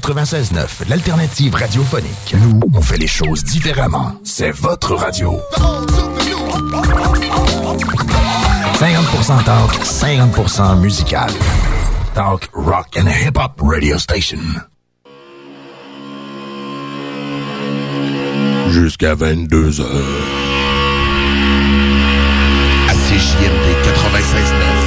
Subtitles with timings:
[0.00, 2.34] 96.9, l'alternative radiophonique.
[2.38, 4.12] Nous, on fait les choses différemment.
[4.24, 5.40] C'est votre radio.
[8.78, 11.30] 50% talk, 50% musical.
[12.14, 14.38] Talk, rock and hip-hop radio station.
[18.68, 19.88] Jusqu'à 22 heures.
[22.88, 24.85] À CJMD 96.9.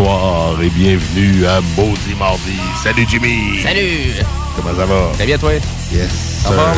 [0.00, 2.58] Bonsoir et bienvenue à Maudit Mardi.
[2.82, 3.60] Salut Jimmy!
[3.62, 4.14] Salut!
[4.56, 5.10] Comment ça va?
[5.12, 5.52] Très bien, toi?
[5.92, 6.56] Yes, Ça sir.
[6.56, 6.72] va?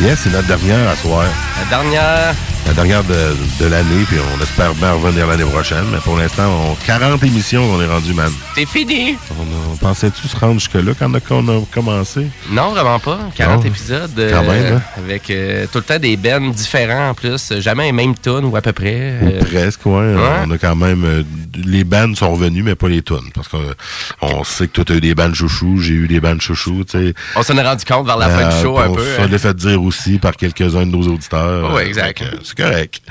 [0.00, 1.26] Yes, c'est notre dernière à soir.
[1.60, 2.34] La dernière.
[2.66, 3.14] La dernière de,
[3.60, 5.84] de l'année, puis on espère bien revenir l'année prochaine.
[5.92, 8.30] Mais pour l'instant, on 40 émissions on est rendu, man.
[8.54, 9.16] C'est fini!
[9.30, 12.26] On, on pensait-tu se rendre jusque-là quand on a, commencé?
[12.50, 13.18] Non, vraiment pas.
[13.36, 13.70] 40 Non.
[13.70, 14.10] épisodes.
[14.30, 14.82] Quand même, hein?
[14.98, 17.52] Avec euh, tout le temps des bands différents en plus.
[17.60, 18.94] Jamais les mêmes tunes ou à peu près.
[19.22, 20.14] Euh, Ou presque, ouais.
[20.46, 21.04] On a quand même...
[21.04, 21.22] euh,
[21.64, 23.30] les bandes sont revenues, mais pas les tunes.
[23.34, 26.84] Parce qu'on sait que toi, as eu des bandes chouchous, j'ai eu des bandes chouchous,
[26.84, 27.14] tu sais.
[27.36, 29.04] on s'en est rendu compte vers la fin du Euh, show un on peu.
[29.16, 29.28] s'en hein.
[29.32, 31.74] est fait dire aussi par quelques-uns de nos auditeurs.
[31.76, 32.22] Euh, exact.
[32.56, 33.00] C'est correct.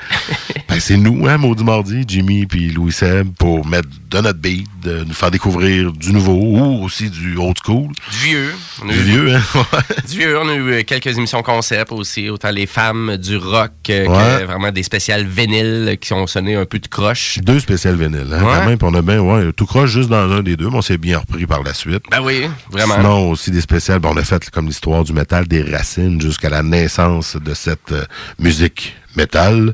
[0.68, 4.66] Ben, c'est nous, hein, Maudit Mardi, Jimmy puis Louis Seb, pour mettre de notre beat,
[4.82, 7.92] de nous faire découvrir du nouveau ou aussi du old school.
[8.10, 8.54] Du vieux.
[8.82, 9.42] Du eu- vieux, hein?
[10.10, 13.70] Du vieux, on a eu euh, quelques émissions concept aussi, autant les femmes du rock
[13.90, 14.40] euh, Ouais.
[14.40, 17.38] que vraiment des spéciales vinyles qui ont sonné un peu de croche.
[17.42, 18.52] Deux spéciales vinyles, hein, Ouais.
[18.58, 18.78] quand même.
[18.78, 20.98] puis on a bien, ouais, tout croche juste dans un des deux, mais on s'est
[20.98, 22.02] bien repris par la suite.
[22.10, 22.42] Ben oui,
[22.72, 22.96] vraiment.
[22.96, 26.50] Sinon, aussi des spéciales, ben, on a fait comme l'histoire du métal, des racines jusqu'à
[26.50, 28.04] la naissance de cette euh,
[28.40, 29.72] musique métal.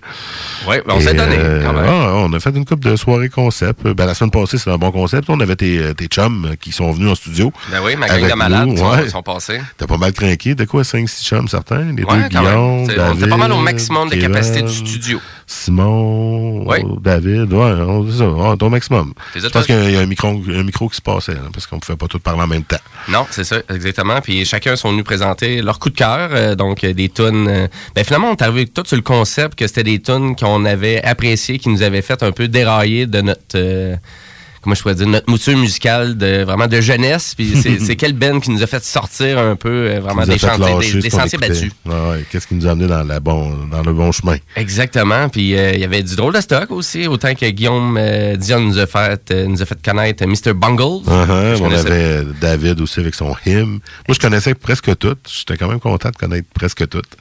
[0.66, 1.84] Ben on s'est donné euh, quand même.
[1.86, 3.82] ah, on a fait une couple de soirées concept.
[3.86, 5.28] Ben, la semaine passée, c'était un bon concept.
[5.28, 7.52] On avait tes, euh, tes chums qui sont venus en studio.
[7.70, 9.08] Ben oui, ma gang de malades nous, sont, ouais.
[9.08, 9.60] sont passés.
[9.78, 10.54] T'as pas mal trinqué.
[10.54, 11.82] T'as quoi, 5-6 chums certains?
[11.82, 12.28] Les Ouais, deux quand même.
[12.28, 15.20] Guillaume, C'est- On était pas mal au maximum de Kevin, capacité du studio.
[15.52, 16.82] Simon, Ouais.
[17.02, 19.12] David, ouais, on- ça, ton maximum.
[19.34, 21.78] Je pense qu'il y a- un micro, un micro qui se passait, là, parce qu'on
[21.78, 22.76] pouvait pas tous parler en même temps.
[23.08, 24.20] Non, c'est ça, exactement.
[24.20, 27.46] Puis chacun sont venus présenter leur coup de cœur, euh, donc euh, des tunes.
[27.48, 30.64] euh, ben finalement, on est arrivé tout sur le concept que c'était des tunes qu'on
[30.64, 33.56] avait appréciées, qui nous avaient fait un peu dérailler de notre.
[33.56, 33.96] euh,
[34.62, 37.34] Comment je pourrais dire, notre mouture musicale de vraiment de jeunesse.
[37.34, 41.00] Puis c'est quel band qui nous a fait sortir un peu euh, vraiment des, chantiers,
[41.00, 41.48] des, sentiers écoutait.
[41.48, 41.72] battus.
[41.84, 42.24] Ouais, ouais.
[42.30, 44.36] Qu'est-ce qui nous a amené dans, la bon, dans le bon chemin?
[44.54, 45.28] Exactement.
[45.28, 48.60] Puis euh, il y avait du drôle de stock aussi, autant que Guillaume euh, Dion
[48.60, 50.52] nous a fait nous a fait connaître Mr.
[50.54, 51.02] Bungles.
[51.08, 53.80] Uh-huh, Je on avait David aussi avec son hymne.
[54.06, 55.28] Moi, je connaissais presque toutes.
[55.28, 57.16] J'étais quand même content de connaître presque toutes.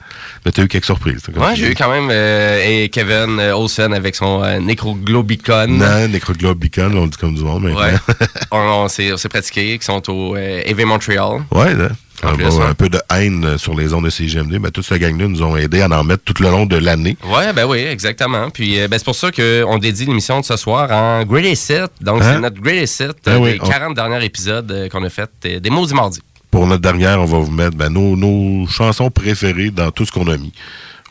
[0.46, 1.22] Mais tu as eu quelques surprises.
[1.34, 5.66] Ouais, j'ai eu quand même et Kevin Olsen avec son Necroglobicon.
[5.66, 7.80] Non, Necroglobe Beacon, on dit comme du monde maintenant.
[7.80, 7.92] Ouais.
[8.50, 11.42] on on s'est pratiqué, qui sont au euh, EV Montreal.
[11.50, 11.88] Ouais, là.
[12.24, 12.66] En Un, plus, bon, ouais.
[12.66, 14.58] un peu de haine euh, sur les ondes de CGMD.
[14.58, 17.16] Ben, toute cette gang-là nous ont aidé à en mettre tout le long de l'année.
[17.24, 18.48] Ouais, ben oui, exactement.
[18.50, 21.90] Puis euh, ben, c'est pour ça qu'on dédie l'émission de ce soir en Greatest Set.
[22.00, 22.34] Donc Hein?
[22.34, 25.94] c'est notre Greatest Set oui, des on- 40 derniers épisodes qu'on a fait des Maudits
[25.94, 26.20] Mardis.
[26.52, 30.12] Pour notre dernière, on va vous mettre ben, nos, nos chansons préférées dans tout ce
[30.12, 30.52] qu'on a mis.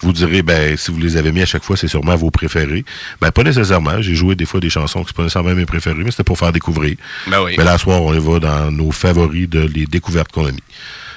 [0.03, 2.83] Vous direz, ben, si vous les avez mis à chaque fois, c'est sûrement vos préférés.
[3.21, 4.01] Ben, pas nécessairement.
[4.01, 6.39] J'ai joué des fois des chansons qui sont pas nécessairement mes préférées, mais c'était pour
[6.39, 6.95] faire découvrir.
[7.27, 7.55] Ben oui.
[7.57, 10.51] Mais là, ce soir, on y va dans nos favoris de les découvertes qu'on a
[10.51, 10.63] mis.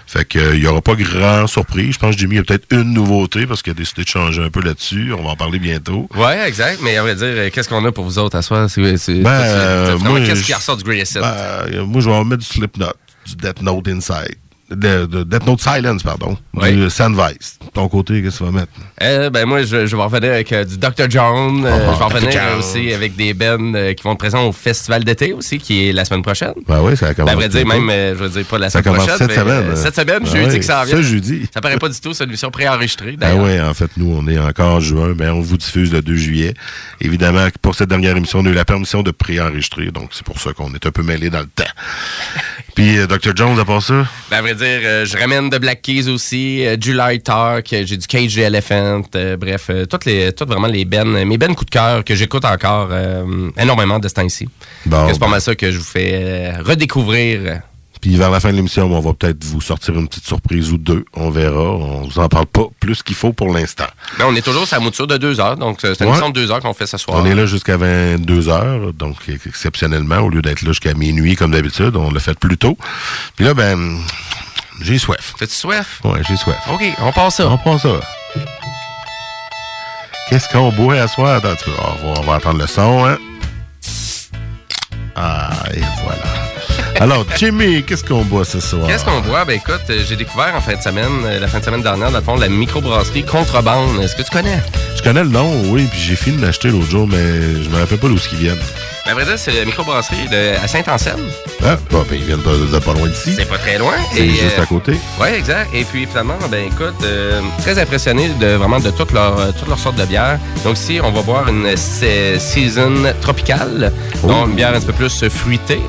[0.06, 1.94] Fait que, euh, il y aura pas grand surprise.
[1.94, 4.50] Je pense que Jimmy a peut-être une nouveauté parce qu'il a décidé de changer un
[4.50, 5.14] peu là-dessus.
[5.18, 6.10] On va en parler bientôt.
[6.14, 6.80] Ouais, exact.
[6.82, 8.68] Mais on va dire, euh, qu'est-ce qu'on a pour vous autres à soir?
[8.68, 11.22] C'est, c'est- Ben, euh, qu'est-ce qui ressort du Greatest Set?
[11.22, 12.92] Ben, euh, moi, je vais en mettre du Slipknot,
[13.26, 14.36] du Death Note Inside.
[14.70, 16.38] De, de Death Note Silence, pardon.
[16.54, 16.72] Oui.
[16.72, 17.58] Du Sandvice.
[17.74, 18.72] Ton côté, qu'est-ce que tu vas mettre?
[19.02, 21.08] Euh, ben moi, je, je vais revenir avec euh, du Dr.
[21.10, 21.64] John.
[21.66, 24.52] Euh, Oh, je vais revenir aussi avec des bands euh, qui vont être présents au
[24.52, 26.54] Festival d'été aussi, qui est la semaine prochaine.
[26.66, 28.80] Ben oui, ça a Ben, à vrai dire, même, je veux dire, pas la Ça
[28.82, 29.28] semaine commence prochaine.
[29.28, 29.76] cette mais, semaine.
[29.76, 30.96] Cette semaine, Ben jeudi oui, que ça vient.
[30.96, 31.48] ce jeudi.
[31.52, 34.26] Ça paraît pas du tout, c'est une émission préenregistrée, Ben oui, en fait, nous, on
[34.28, 36.54] est encore en juin, mais on vous diffuse le 2 juillet.
[37.00, 40.40] Évidemment, pour cette dernière émission, on a eu la permission de préenregistrer, donc c'est pour
[40.40, 41.64] ça qu'on est un peu mêlé dans le temps.
[42.74, 43.36] Puis euh, Dr.
[43.36, 44.06] Jones, à part ça?
[44.30, 47.96] Ben, à vrai dire, euh, je ramène de Black Keys aussi, euh, July Talk, j'ai
[47.96, 51.54] du Cage the Elephant, euh, bref, euh, toutes les, toutes vraiment les bennes, mes bennes
[51.54, 54.48] coup de cœur que j'écoute encore euh, énormément de ce temps-ci.
[54.86, 55.32] Bon, c'est pas ben.
[55.32, 57.60] mal ça que je vous fais euh, redécouvrir.
[58.04, 60.76] Puis vers la fin de l'émission, on va peut-être vous sortir une petite surprise ou
[60.76, 61.06] deux.
[61.14, 61.58] On verra.
[61.58, 63.86] On vous en parle pas plus qu'il faut pour l'instant.
[64.18, 66.08] Ben, on est toujours sur la mouture de deux heures, donc c'est une Ouais.
[66.08, 67.16] émission de deux heures qu'on fait ce soir.
[67.18, 69.16] On est là jusqu'à 22 heures, donc
[69.46, 72.76] exceptionnellement, au lieu d'être là jusqu'à minuit comme d'habitude, on l'a fait plus tôt.
[73.36, 73.98] Puis là, ben,
[74.82, 75.32] j'ai soif.
[75.38, 76.02] T'as-tu soif?
[76.04, 76.58] Ouais, j'ai soif.
[76.70, 77.48] OK, on passe ça.
[77.48, 77.88] On prend ça.
[80.28, 81.36] Qu'est-ce qu'on boit à soir?
[81.36, 81.70] Attends, peu.
[81.78, 83.16] on, va, on va entendre le son, hein?
[85.16, 86.53] Ah, et voilà.
[87.00, 88.86] Alors, Jimmy, qu'est-ce qu'on boit ce soir?
[88.86, 89.44] Qu'est-ce qu'on boit?
[89.44, 92.10] Ben écoute, euh, j'ai découvert en fin de semaine, euh, la fin de semaine dernière,
[92.10, 94.00] dans le fond, la microbrasserie Contrebande.
[94.02, 94.62] Est-ce que tu connais?
[94.96, 97.78] Je connais le nom, oui, puis j'ai fini de l'acheter l'autre jour, mais je me
[97.78, 98.58] rappelle pas d'où ils viennent.
[99.04, 101.26] Ben, à vrai dire, c'est la microbrasserie de, à Saint-Anselme.
[101.66, 103.34] Ah, bon, ben, ils viennent pas, de pas loin d'ici.
[103.36, 103.92] C'est pas très loin.
[104.12, 104.92] C'est Et, juste euh, à côté.
[105.20, 105.70] Oui, exact.
[105.74, 109.68] Et puis finalement, ben écoute, euh, très impressionné de vraiment de toutes leurs euh, toutes
[109.68, 110.38] leurs sortes de bières.
[110.64, 113.92] Donc ici, on va boire une euh, season tropicale,
[114.22, 114.28] Oh.
[114.28, 115.80] donc une bière un petit peu plus euh, fruitée.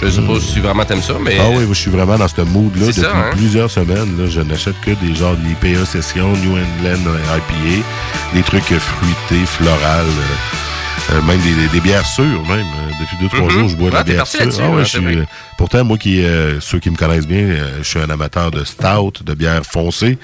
[0.00, 2.40] Je sais pas si vraiment t'aimes ça, mais Ah oui, je suis vraiment dans ce
[2.42, 3.30] mood-là depuis ça, hein?
[3.32, 4.16] plusieurs semaines.
[4.16, 7.02] Là, je n'achète que des genres d'IPA Session, New England
[7.36, 7.84] IPA,
[8.34, 10.56] des trucs fruités, florales, euh,
[11.10, 12.60] euh, même des, des- des bières sûres, même.
[12.66, 13.50] Euh, depuis deux, trois Mhm.
[13.50, 14.40] jours, je bois de Ah, la bière sûre.
[14.60, 15.24] Ah ouais, je suis, euh,
[15.56, 18.64] pourtant, moi, qui, euh, ceux qui me connaissent bien, euh, je suis un amateur de
[18.64, 20.18] stout, de bière foncée.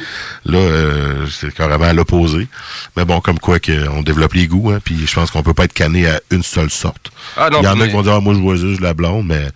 [0.45, 2.49] Là, euh, c'est carrément à l'opposé.
[2.97, 5.55] Mais bon, comme quoi que on développe les goûts, hein, puis je pense qu'on peut
[5.55, 7.11] pas être canné à une seule sorte.
[7.37, 8.95] Ah non, Il y en a qui vont dire, ah, moi, je bois juste la
[8.95, 9.49] blonde, mais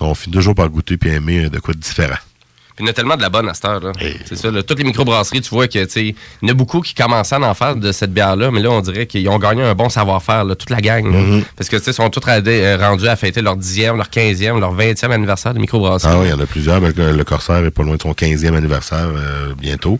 [0.00, 2.16] on finit toujours par goûter puis aimer de quoi de différent.
[2.82, 3.80] Il y en a tellement de la bonne à cette heure.
[3.80, 3.92] là.
[4.00, 4.50] Et- C'est ça.
[4.50, 4.62] là.
[4.62, 6.14] toutes les microbrasseries, tu vois que il y
[6.44, 9.06] en a beaucoup qui commençaient à en faire de cette bière-là, mais là, on dirait
[9.06, 11.04] qu'ils ont gagné un bon savoir-faire, là, toute la gang.
[11.12, 11.18] là.
[11.20, 11.44] Mm-hmm.
[11.56, 14.10] Parce que tu sais, ils sont tous radés- euh, rendus à fêter leur 10e, leur
[14.10, 16.12] 15e, leur 20e anniversaire de microbrasserie.
[16.14, 16.80] Ah oui, il y en a plusieurs.
[16.80, 19.98] Le Corsaire est pas loin de son 15e anniversaire euh, bientôt.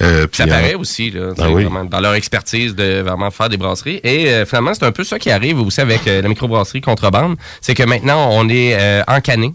[0.00, 1.64] Euh, ça paraît aussi, là, Ah sais, oui.
[1.64, 4.00] vraiment, dans leur expertise de vraiment faire des brasseries.
[4.04, 7.36] Et euh, finalement, c'est un peu ça qui arrive aussi avec la microbrasserie Contrebande.
[7.60, 9.52] C'est que maintenant, on est en canné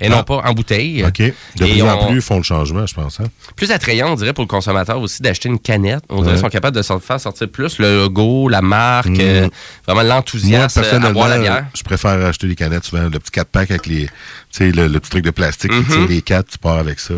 [0.00, 0.24] et non Ah.
[0.24, 1.04] pas en bouteille.
[1.04, 1.18] OK.
[1.18, 1.24] De
[1.64, 3.20] Et plus en plus, ils font le changement, je pense.
[3.20, 3.24] Hein?
[3.56, 6.02] plus attrayant, on dirait, pour le consommateur aussi, d'acheter une canette.
[6.08, 6.32] On dirait Ouais.
[6.34, 9.48] qu'ils sont capables de s'en faire sortir plus le logo, la marque, euh,
[9.86, 11.66] vraiment Moi, l'enthousiasme à personnellement, boire la bière.
[11.74, 14.10] je préfère acheter des canettes souvent, le petit 4-pack avec les, tu
[14.50, 15.86] sais, le, le petit truc de plastique qui Mhm.
[15.86, 17.14] tire les quatre, tu pars avec ça.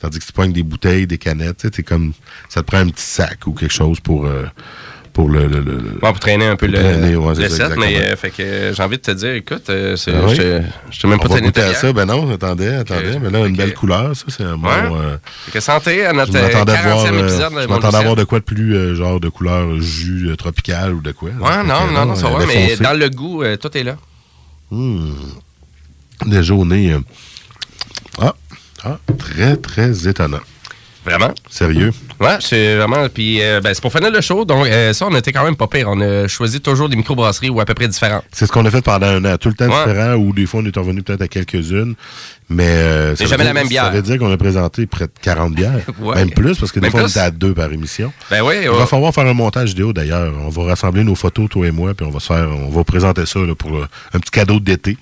[0.00, 2.12] Tandis que tu prends des bouteilles, des canettes, t'es comme,
[2.48, 4.46] ça te prend un petit sac ou quelque chose pour, euh,
[5.18, 7.96] pour le, le, le- Ouais, pour traîner un peu le, traîner, ouais, le set, mais
[7.96, 10.36] euh, fait que euh, j'ai envie de te dire, écoute, euh, c'est- Ah oui?
[10.36, 10.62] je
[10.92, 11.92] je t'ai même pas ta à ça.
[11.92, 13.18] Ben non, attendez, attendez.
[13.20, 14.68] Mais là, une belle couleur, ça, c'est un bon...
[14.68, 15.16] Euh,
[15.46, 18.02] Fait que santé à notre je m'attendais à 40e voir, épisode de je m'attendais à
[18.02, 21.30] voir de quoi de plus, genre de couleur jus tropical ou de quoi.
[21.30, 23.96] Ouais, non, non, non, ça va, mais dans le goût, tout est là.
[24.70, 25.14] Hmm.
[26.26, 26.94] Déjà au nez.
[28.20, 28.36] Ah,
[28.84, 30.38] ah, très, très étonnant.
[31.04, 31.32] Vraiment?
[31.48, 31.92] Sérieux?
[32.20, 33.08] Ouais, c'est vraiment.
[33.08, 34.44] Puis, euh, ben, c'est pour finir le show.
[34.44, 35.88] Donc, euh, ça, on était quand même pas pire.
[35.90, 38.24] On a choisi toujours des microbrasseries ou à peu près différentes.
[38.32, 39.36] C'est ce qu'on a fait pendant un an.
[39.38, 39.86] Tout le temps Ouais.
[39.86, 41.94] différent, ou des fois, on est revenu peut-être à quelques-unes.
[42.50, 42.64] Mais.
[42.66, 43.84] euh, veut jamais dire- la même bière.
[43.84, 45.80] Ça veut dire qu'on a présenté près de 40 bières.
[46.00, 46.14] Ouais.
[46.16, 48.12] Même plus, parce que des fois, on était à deux par émission.
[48.30, 50.32] Ben oui, Il va falloir faire un montage vidéo d'ailleurs.
[50.44, 52.84] On va rassembler nos photos, toi et moi, puis on va se faire, on va
[52.84, 54.96] présenter ça là, pour euh, un petit cadeau d'été.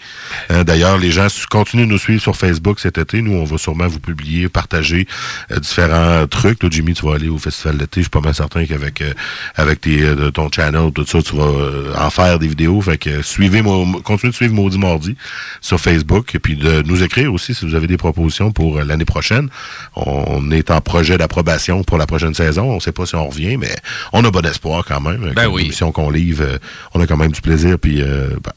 [0.48, 3.20] Hein, d'ailleurs, les gens continuent de nous suivre sur Facebook cet été.
[3.20, 5.06] Nous, on va sûrement vous publier, partager
[5.52, 6.58] euh, différents trucs.
[6.58, 8.00] Toi, Jimmy, tu vas aller au festival d'été.
[8.00, 9.12] Je suis pas mal certain qu'avec euh,
[9.56, 12.80] avec tes, euh, ton channel, tout ça, tu vas euh, en faire des vidéos.
[12.80, 13.62] Fait que euh, suivez,
[14.02, 15.14] continuez de suivre Maudit Mardi
[15.60, 18.84] sur Facebook et puis de nous écrire aussi si vous avez des propositions pour euh,
[18.84, 19.48] l'année prochaine.
[19.94, 22.64] On est en projet d'approbation pour la prochaine saison.
[22.72, 23.74] On sait pas si on revient, mais
[24.12, 25.32] on a bon espoir quand même.
[25.34, 25.62] Ben Comme oui.
[25.66, 26.58] émission qu'on livre, euh,
[26.94, 28.52] on a quand même du plaisir puis euh, ben,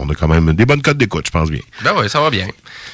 [0.00, 1.60] on a quand même des bonnes cotes d'écoute, je pense bien.
[1.82, 2.46] Ben oui, ça va bien.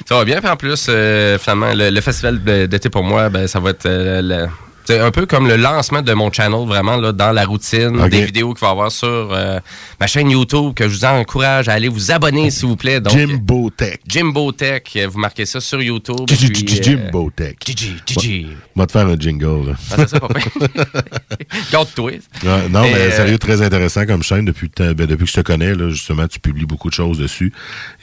[0.09, 0.39] Ça va bien.
[0.41, 3.85] Puis en plus, euh, finalement, le, le festival d'été pour moi, ben, ça va être
[3.85, 4.47] euh, le-
[4.85, 8.23] c'est un peu comme le lancement de mon channel, vraiment, là, dans la routine, des
[8.23, 9.59] vidéos qu'il va y avoir sur euh,
[9.99, 12.99] ma chaîne YouTube, que je vous encourage à aller vous abonner, s'il vous plaît.
[12.99, 13.99] Donc, Jimbo Tech.
[14.07, 16.27] Jimbo Tech, euh, vous marquez ça sur YouTube.
[16.29, 17.55] euh, Jimbo Tech.
[17.65, 19.75] Gigi, va te faire un jingle.
[19.91, 20.39] Ah, c'est ça, papa.
[21.71, 22.11] Garde-toi.
[22.43, 24.45] Non, mais sérieux, très intéressant comme chaîne.
[24.45, 27.51] Depuis, ben, depuis que je te connais, justement, tu publies beaucoup de choses dessus.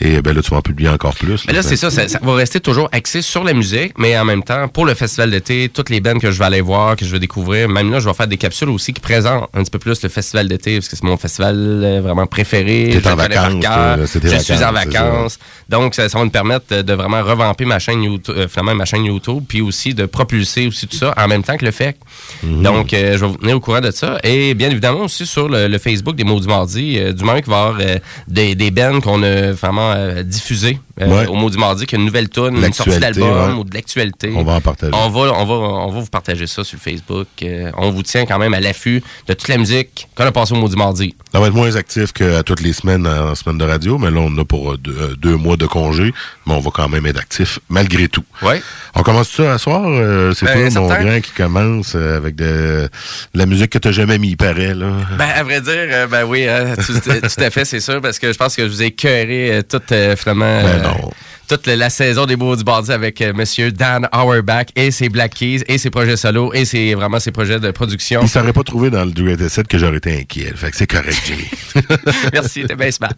[0.01, 1.47] Et ben là, tu vas en publier encore plus.
[1.47, 4.43] Mais là, c'est ça, ça, va rester toujours axé sur la musique, mais en même
[4.43, 7.13] temps, pour le festival d'été, toutes les bands que je vais aller voir, que je
[7.13, 9.79] vais découvrir, même là, je vais faire des capsules aussi qui présentent un petit peu
[9.79, 13.01] plus le festival d'été, parce que c'est mon festival euh, vraiment préféré.
[13.03, 15.39] T'es en vacances, Je suis en vacances, vacances.
[15.69, 18.75] Donc, ça, ça va me permettre de, de vraiment revamper ma chaîne YouTube, euh, finalement,
[18.75, 21.71] ma chaîne YouTube, puis aussi de propulser aussi tout ça en même temps que le
[21.71, 21.97] FEC.
[22.43, 22.63] Mhm.
[22.63, 24.19] Donc, euh, je vais vous tenir au courant de ça.
[24.23, 27.51] Et bien évidemment aussi sur le, le Facebook des Mots du Mardi, du moment qu'il
[27.51, 27.81] va y avoir
[28.29, 32.01] des, des bands qu'on a vraiment diffusés euh, au mot du mardi qu'il y a
[32.01, 34.33] une nouvelle tune, une sortie d'album ou de l'actualité.
[34.35, 34.93] On va en partager.
[34.95, 37.27] On va, on va, on va vous partager ça sur Facebook.
[37.43, 40.55] Euh, on vous tient quand même à l'affût de toute la musique qu'on a passée
[40.55, 41.15] au mot du mardi.
[41.33, 44.21] Ça va être moins actif qu'à toutes les semaines en semaine de radio, mais là,
[44.21, 46.13] on a pour deux, mois de congé,
[46.47, 48.25] mais on va quand même être actif malgré tout.
[48.43, 48.63] Ouais.
[48.95, 49.83] On commence ça à soir.
[50.35, 52.89] c'est ben, toi, mon grand, qui commence avec de,
[53.35, 54.75] la musique que tu n'as jamais mis, il paraît.
[54.75, 54.91] Là.
[55.17, 58.33] Ben, à vrai dire, ben oui, hein, tout, tout, à fait, c'est sûr, parce que
[58.33, 60.63] je pense que je vous ai cœuré toute, finalement...
[60.63, 60.92] Ben non
[61.49, 63.31] toute la saison des Beaux du Bardi avec M.
[63.31, 67.21] Euh, Monsieur Dan Auerbach et ses Black Keys et ses projets solo et ses, vraiment
[67.21, 68.21] ses projets de production.
[68.23, 70.53] Il s'aurait pas trouvé dans le Duet 7 que j'aurais été inquiet.
[70.55, 71.45] Fait que c'est correct, Jimmy.
[72.33, 73.13] Merci, t'es bien smart.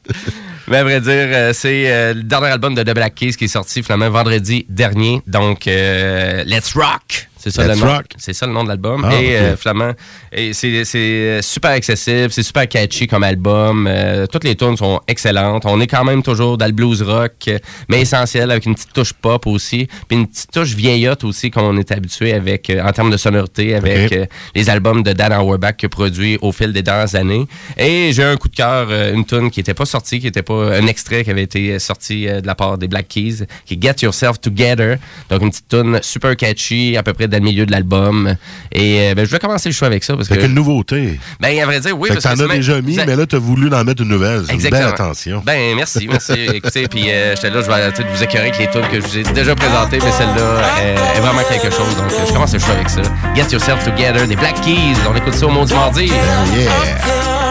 [0.66, 3.44] Mais à vrai dire, euh, c'est euh, le dernier album de The Black Keys qui
[3.44, 5.22] est sorti finalement vendredi dernier.
[5.26, 7.28] Donc, Let's Rock!
[7.44, 8.00] C'est ça, le nom.
[8.16, 9.04] C'est ça le nom de l'album.
[9.04, 9.92] Ah, et euh, Flamand,
[10.32, 13.86] et c'est super accessible, c'est super catchy comme album.
[13.86, 15.64] Euh, toutes les tunes sont excellentes.
[15.66, 17.50] On est quand même toujours dans le blues rock,
[17.90, 21.76] mais essentiel avec une petite touche pop aussi, puis une petite touche vieillotte aussi qu'on
[21.76, 24.14] est habitué avec euh, en termes de sonorité avec
[24.54, 27.46] les albums de Dan Auerbach que produit au fil des dernières années.
[27.76, 30.78] Et j'ai un coup de cœur, une tune qui n'était pas sortie, qui n'était pas
[30.78, 33.96] un extrait qui avait été sorti de la part des Black Keys, qui est Get
[34.02, 34.96] Yourself Together.
[35.28, 38.36] Donc une petite tune super catchy, à peu près dans le milieu de l'album.
[38.72, 40.14] Et euh, ben, je vais commencer le choix avec ça.
[40.14, 41.18] Parce que, quelle nouveauté.
[41.40, 42.08] Ben, à vrai dire, oui.
[42.08, 44.44] Fait parce que t'en as déjà mis, mais là, t'as voulu en mettre une nouvelle.
[44.46, 45.42] C'est une belle attention.
[45.44, 46.32] Ben, merci, merci.
[46.54, 49.18] Écoutez, puis euh, j'étais là, je vais vous écœurer avec les tunes que je vous
[49.18, 51.96] ai déjà présentées, mais celle-là est, vraiment quelque chose.
[51.96, 53.02] Donc, je commence le choix avec ça.
[53.34, 54.96] Get Yourself Together, des Black Keys.
[55.10, 56.06] On écoute ça au monde du mardi.
[56.06, 57.44] yeah.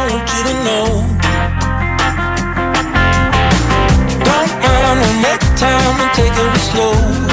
[5.64, 7.33] time and take it slow.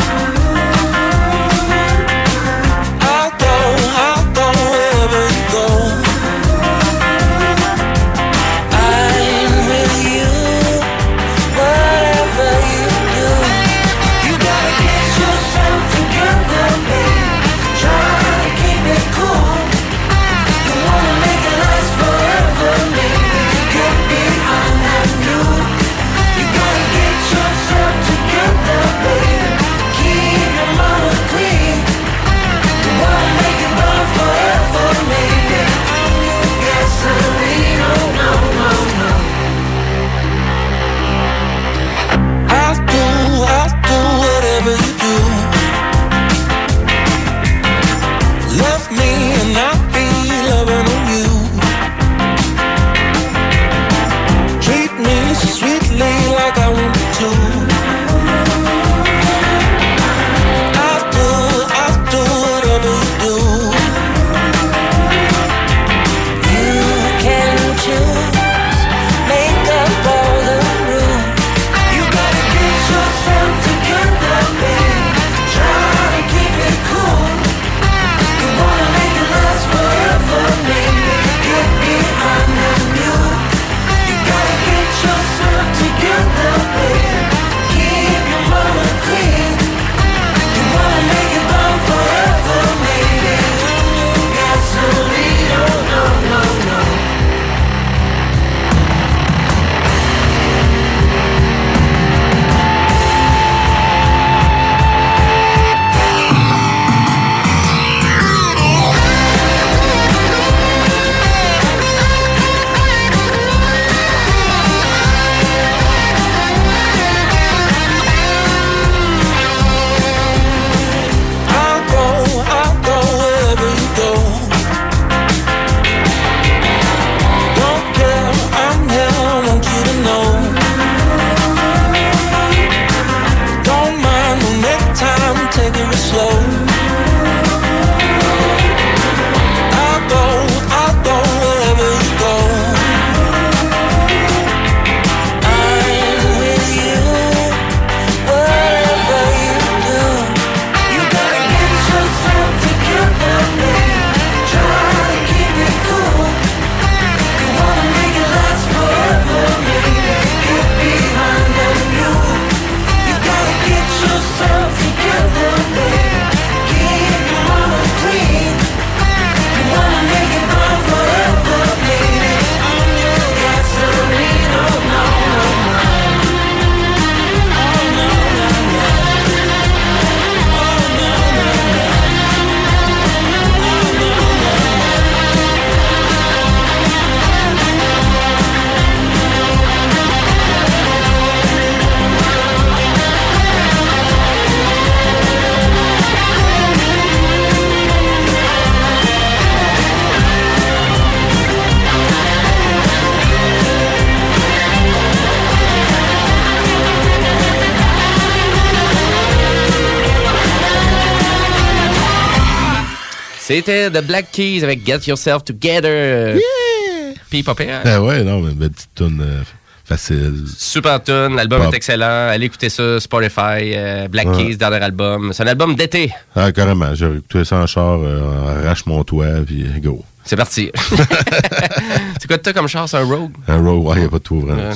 [213.50, 216.36] C'était The Black Keys avec Get Yourself Together.
[216.36, 217.14] Yeah!
[217.28, 217.80] Puis pas pire.
[217.84, 219.42] Ah ouais, non, mais une belle petite tune euh,
[219.84, 220.44] facile.
[220.56, 222.28] Super tune, l'album est excellent.
[222.28, 224.46] Allez écouter ça, Spotify, euh, Black Ouais.
[224.50, 225.32] Keys, dernier album.
[225.32, 226.12] C'est un album d'été.
[226.36, 226.94] Ah, carrément.
[226.94, 230.04] J'ai écouté ça en char, euh, arrache mon toit, puis go.
[230.24, 230.70] C'est parti.
[232.20, 233.32] c'est quoi t'as comme char, c'est un Rogue?
[233.48, 234.68] Un row, ouais, il n'y a pas de toit vraiment.
[234.70, 234.74] Ouais,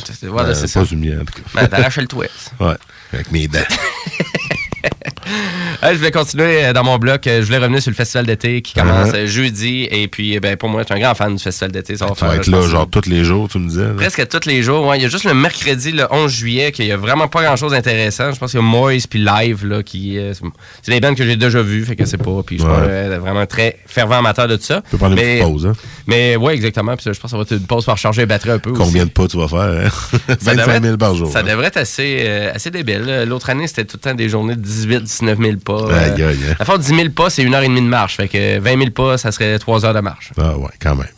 [0.54, 1.42] c'est- c'est pas humiliant, en tout cas.
[1.60, 2.26] Ben, T'arraches le toit.
[2.60, 2.74] Ouais,
[3.12, 3.58] avec mes dents.
[5.82, 7.26] Je voulais continuer euh, dans mon bloc.
[7.26, 9.16] Euh, Je voulais revenir sur le festival d'été qui commence Uh-huh.
[9.16, 9.86] euh, jeudi.
[9.90, 11.96] Et puis, ben, pour moi, je suis un grand fan du festival d'été.
[11.96, 13.82] Ça va tu faire, vas être là, pense, genre, tous les jours, tu me disais.
[13.84, 13.92] là.
[13.96, 14.86] Presque tous les jours.
[14.86, 17.42] Ouais, il y a juste le mercredi, le 11 juillet, qu'il y a vraiment pas
[17.42, 18.32] grand chose d'intéressant.
[18.32, 20.18] Je pense qu'il y a Moise puis Live, là, qui.
[20.82, 22.42] c'est des bandes que j'ai déjà vues, fait que c'est pas.
[22.46, 23.18] Puis je suis Ouais.
[23.18, 24.80] vraiment très fervent amateur de tout ça.
[24.84, 25.72] Tu peux prendre une mais, petite pause, hein?
[26.06, 26.96] mais ouais, exactement.
[26.96, 28.72] Puis je pense que ça va être une pause pour recharger les batteries un peu.
[28.72, 29.10] Combien aussi.
[29.10, 30.34] de pas tu vas faire, hein?
[30.40, 31.30] Ça 25 000 par jour.
[31.30, 31.42] Ça hein?
[31.42, 33.24] devrait être assez, euh, assez débile.
[33.28, 35.92] L'autre année, c'était tout le temps des journées de 18 19 000 pas.
[35.94, 36.54] Aïe, aïe, hein.
[36.58, 38.16] À fond, 10 000 pas, c'est une heure et demie de marche.
[38.16, 40.32] Fait que 20 000 pas, ça serait 3 heures de marche.
[40.36, 41.08] Ah ouais, quand même.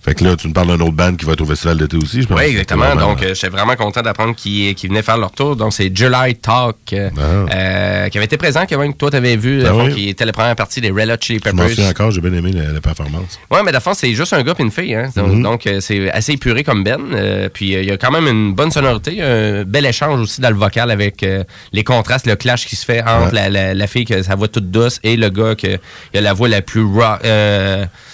[0.00, 1.96] Fait que là, tu me parles d'un autre band qui va être au festival d'été
[1.96, 2.38] aussi, je pense.
[2.38, 2.94] Oui, exactement.
[2.94, 5.56] Donc, euh, j'étais vraiment content d'apprendre qu'ils venaient faire leur tour.
[5.56, 7.20] Donc, c'est July Talk, euh, Ah.
[7.54, 9.94] euh, qui avait été présent, que toi, t'avais vu, Ah dans le fond, oui.
[9.94, 11.88] qui était la première partie des Red Hot Chili je Peppers.
[11.90, 13.38] encore, j'ai bien aimé la, la performance.
[13.50, 14.94] Ouais, mais fond, c'est juste un gars et une fille.
[14.94, 15.10] Hein.
[15.16, 15.42] Donc, Mhm.
[15.42, 17.50] donc, c'est assez épuré comme Ben.
[17.52, 20.56] Puis, il y a quand même une bonne sonorité, un bel échange aussi dans le
[20.56, 21.26] vocal avec
[21.72, 23.32] les contrastes, le clash qui se fait entre Ouais.
[23.32, 26.20] la, la- la fille qui a sa voix toute douce et le gars qui a
[26.20, 27.20] la voix la plus rock,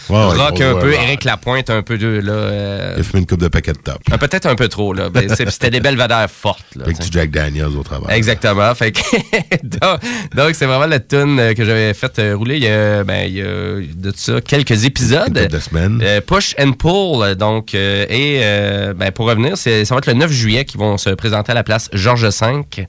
[0.09, 0.93] rock un peu.
[0.93, 2.33] Eric Lapointe un peu de là.
[2.33, 3.99] euh, Il a fumé une coupe de paquet de top.
[4.11, 5.09] ah, Peut-être un peu trop, là.
[5.49, 6.85] C'était des belles valeurs fortes, là.
[6.85, 8.17] Avec du Jack Daniels au travail.
[8.17, 8.75] Exactement.
[8.75, 9.01] Fait que
[10.37, 13.27] donc, c'est vraiment la tune euh, que j'avais fait euh, rouler il y a, ben,
[13.27, 13.45] il y a
[13.81, 15.33] de ça quelques épisodes.
[15.33, 16.03] de semaines.
[16.27, 18.41] Push and pull, donc, et
[18.97, 21.65] ben, pour revenir, ça va être le 9 juillet qu'ils vont se présenter à la
[21.65, 22.87] place Georges V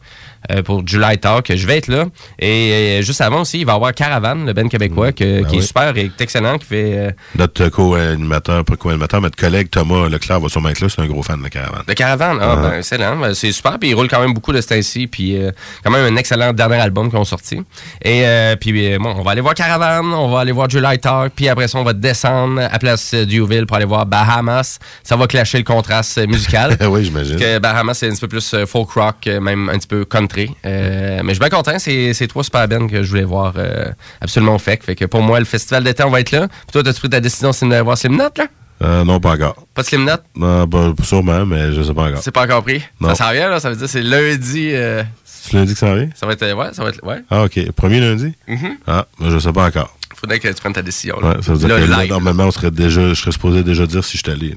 [0.65, 1.51] pour July Talk.
[1.55, 2.05] Je vais être là.
[2.39, 5.47] Et euh, juste avant aussi, il va y avoir Caravane, le Ben québécois, que- Ben
[5.47, 9.38] qui est super et qui est excellent, qui fait euh, Notre co-animateur, pas co-animateur, notre
[9.38, 11.84] collègue Thomas Leclerc va sûrement être là, c'est un gros fan de caravane.
[11.88, 13.15] De Caravane, ah, ben, excellent.
[13.17, 13.77] Ben, C'est super.
[13.79, 15.08] Puis il roule quand même beaucoup de ce temps-ci.
[15.08, 15.51] Puis euh,
[15.84, 17.62] quand même un excellent dernier album qu'ils ont sorti.
[18.03, 20.99] Et euh, puis euh, bon, on va aller voir Caravane, on va aller voir July
[20.99, 21.34] Talk.
[21.36, 24.79] Puis après ça, on va descendre à Place euh, Diouville pour aller voir Bahamas.
[25.03, 26.77] Ça va clasher le contraste euh, musical.
[26.88, 27.38] oui, j'imagine.
[27.38, 30.05] que Bahamas, c'est un petit peu plus euh, folk rock, euh, même un petit peu
[30.05, 30.34] country.
[30.65, 31.77] Euh, mais je suis bien content.
[31.79, 33.85] C'est c'est trois super bands que je voulais voir euh,
[34.21, 34.83] absolument fait.
[34.83, 36.47] Fait que pour moi, le festival d'été, on va être là.
[36.47, 38.47] Puis toi, t'as-tu pris ta décision c'est d'aller voir Slimnot, là?
[38.83, 39.65] Euh, non, pas encore.
[39.73, 40.11] Pas de Slimnot?
[40.35, 42.19] Non, pas, sûrement, mais je sais pas encore.
[42.21, 42.81] C'est pas encore pris?
[42.99, 43.15] Non.
[43.15, 43.59] Ça s'en vient, là.
[43.59, 44.71] Ça veut dire que c'est lundi.
[44.73, 46.11] l'as dit que ça arrive?
[46.15, 46.53] ça va être.
[46.53, 47.03] Ouais, ça va être.
[47.03, 47.21] Ouais.
[47.29, 47.71] Ah, OK.
[47.71, 48.33] Premier lundi?
[48.47, 48.77] Mhm.
[48.87, 49.95] Ah, mais je sais pas encore.
[50.15, 51.19] Faudrait que tu prennes ta décision.
[51.19, 53.63] Là, Ouais, ça veut dire Là, que là, normalement, on serait déjà, je serais supposé
[53.63, 54.49] déjà dire si je suis allé.
[54.49, 54.55] là.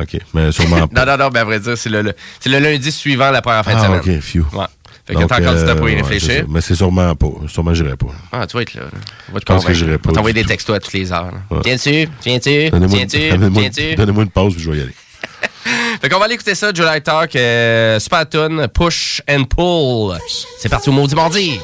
[0.00, 0.20] OK.
[0.34, 1.04] Mais sûrement pas.
[1.06, 3.42] Non, non, non, ben à vrai dire, c'est le, le- c'est le lundi suivant la
[3.42, 4.00] première fin de ah, semaine.
[4.16, 4.44] OK, few.
[4.56, 4.64] Ouais.
[5.06, 6.44] Fait que Donc, t'as encore du temps pour y ouais, réfléchir.
[6.48, 7.28] mais c'est sûrement pas.
[7.46, 8.08] Sûrement, j'irai pas.
[8.30, 8.82] ah, tu vas être là.
[9.30, 9.72] On va te pense que convaincre.
[9.72, 11.32] j'irai On t'envoyer des textos à toutes les heures.
[11.64, 12.08] Viens-tu?
[12.24, 12.68] Viens-tu?
[12.70, 13.30] Donnez-moi Viens-tu?
[13.30, 13.94] donnez-moi- Viens-tu?
[13.94, 14.94] donnez-moi une pause puis je vais y aller.
[16.02, 20.18] Fait qu'on va aller écouter ça, July Talk, euh, Super Tune, Push and Pull.
[20.60, 21.58] C'est parti au Maudit Mardi.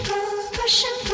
[0.53, 1.14] Push and pull,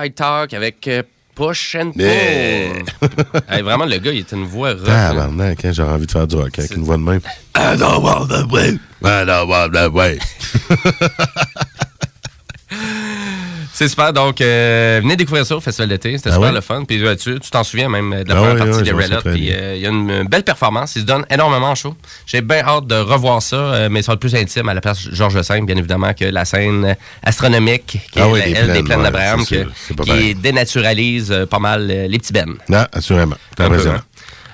[0.00, 1.02] July Talk avec euh,
[1.34, 2.02] Push and Pull.
[2.02, 2.82] Yeah.
[3.48, 4.88] Hey, vraiment, le gars, il était une voix rock.
[4.88, 7.20] Ah, maintenant, quand j'ai envie de faire du rock avec une voix de même.
[7.56, 8.78] I don't want that way.
[9.02, 10.18] I don't want that way.
[13.80, 14.12] C'est super.
[14.12, 16.14] Donc, euh, venez découvrir ça au Festival d'été.
[16.18, 16.54] C'était Ah super ouais?
[16.54, 16.84] le fun.
[16.84, 19.22] Puis euh, tu t'en souviens même de la Ah première ouais, partie ouais, des Red
[19.32, 20.96] Puis euh, il y a une, belle performance.
[20.96, 21.96] Il se donne énormément chaud.
[22.26, 24.98] J'ai bien hâte de revoir ça, mais ça va être plus intime à la place
[25.10, 28.72] Georges V, bien évidemment, que la scène astronomique, qui Ah est oui, la- des elle
[28.74, 29.56] des plaines, d'Abraham, qui
[29.96, 30.34] pareil.
[30.34, 32.56] dénaturalise pas mal les petits bennes.
[32.68, 33.36] Non, assurément.
[33.56, 33.94] T'as peu, raison.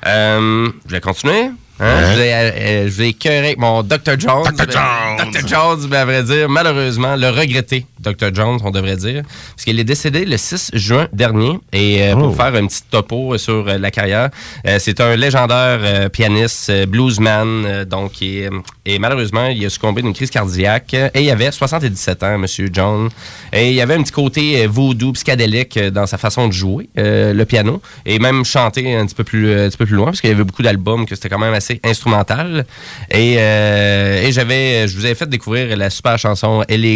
[0.05, 0.71] hein.
[0.87, 1.51] Je vais continuer.
[1.81, 1.85] Hein?
[2.01, 2.13] Ouais.
[2.13, 4.19] Je, vais, euh, vais écœurer avec mon Dr.
[4.19, 4.45] Jones.
[4.57, 4.71] Dr.
[4.71, 5.31] Jones.
[5.33, 5.47] Dr.
[5.49, 8.33] Jones, mais à vrai dire, malheureusement, le regretté Dr.
[8.35, 9.23] Jones, on devrait dire.
[9.55, 11.59] Parce qu'il est décédé le 6 juin dernier.
[11.73, 12.21] Et euh, Oh.
[12.29, 14.31] pour faire un petit topo sur euh, la carrière,
[14.67, 17.65] euh, c'est un légendaire euh, pianiste, euh, bluesman.
[17.67, 18.49] euh, donc, et,
[18.87, 20.95] et malheureusement, il a succombé d'une crise cardiaque.
[20.95, 23.11] Et il avait 77 ans, Monsieur Jones.
[23.53, 26.53] Et il y avait un petit côté euh, voodoo, psychédélique euh, dans sa façon de
[26.53, 27.83] jouer euh, le piano.
[28.07, 30.31] Et même chanter un petit peu plus, euh, un petit peu plus loin, parce qu'il
[30.31, 32.65] y avait beaucoup d'albums que c'était quand même assez instrumental.
[33.11, 36.87] Et, euh, et j'avais, je vous avais fait découvrir la super chanson Elle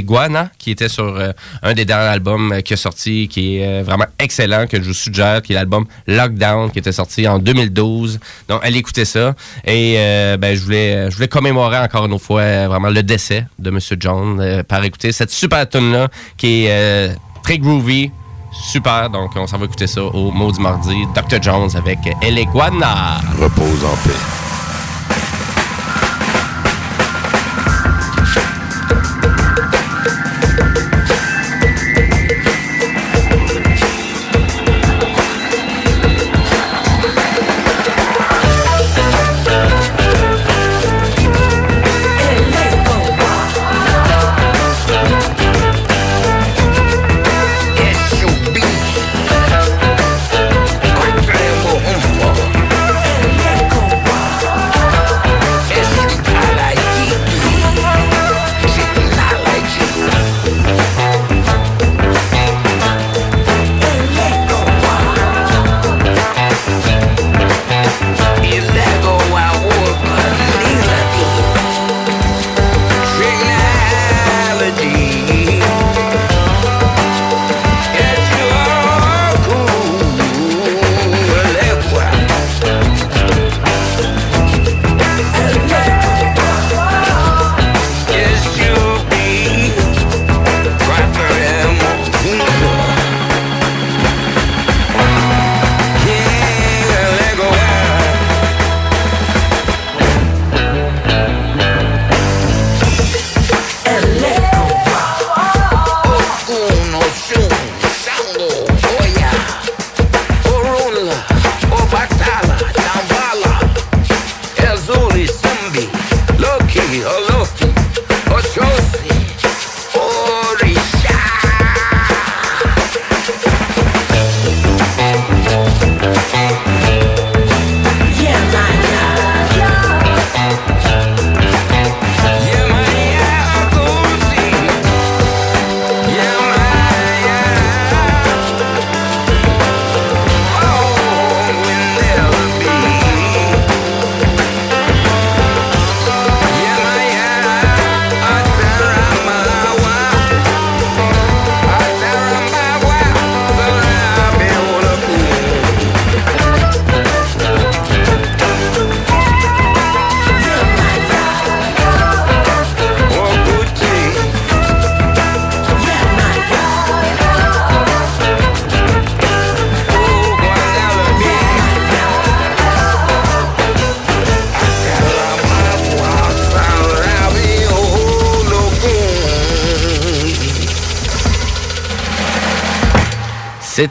[0.59, 4.06] qui était sur euh, un des derniers albums euh, qui est sorti, qui est vraiment
[4.18, 8.18] excellent, que je vous suggère, qui est l'album Lockdown, qui était sorti en 2012.
[8.48, 9.35] Donc, allez écouter ça.
[9.64, 9.96] Et
[10.38, 13.78] ben, je voulais, je voulais commémorer encore une fois vraiment le décès de M.
[13.98, 18.11] John par écouter cette super tune là qui est très groovy.
[18.52, 21.06] Super, donc on s'en va écouter ça au Maudit Mardi.
[21.14, 21.40] Dr.
[21.40, 23.20] Jones avec Elle Guana.
[23.38, 24.49] Repose en paix.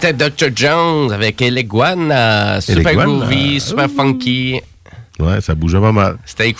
[0.01, 0.47] C'était Dr.
[0.55, 2.61] Jones avec Eleguana.
[2.61, 4.61] Super groovy, super funky.
[5.19, 6.17] Ouais, ça bougeait pas mal.
[6.25, 6.55] C'était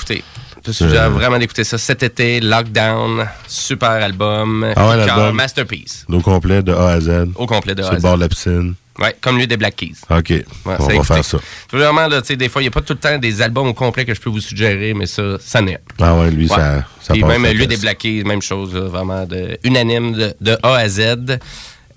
[0.73, 1.09] suggère Euh.
[1.09, 2.41] vraiment d'écouter ça cet été.
[2.41, 4.67] Lockdown, super album.
[4.75, 5.35] Ah ouais, l'album.
[5.37, 6.05] Masterpiece.
[6.09, 7.09] Au complet de A à Z.
[7.35, 8.01] Au complet de A à le Z.
[8.01, 8.75] bord de la piscine.
[8.99, 9.95] Ouais, comme lui des Black Keys.
[10.09, 10.29] OK.
[10.31, 11.37] Ouais, on va faire ça.
[11.71, 13.67] Vraiment, là, tu sais, des fois, il n'y a pas tout le temps des albums
[13.67, 15.79] au complet que je peux vous suggérer, mais ça, ça n'est.
[16.01, 19.25] Ah ouais, lui, ça, ça Puis même lui des Black Keys, même chose, là, vraiment
[19.25, 21.15] de, unanime de, de A à Z.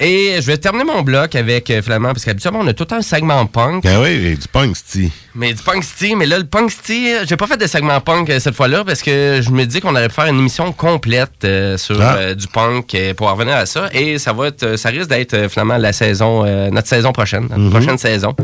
[0.01, 3.03] Et je vais terminer mon bloc avec euh, Flamand, parce qu'habituellement, on a tout un
[3.03, 3.85] segment punk.
[3.85, 5.13] Ben oui, du punk, sti.
[5.35, 8.01] Mais du punk city, mais là, le punk city, euh, j'ai pas fait de segment
[8.01, 10.73] punk euh, cette fois-là parce que je me dis qu'on aurait pu faire une émission
[10.73, 12.35] complète euh, sur Ah.
[12.35, 13.91] du punk pour en revenir à ça.
[13.93, 17.71] Et ça va être, ça risque d'être finalement la saison, notre saison prochaine, notre Mhm.
[17.71, 18.35] prochaine saison.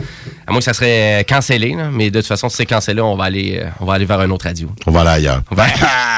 [0.49, 3.01] À moins que ça serait euh, cancellé, là, mais de toute façon, si c'est cancellé,
[3.03, 4.71] on va aller, euh, on va aller vers un autre radio.
[4.87, 5.43] On va aller ailleurs.
[5.51, 5.67] On va-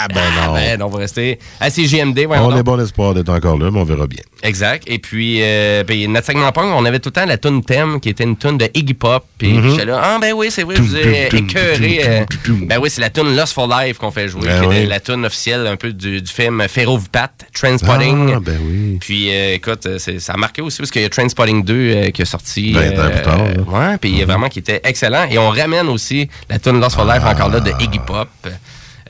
[0.02, 0.54] Ah, ben non.
[0.54, 2.24] Ben, non, on va rester à CGMD.
[2.26, 4.22] voyons on est bon espoir d'être encore là, mais on verra bien.
[4.42, 4.84] Exact.
[4.86, 8.00] Et puis, euh, puis notre segment punk, on avait tout le temps la tune thème
[8.00, 9.26] qui était une tune de Iggy Pop.
[9.36, 9.70] Puis Mhm.
[9.70, 12.00] j'étais là, ah ben oui, c'est vrai, je vous ai écœuré.
[12.06, 12.24] euh,
[12.62, 14.46] ben oui, c'est la tune Lost for Life qu'on fait jouer.
[14.46, 18.32] Ben qui est la tune officielle un peu du, du film Ferro Vipat, Transpotting.
[18.36, 18.96] Ah, ben oui.
[19.00, 22.22] Puis euh, écoute, ça a marqué aussi parce qu'il y a Transpotting 2 euh, qui
[22.22, 22.72] est sorti.
[22.72, 25.26] 20 ans plus tard, ouais, puis vraiment qui était excellent.
[25.30, 28.28] Et on ramène aussi la tune Lost for Life encore là de Iggy Pop.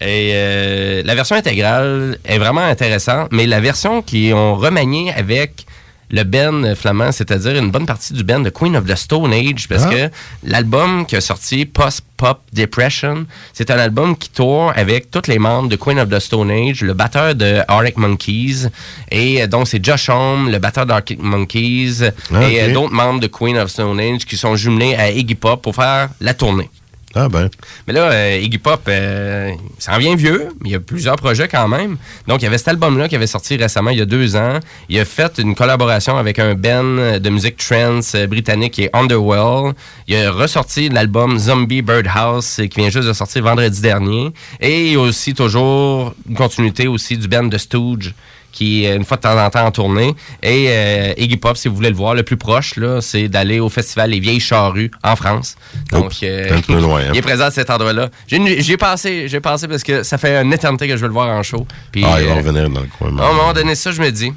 [0.01, 5.67] Et euh, la version intégrale est vraiment intéressante, mais la version qui ont remaniée avec
[6.11, 9.69] le Ben flamand, c'est-à-dire une bonne partie du Ben de Queen of the Stone Age,
[9.69, 9.91] parce Ah.
[9.91, 10.11] que
[10.45, 15.39] l'album qui a sorti, Post Pop Depression, c'est un album qui tourne avec tous les
[15.39, 18.69] membres de Queen of the Stone Age, le batteur de Arctic Monkeys,
[19.11, 23.21] et euh, donc c'est Josh Homme, le batteur d'Arctic Monkeys, Ah, et euh, d'autres membres
[23.21, 26.69] de Queen of Stone Age qui sont jumelés à Iggy Pop pour faire la tournée.
[27.15, 27.51] Ah, ben.
[27.89, 31.17] Mais là, euh, Iggy Pop, euh, ça en vient vieux, mais il y a plusieurs
[31.17, 31.97] projets quand même.
[32.29, 34.61] Donc, il y avait cet album-là qui avait sorti récemment, il y a deux ans.
[34.89, 38.91] Il a fait une collaboration avec un band de musique trance euh, britannique qui est
[38.95, 39.75] Underworld.
[40.07, 44.33] Il a ressorti l'album Zombie Birdhouse euh, qui vient juste de sortir vendredi dernier.
[44.61, 48.15] Et il y a aussi toujours une continuité aussi du band de Stooge
[48.53, 50.15] qui est une fois de temps en temps en tournée.
[50.43, 53.61] Et euh, Iggy Pop, si vous voulez le voir, le plus proche, là, c'est d'aller
[53.61, 55.57] au festival Les Vieilles Charrues en France.
[55.93, 57.11] Donc, Oups, euh, un peu loin, hein.
[57.13, 58.09] il est présent à cet endroit-là.
[58.27, 61.29] J'ai passé, j'ai passé parce que ça fait une éternité que je veux le voir
[61.29, 61.67] en show.
[61.93, 63.09] Puis, Ah, il va euh, revenir dans le coin.
[63.19, 64.33] à un moment donné, ça, je me dis.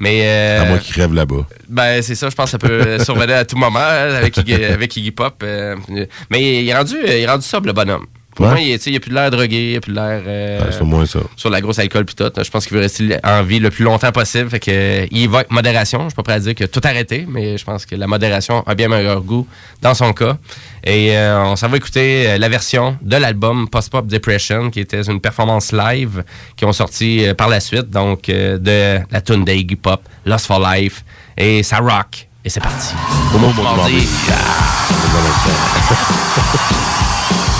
[0.00, 1.44] Mais euh, À moins qu'il crève là-bas.
[1.68, 4.54] ben c'est ça, je pense que ça peut euh, survenir à tout moment avec Iggy,
[4.64, 5.42] avec Iggy Pop.
[5.42, 5.74] euh,
[6.30, 8.06] mais il est rendu, il est rendu sobre le bonhomme.
[8.38, 8.52] Pour Ouais.
[8.52, 10.84] moi, il, il a plus de l'air drogué, il a plus de l'air euh, Ouais,
[10.84, 11.18] moins ça.
[11.34, 12.30] sur la grosse alcool puis tout.
[12.40, 14.48] Je pense qu'il veut rester en vie le plus longtemps possible.
[14.48, 16.04] Fait que euh, il va avec modération.
[16.04, 18.62] Je suis pas prêt à dire a tout arrêté, mais je pense que la modération
[18.64, 19.44] a bien meilleur goût
[19.82, 20.36] dans son cas.
[20.84, 25.02] Et euh, on s'en va écouter la version de l'album Post Pop Depression, qui était
[25.02, 26.22] une performance live
[26.56, 30.46] qui ont sorti euh, par la suite, donc de la tune de Iggy Pop, Lost
[30.46, 31.04] for Life,
[31.36, 32.28] et ça rock.
[32.44, 32.94] Et c'est parti.
[33.34, 33.38] Au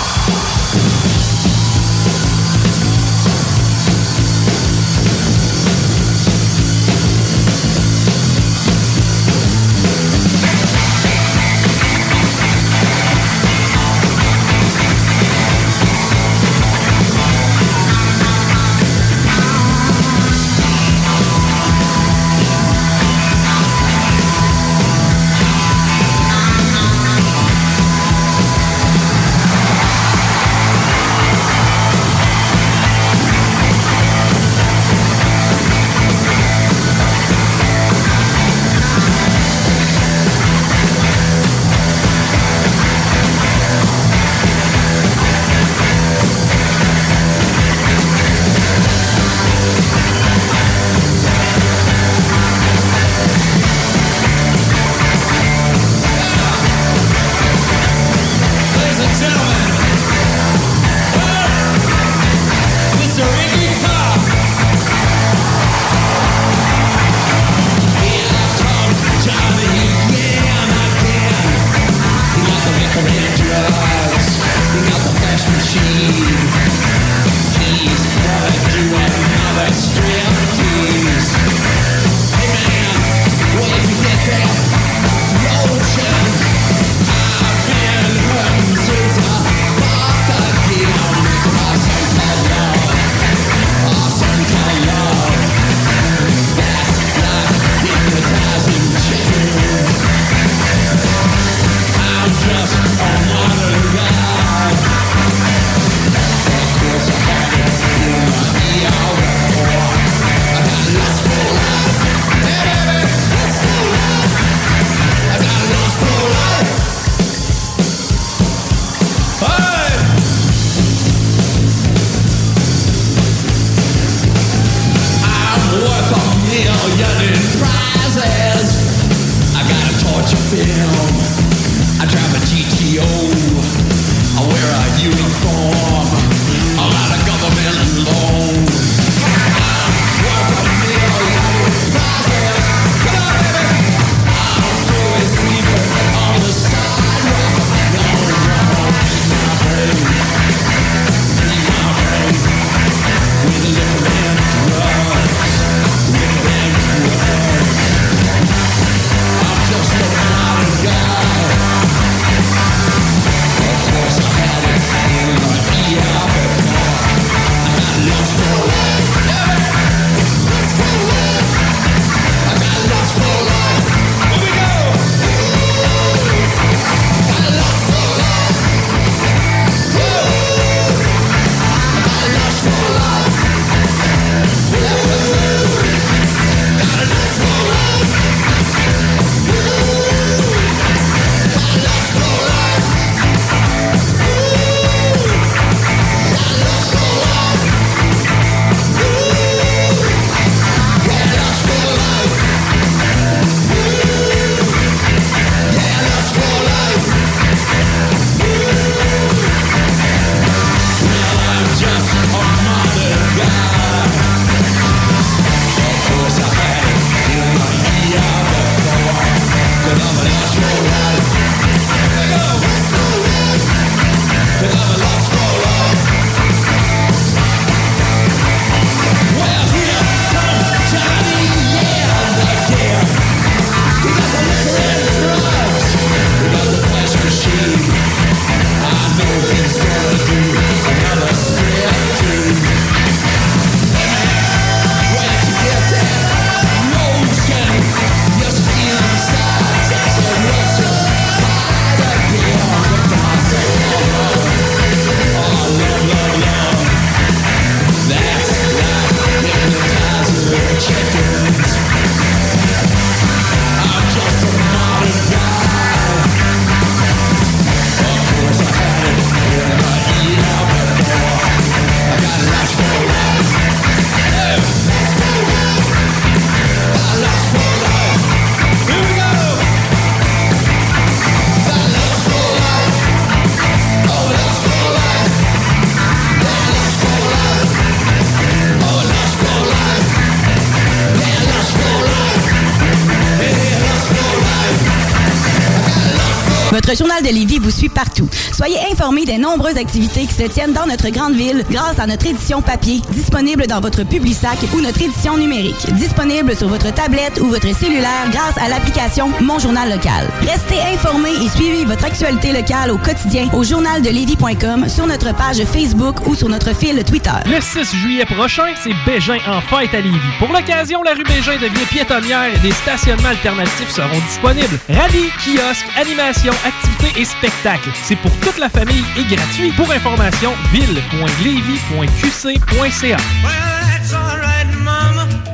[296.99, 298.27] journal de Lévis vous suit partout.
[298.51, 302.27] Soyez informés des nombreuses activités qui se tiennent dans notre grande ville grâce à notre
[302.27, 307.45] édition papier, disponible dans votre Publisac ou notre édition numérique, disponible sur votre tablette ou
[307.45, 310.27] votre cellulaire grâce à l'application Mon Journal Local.
[310.41, 316.27] Restez informés et suivez votre actualité locale au quotidien au journaldelévis.com, sur notre page Facebook
[316.27, 317.31] ou sur notre fil Twitter.
[317.45, 320.17] Le 6 juillet prochain, c'est Bégin en fête à Lévis.
[320.37, 324.79] Pour l'occasion, la rue Bégin devient piétonnière et des stationnements alternatifs seront disponibles.
[324.89, 327.89] Rallye, kiosques, animations, activités et spectacles.
[328.03, 329.71] C'est pour toute la famille et gratuit.
[329.71, 333.17] Pour information, ville.levy.qc.ca.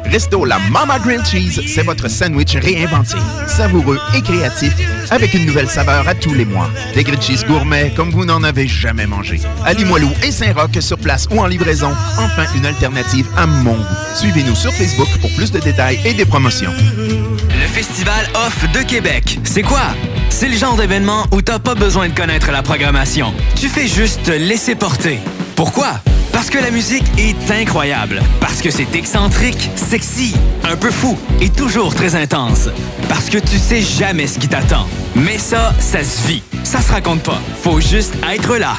[0.06, 3.18] Resto La Mama Grilled Cheese, c'est votre sandwich réinventé,
[3.48, 4.74] savoureux et créatif,
[5.10, 6.70] avec une nouvelle saveur à tous les mois.
[6.94, 9.42] Des grilled cheese gourmets comme vous n'en avez jamais mangé.
[9.66, 13.84] À Limoilou et Saint-Roch sur place ou en livraison, enfin une alternative à mon goût.
[14.16, 16.72] Suivez-nous sur Facebook pour plus de détails et des promotions.
[16.78, 19.40] Le Festival Off de Québec.
[19.44, 19.94] C'est quoi?
[20.30, 23.34] C'est le genre d'événement où t'as pas besoin de connaître la programmation.
[23.56, 25.20] Tu fais juste te laisser porter.
[25.56, 26.00] Pourquoi?
[26.34, 28.22] Parce que la musique est incroyable.
[28.42, 32.68] Parce que c'est excentrique, sexy, un peu fou et toujours très intense.
[33.08, 34.86] Parce que tu sais jamais ce qui t'attend.
[35.16, 36.44] Mais ça, ça se vit.
[36.64, 37.40] Ça se raconte pas.
[37.64, 38.76] Faut juste être là.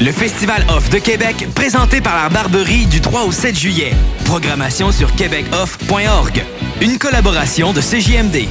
[0.00, 3.94] Le Festival Off de Québec, présenté par la Barberie du 3 au 7 juillet.
[4.24, 6.44] Programmation sur québecoff.org.
[6.80, 8.48] Une collaboration de CJMD.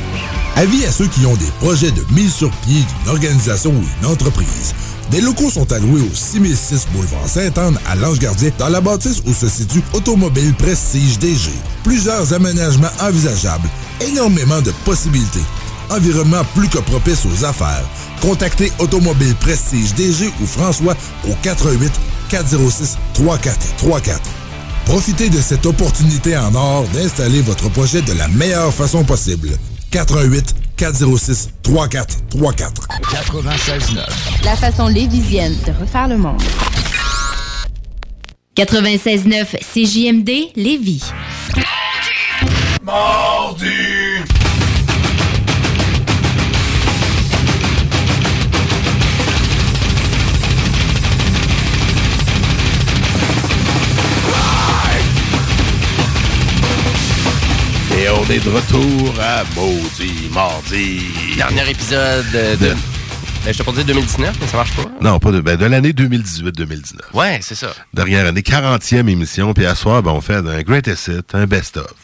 [0.57, 4.07] Avis à ceux qui ont des projets de mise sur pied d'une organisation ou une
[4.07, 4.73] entreprise.
[5.11, 9.49] Des locaux sont alloués au 6006 boulevard Sainte-Anne à Lange-Gardien dans la bâtisse où se
[9.49, 11.51] situe Automobile Prestige DG.
[11.83, 13.67] Plusieurs aménagements envisageables,
[13.99, 15.43] énormément de possibilités.
[15.89, 17.85] Environnement plus que propice aux affaires.
[18.21, 20.95] Contactez Automobile Prestige DG ou François
[21.29, 21.91] au 88
[22.29, 24.21] 406 3434.
[24.85, 29.49] Profitez de cette opportunité en or d'installer votre projet de la meilleure façon possible.
[29.95, 32.87] 88 406 3434.
[33.13, 34.43] 96.9.
[34.43, 36.41] La façon lévisienne de refaire le monde.
[38.57, 41.01] 96.9 CJMD Lévis.
[42.83, 43.74] Mardi!
[58.05, 61.07] Et on est de retour à Maudit Mardi.
[61.37, 62.55] Dernier épisode de.
[62.63, 62.75] de...
[63.43, 64.83] Ben, je t'ai pas dit 2019, mais ça marche pas.
[65.01, 66.97] Non, pas de, ben, de l'année 2018-2019.
[67.15, 67.73] Ouais, c'est ça.
[67.95, 71.95] Dernière année, 40e émission, puis à soir, ben, on fait un greatest hit, un best-of.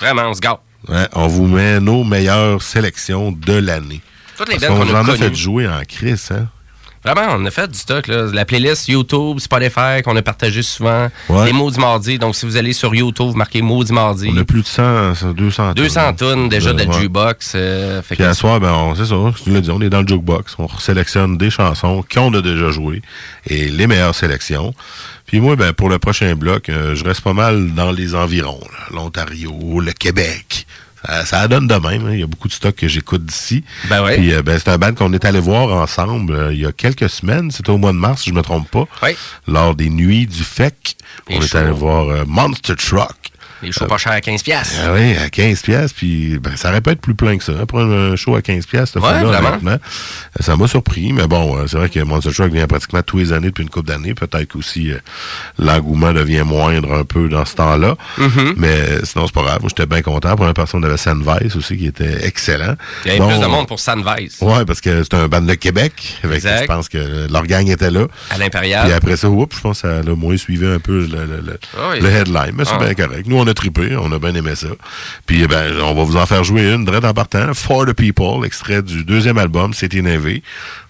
[0.00, 0.60] Vraiment, on se gâte.
[0.88, 4.00] Ouais, on vous met nos meilleures sélections de l'année.
[4.38, 6.48] Toutes les bands qu'on qu'on a a fait jouer en crise, hein?
[7.04, 8.06] Vraiment, on a fait du stock.
[8.08, 8.26] Là.
[8.32, 11.08] La playlist YouTube, Spotify qu'on a partagé souvent.
[11.30, 11.46] Ouais.
[11.46, 12.18] Les mots du mardi.
[12.18, 14.30] Donc, si vous allez sur YouTube, vous marquez mots du mardi.
[14.32, 16.92] On a plus de 100, 200 200 tonnes déjà de Ouais.
[17.00, 17.52] jukebox.
[17.54, 20.02] euh, fait Puis à soir, ben, on- c'est ça, tu l'as dit, on est dans
[20.02, 20.56] le jukebox.
[20.58, 23.00] On sélectionne des chansons qu'on a déjà jouées
[23.46, 24.74] et les meilleures sélections.
[25.26, 28.60] Puis moi, ben, pour le prochain bloc, euh, je reste pas mal dans les environs.
[28.60, 28.78] là.
[28.94, 30.66] L'Ontario, le Québec.
[31.06, 32.06] Ça, ça donne de même.
[32.06, 32.12] hein.
[32.12, 33.64] Il y a beaucoup de stocks que j'écoute d'ici.
[33.88, 34.16] Ben ouais.
[34.16, 36.72] Puis euh, ben, c'est un band qu'on est allé voir ensemble euh, il y a
[36.72, 37.50] quelques semaines.
[37.50, 38.86] C'était au mois de mars, si je me trompe pas.
[39.02, 39.16] Oui.
[39.46, 40.96] Lors des nuits du FEC.
[41.28, 43.16] On est allé voir euh, Monster Truck.
[43.62, 44.42] Les shows pas chers à 15$.
[44.42, 44.76] piastres.
[44.84, 47.52] Ah oui, à 15 pièces puis ben, ça aurait pu être plus plein que ça.
[47.52, 49.76] hein, pour un show à 15 pièces, Ouais, vraiment.
[50.40, 53.32] Ça m'a surpris, mais bon, euh, c'est vrai que Monster Truck vient pratiquement tous les
[53.32, 54.14] années depuis une couple d'années.
[54.14, 54.98] Peut-être qu'aussi euh,
[55.58, 57.96] l'engouement devient moindre un peu dans ce temps-là.
[58.18, 58.54] Mm-hmm.
[58.56, 59.60] Mais euh, sinon, c'est pas grave.
[59.68, 60.36] J'étais bien content.
[60.36, 62.74] Pour une personne, on avait Sandvice aussi qui était excellent.
[63.04, 64.38] Il y avait Bon, plus de monde pour Sandvice.
[64.40, 66.18] Ouais, parce que c'est un band de Québec.
[66.24, 66.62] Exact.
[66.62, 68.06] Je pense que leur gang était là.
[68.30, 68.84] À l'Impérial.
[68.84, 71.42] Puis après ça, oups, je pense que ça a moins suivi un peu le, le-
[71.44, 72.00] le- Ah oui.
[72.00, 72.52] le headline.
[72.54, 72.84] Mais c'est Ah.
[72.84, 73.26] bien correct.
[73.26, 74.68] Nous, on a trippé, on a bien aimé ça.
[75.26, 77.52] Puis, eh ben, on va vous en faire jouer une, direct en partant.
[77.54, 80.42] For the People, extrait du deuxième album, C'était Navé.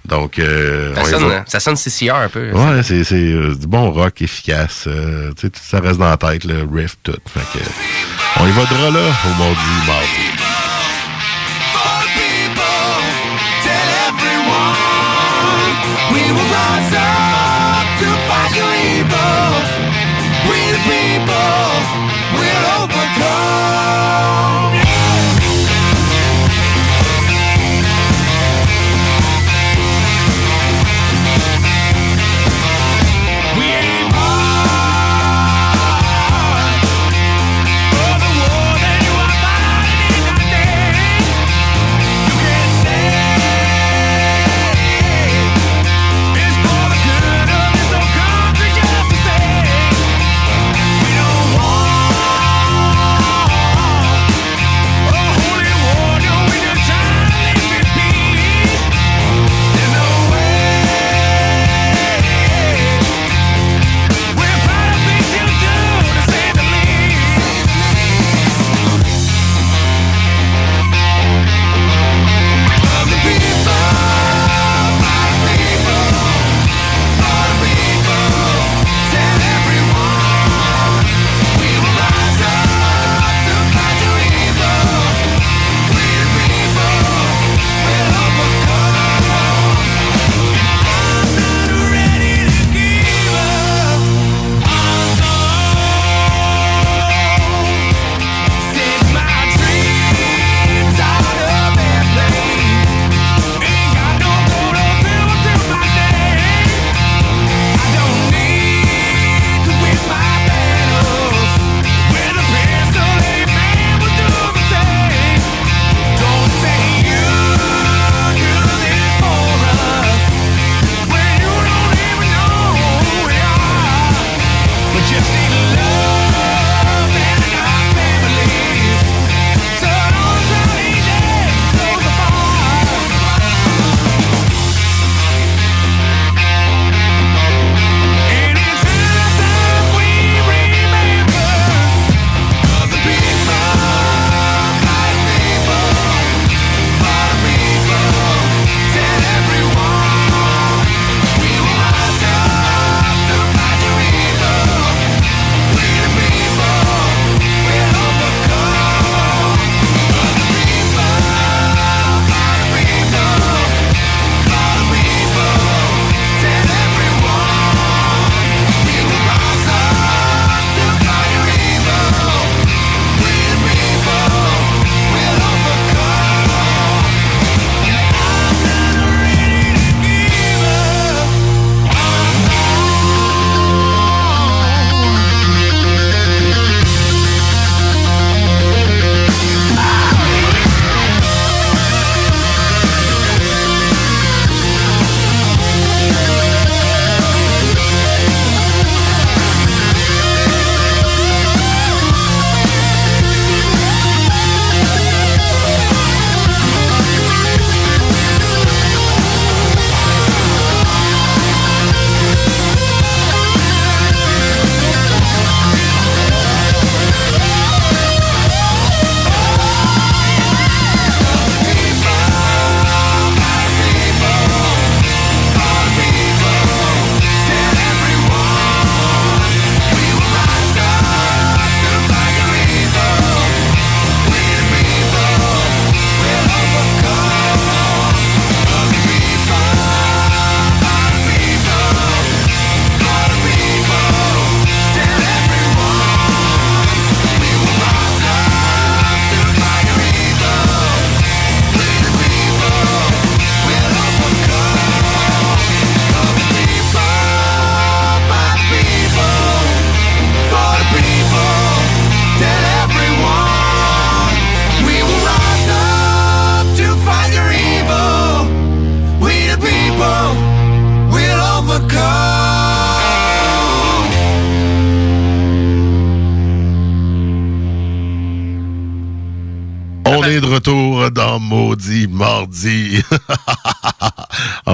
[0.04, 1.44] Donc, euh, Ça on y sonne, va.
[1.46, 2.50] ça sonne CCR un peu.
[2.52, 4.84] Ouais, c'est c'est, euh, du bon rock efficace.
[4.86, 7.12] euh, tu sais, ça reste dans la tête, le riff, tout.
[7.26, 7.64] Fait que,
[8.40, 10.29] on y va de là, au mardi, mardi.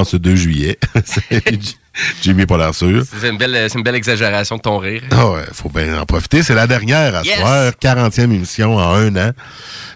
[0.07, 0.79] Ce 2 juillet.
[2.23, 3.05] Jimmy pas l'air sûr.
[3.19, 5.01] C'est une, belle, c'est une belle exagération de ton rire.
[5.11, 6.43] Ah ouais, faut bien en profiter.
[6.43, 7.39] C'est la dernière à Yes!
[7.39, 9.31] soir, 40e émission en un an.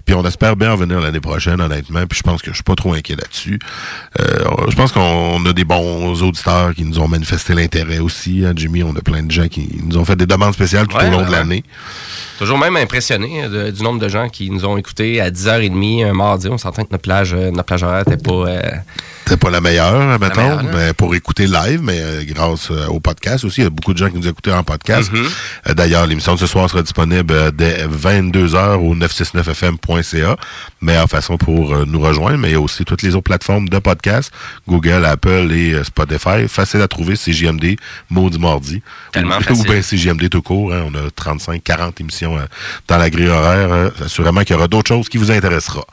[0.07, 2.07] Puis on espère bien revenir l'année prochaine, honnêtement.
[2.07, 3.59] Puis je pense que je suis pas trop inquiet là-dessus.
[4.19, 8.45] Euh, je pense qu'on a des bons auditeurs qui nous ont manifesté l'intérêt aussi.
[8.47, 10.97] Hein, Jimmy, on a plein de gens qui nous ont fait des demandes spéciales tout
[10.97, 11.65] Ouais, au long ouais, de l'année.
[12.39, 16.15] Toujours même impressionné de- du nombre de gens qui nous ont écoutés à 10h30 un
[16.15, 16.49] mardi.
[16.49, 18.33] On s'entend que notre plage, euh, notre plage horaire n'était pas...
[18.33, 18.61] euh,
[19.31, 20.71] C'était pas la meilleure, mettons, meilleure, là.
[20.75, 23.61] mais pour écouter live, mais euh, grâce euh, au podcast aussi.
[23.61, 25.13] Il y a beaucoup de gens qui nous écoutent en podcast.
[25.13, 25.25] Mhm.
[25.69, 30.37] Euh, D'ailleurs, l'émission de ce soir sera disponible dès 22h au 969fm.ca.
[30.81, 33.79] Meilleure façon pour nous rejoindre, mais il y a aussi toutes les autres plateformes de
[33.79, 34.33] podcast,
[34.67, 36.49] Google, Apple et Spotify.
[36.49, 37.77] Facile à trouver, CJMD,
[38.11, 38.83] Maudit Mardi.
[39.13, 39.61] Tellement ou, facile.
[39.69, 40.73] Ou bien CJMD tout court.
[40.73, 40.87] hein.
[40.93, 42.41] On a 35-40 émissions euh,
[42.89, 43.93] dans la grille horaire.
[44.05, 45.85] Assurément qu'il y aura d'autres choses qui vous intéressera.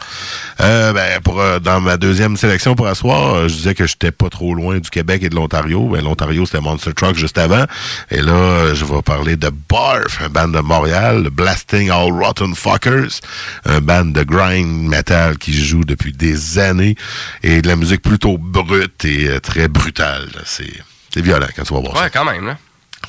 [0.62, 4.53] Euh, ben, pour, dans ma deuxième sélection pour asseoir, je disais que j'étais pas trop
[4.53, 5.88] loin du Québec et de l'Ontario.
[5.88, 7.65] Ben, L'Ontario, c'était Monster Truck juste avant.
[8.11, 12.11] Et là, euh, je vais parler de Barf, un band de Montréal, le Blasting All
[12.11, 13.19] Rotten Fuckers,
[13.65, 16.95] un band de grind metal qui joue depuis des années
[17.43, 20.30] et de la musique plutôt brute et euh, très brutale.
[20.45, 20.73] C'est
[21.13, 22.03] c'est violent quand tu vas voir ça.
[22.03, 22.45] Ouais, quand même.
[22.45, 22.57] Là.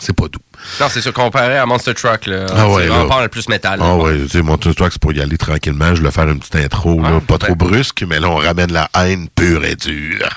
[0.01, 0.39] C'est pas doux.
[0.81, 2.95] Non, c'est sûr, comparé à Monster Truck, là, Ah ouais, c'est là.
[2.95, 3.79] vraiment pas le plus métal.
[3.81, 3.85] là.
[3.89, 5.95] Ah ouais, tu sais, mon truc, c'est pour y aller tranquillement.
[5.95, 8.89] Je vais faire une petite intro, là, pas trop brusque, mais là, on ramène la
[8.95, 10.29] haine pure et dure.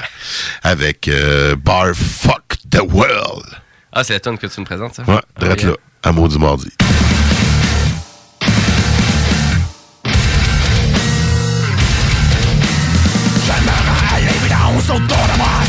[0.63, 3.45] Avec euh, Bar Fuck the World.
[3.93, 5.03] Ah, c'est la tune que tu me présentes, ça?
[5.03, 6.69] Ouais, Ah, direct là, à Maudit Mardi.
[13.45, 15.60] J'aimerais l'évidence autour de moi,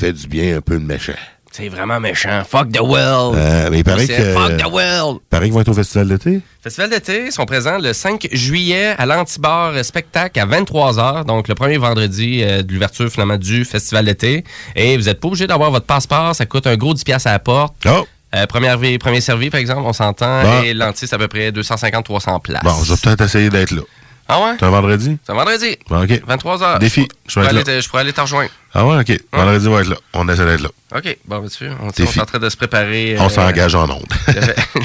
[0.00, 1.12] fait du bien un peu de méchant.
[1.52, 2.42] C'est vraiment méchant.
[2.48, 3.36] Fuck the world.
[3.36, 4.34] Euh, mais il paraît que.
[4.34, 5.18] Fuck the world.
[5.28, 6.40] Paraît qu'ils vont être au festival d'été.
[6.62, 11.76] Festival d'été sont présents le 5 juillet à l'Antibar Spectacle à 23h, donc le premier
[11.76, 14.44] vendredi euh, de l'ouverture finalement du festival d'été.
[14.76, 17.32] Et vous n'êtes pas obligé d'avoir votre passeport, ça coûte un gros 10$ piastres à
[17.32, 17.74] la porte.
[17.86, 18.06] Oh!
[18.32, 20.42] Euh, arrivé, premier servi, par exemple, on s'entend.
[20.42, 20.62] Bon.
[20.62, 22.62] Et l'anti, c'est à peu près 250-300 places.
[22.62, 23.82] Bon, je vais peut-être essayer d'être là.
[24.28, 24.52] Ah ouais?
[24.60, 25.18] C'est un vendredi?
[25.24, 25.76] C'est un vendredi.
[25.88, 26.10] Bon, OK.
[26.10, 26.78] 23h.
[26.78, 27.08] Défi.
[27.26, 28.50] Je pourrais aller je pourrais aller te rejoindre.
[28.72, 29.20] Ah ouais, OK.
[29.32, 29.96] Vendredi, on va être là.
[30.12, 30.70] On essaie d'être là.
[30.92, 33.16] OK, bon, tu vois, on, on est en train de se préparer.
[33.20, 34.12] On euh, s'engage en ondes.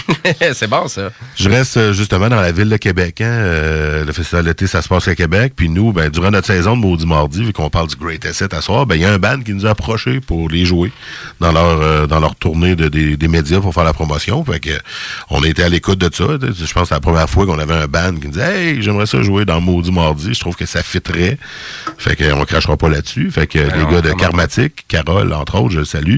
[0.53, 1.09] c'est bon, ça.
[1.35, 3.21] Je reste euh, justement dans la ville de Québec.
[3.21, 3.25] Hein.
[3.25, 5.53] Euh, le festival d'été, ça se passe à Québec.
[5.55, 8.53] Puis nous, ben, durant notre saison de Maudit Mardi, vu qu'on parle du Great Asset
[8.53, 10.91] à soir, ben, il y a un band qui nous a approchés pour les jouer
[11.39, 14.45] dans leur euh, dans leur tournée de, des, des médias pour faire la promotion.
[14.45, 14.77] Fait que
[15.31, 16.25] on été à l'écoute de ça.
[16.39, 18.81] Je pense que c'est la première fois qu'on avait un band qui nous disait Hey,
[18.81, 20.35] j'aimerais ça jouer dans Maudit Mardi.
[20.35, 21.39] Je trouve que ça fitterait.
[21.97, 23.31] Fait qu'on crachera pas là-dessus.
[23.31, 24.11] Fait que les gars de.
[24.13, 26.17] Karmatic, Carole, entre autres, je le salue,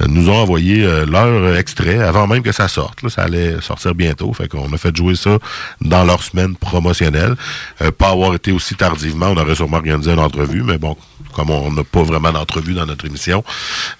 [0.00, 3.02] euh, nous ont envoyé euh, leur extrait avant même que ça sorte.
[3.02, 3.08] là.
[3.08, 4.32] ça allait sortir bientôt.
[4.32, 5.38] Fait qu'on a fait jouer ça
[5.80, 7.34] dans leur semaine promotionnelle.
[7.82, 10.96] Euh, pas avoir été aussi tardivement, on aurait sûrement organisé une entrevue, mais bon,
[11.34, 13.44] comme on n'a pas vraiment d'entrevue dans notre émission,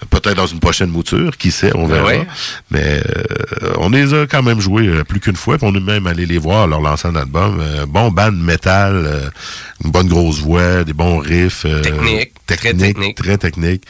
[0.02, 2.06] euh, peut-être dans une prochaine mouture, qui sait, on verra.
[2.06, 2.26] Ouais.
[2.70, 3.00] Mais
[3.62, 6.06] euh, on les a quand même joués euh, plus qu'une fois, puis on est même
[6.06, 7.58] allé les voir leur lancer un album.
[7.60, 9.28] Euh, bon band métal, euh,
[9.84, 11.64] une bonne grosse voix, des bons riffs.
[11.66, 11.82] euh,
[12.46, 13.16] Technique, très technique, technique.
[13.16, 13.82] très technique.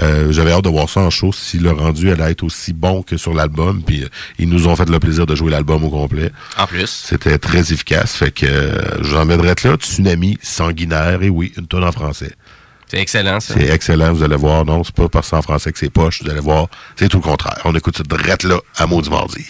[0.00, 3.02] Euh, J'avais hâte de voir ça en show, si le rendu allait être aussi bon
[3.02, 3.82] que sur l'album.
[3.82, 4.08] Puis euh,
[4.38, 6.30] ils nous ont fait le plaisir de jouer l'album au complet.
[6.56, 6.86] En plus.
[7.08, 8.14] C'était très efficace.
[8.14, 9.74] Fait que euh, je vous emmènerai là.
[9.76, 11.22] Tsunami sanguinaire.
[11.22, 12.32] Et oui, une tonne en français.
[12.86, 13.54] C'est excellent, ça.
[13.54, 14.64] C'est excellent, vous allez voir.
[14.64, 16.22] Non, c'est pas parce que c'est en français que c'est poche.
[16.22, 17.60] Vous allez voir, c'est tout le contraire.
[17.64, 19.44] On écoute ça drette là, à Maudit Mardi.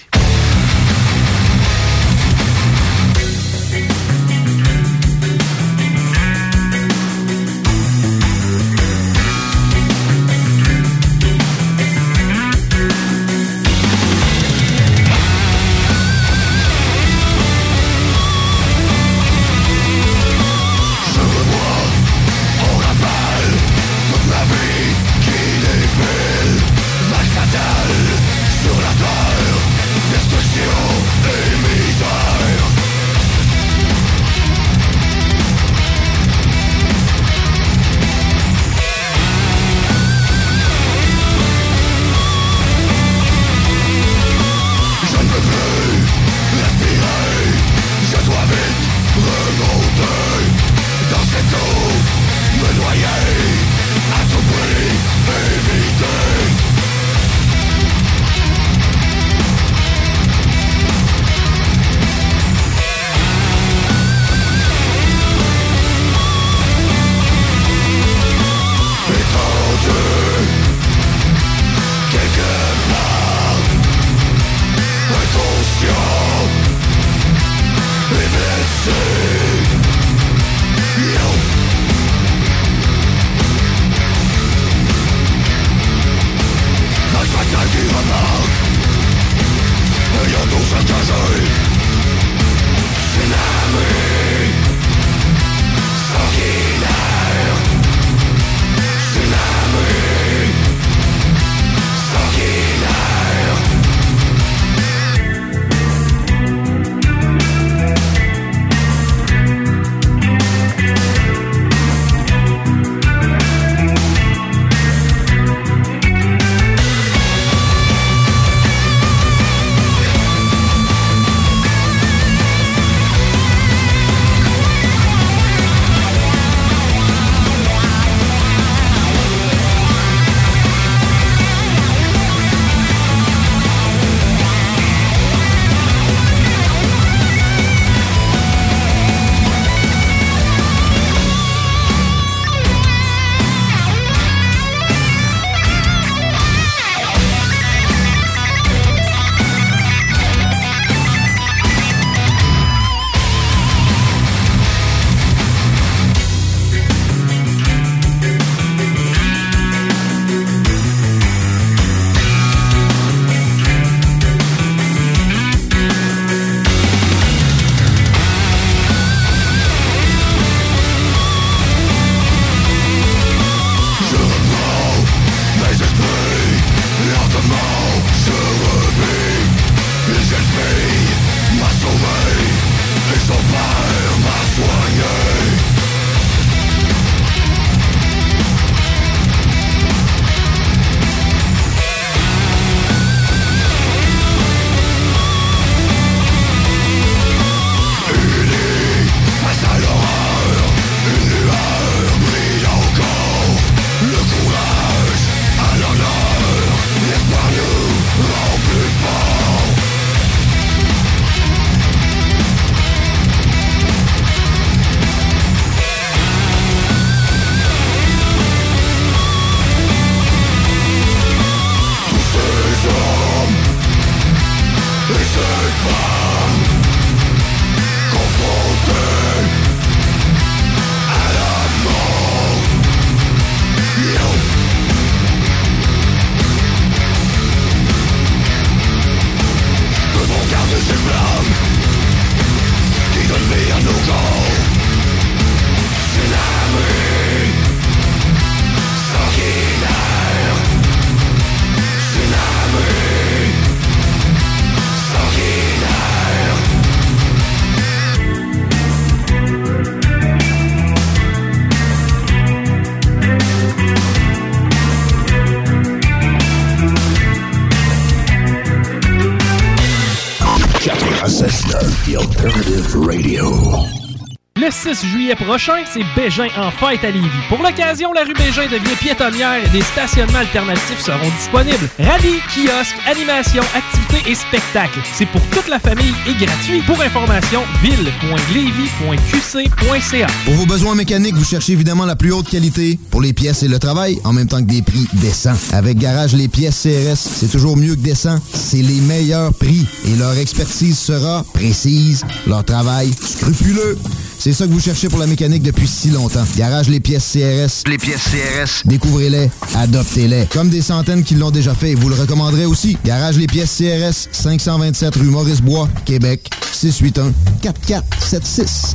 [275.24, 277.28] 6 juillet prochain, c'est Bégin en fête à Lévis.
[277.48, 281.88] Pour l'occasion, la rue Bégin devient piétonnière et des stationnements alternatifs seront disponibles.
[281.98, 285.00] Rallye, kiosque, animation, activités et spectacles.
[285.12, 286.80] C'est pour toute la famille et gratuit.
[286.82, 290.26] Pour information, ville.levy.qc.ca.
[290.44, 293.68] Pour vos besoins mécaniques, vous cherchez évidemment la plus haute qualité pour les pièces et
[293.68, 295.54] le travail, en même temps que des prix décents.
[295.72, 298.38] Avec Garage Les Pièces CRS, c'est toujours mieux que décent.
[298.52, 303.98] C'est les meilleurs prix et leur expertise sera précise, leur travail scrupuleux.
[304.38, 306.44] C'est ça que vous cherchez pour la mécanique depuis si longtemps.
[306.56, 307.82] Garage Les Pièces CRS.
[307.90, 308.82] Les pièces CRS.
[308.84, 310.46] Découvrez-les, adoptez-les.
[310.46, 312.96] Comme des centaines qui l'ont déjà fait, vous le recommanderez aussi.
[313.04, 317.32] Garage Les Pièces CRS, 527 rue Maurice-Bois, Québec, 681
[317.62, 318.94] 4476.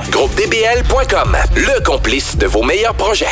[0.09, 3.25] GroupeDBL.com, le complice de vos meilleurs projets.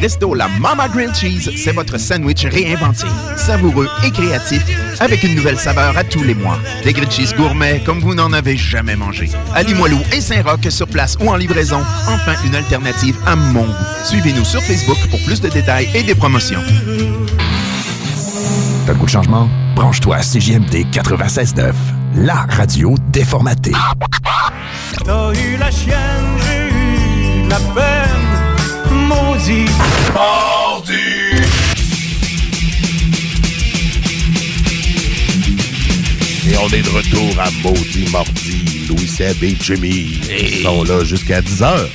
[0.00, 3.06] Resto La Mama Grilled Cheese, c'est votre sandwich réinventé.
[3.36, 4.62] Savoureux et créatif,
[5.00, 6.58] avec une nouvelle saveur à tous les mois.
[6.84, 9.28] Des grilled cheese gourmets comme vous n'en avez jamais mangé.
[9.54, 13.72] À Limoilou et Saint-Roch sur place ou en livraison, enfin une alternative à mon goût.
[14.04, 16.62] Suivez-nous sur Facebook pour plus de détails et des promotions.
[18.86, 19.48] T'as le goût de changement?
[19.74, 21.72] Branche-toi à CJMD 96.9,
[22.18, 23.72] la radio déformatée.
[25.04, 29.66] T'as eu la chienne, j'ai eu la peine, maudit.
[30.14, 30.94] Mardi!
[36.50, 38.86] Et on est de retour à Maudit Mardi.
[38.88, 41.86] Louis Seb et Jimmy Ils sont là jusqu'à 10h.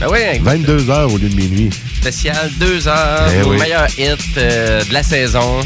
[0.00, 1.70] Ben oui, 22h au lieu de minuit.
[2.00, 3.58] spécial, deux heures, Eh nos oui.
[3.58, 5.60] meilleurs hits euh, de la saison.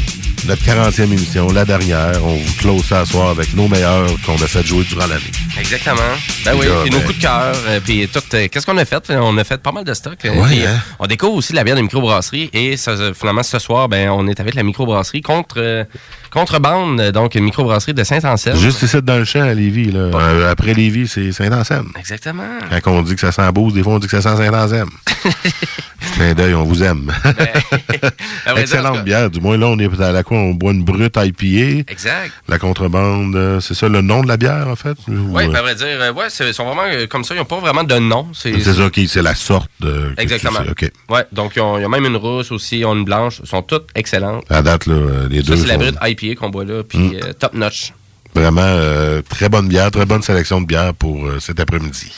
[0.45, 2.11] Notre 40e émission, la dernière.
[2.23, 5.31] On vous close ça ce soir avec nos meilleurs qu'on a fait jouer durant l'année.
[5.57, 5.95] Exactement.
[6.43, 8.19] Ben oui, puis nos ben- coups de cœur, euh, puis tout.
[8.33, 9.09] euh, Qu'est-ce qu'on a fait?
[9.11, 10.17] On a fait pas mal de stock.
[10.25, 10.79] euh, Ouais, hein?
[10.99, 12.49] On découvre aussi la bière de microbrasserie.
[12.51, 15.85] Et ça, finalement, ce soir, ben, on est avec la microbrasserie contre, euh,
[16.29, 18.57] contrebande, donc une microbrasserie de Saint-Anselme.
[18.57, 19.91] Juste ici dans le champ à Lévis.
[19.91, 19.99] Là.
[20.13, 21.91] Euh, après Lévis, c'est Saint-Anselme.
[21.97, 22.43] Exactement.
[22.83, 24.89] Quand on dit que ça sent Beauce, des fois on dit que ça sent Saint-Anselme.
[26.23, 27.11] Clin d'œil, on vous aime.
[27.25, 27.33] dire,
[28.47, 29.29] tout Excellente bière.
[29.29, 30.37] Du moins, là, on est à la quoi?
[30.37, 31.91] On boit une brute IPA.
[31.91, 32.31] Exact.
[32.47, 34.95] La contrebande, euh, c'est ça le nom de la bière, en fait?
[35.09, 37.33] Oui, Ou, euh, à vrai dire, euh, ouais, c'est- ils sont vraiment comme ça.
[37.35, 38.27] Ils n'ont pas vraiment de nom.
[38.33, 40.13] c'est ça, qui c'est la sorte de.
[40.17, 40.59] Exactement.
[40.77, 40.93] tu sais.
[41.09, 43.39] Ouais, donc ils ont, ils ont même une rousse aussi, ils ont une blanche.
[43.41, 44.45] Elles sont toutes excellentes.
[44.49, 44.95] À date, là,
[45.29, 47.13] les Ça, deux c'est la brute IPA qu'on boit là, puis Mm.
[47.21, 47.91] euh, top notch.
[48.33, 52.11] vraiment euh, très bonne bière, très bonne sélection de bière pour euh, cet après-midi.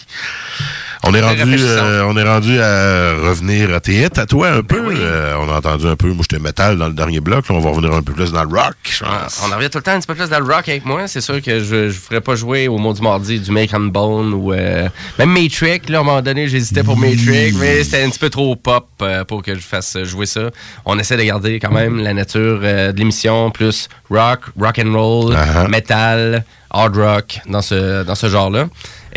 [1.08, 1.68] On est Très rendu, rafraîchissant.
[1.86, 4.94] euh, on est rendu à revenir à tes hits, à toi un Ben peu.
[4.98, 7.60] Euh, on a entendu un peu, moi j'étais métal dans le dernier bloc, là, on
[7.60, 8.74] va revenir un peu plus dans le rock.
[8.84, 9.44] je Ah, pense.
[9.48, 11.08] on en revient tout le temps un petit peu plus dans le rock avec moi.
[11.08, 13.82] C'est sûr que je ne ferais pas jouer au mot du mardi du Make and
[13.92, 14.90] Bone ou euh,
[15.20, 15.82] même Matrix.
[15.90, 18.88] Là, à un moment donné, j'hésitais pour Matrix, mais c'était un petit peu trop pop
[19.28, 20.50] pour que je fasse jouer ça.
[20.86, 25.34] On essaie de garder quand même la nature de l'émission, plus rock, rock and roll,
[25.36, 25.68] Uh-huh.
[25.70, 28.66] metal, hard rock dans ce, dans ce genre-là.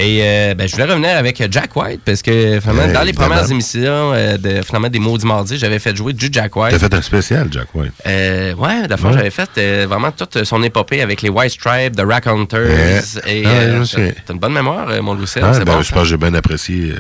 [0.01, 3.09] Et euh, ben, je voulais revenir avec Jack White parce que finalement, Ouais, dans les
[3.09, 3.29] évidemment.
[3.31, 6.71] premières émissions euh, de finalement des mots du mardi, j'avais fait jouer du Jack White.
[6.71, 7.93] T'as fait un spécial, Jack White.
[8.07, 9.17] Euh, ouais, d'abord, Ouais.
[9.19, 12.61] j'avais fait euh, vraiment toute son épopée avec les White Stripes, The Rack Hunters.
[12.69, 13.01] Ouais.
[13.27, 13.83] Et Ah,
[14.25, 15.83] t'as une bonne mémoire, mon Louis Ah, c'est ben, bon.
[15.83, 16.93] je pense que j'ai bien apprécié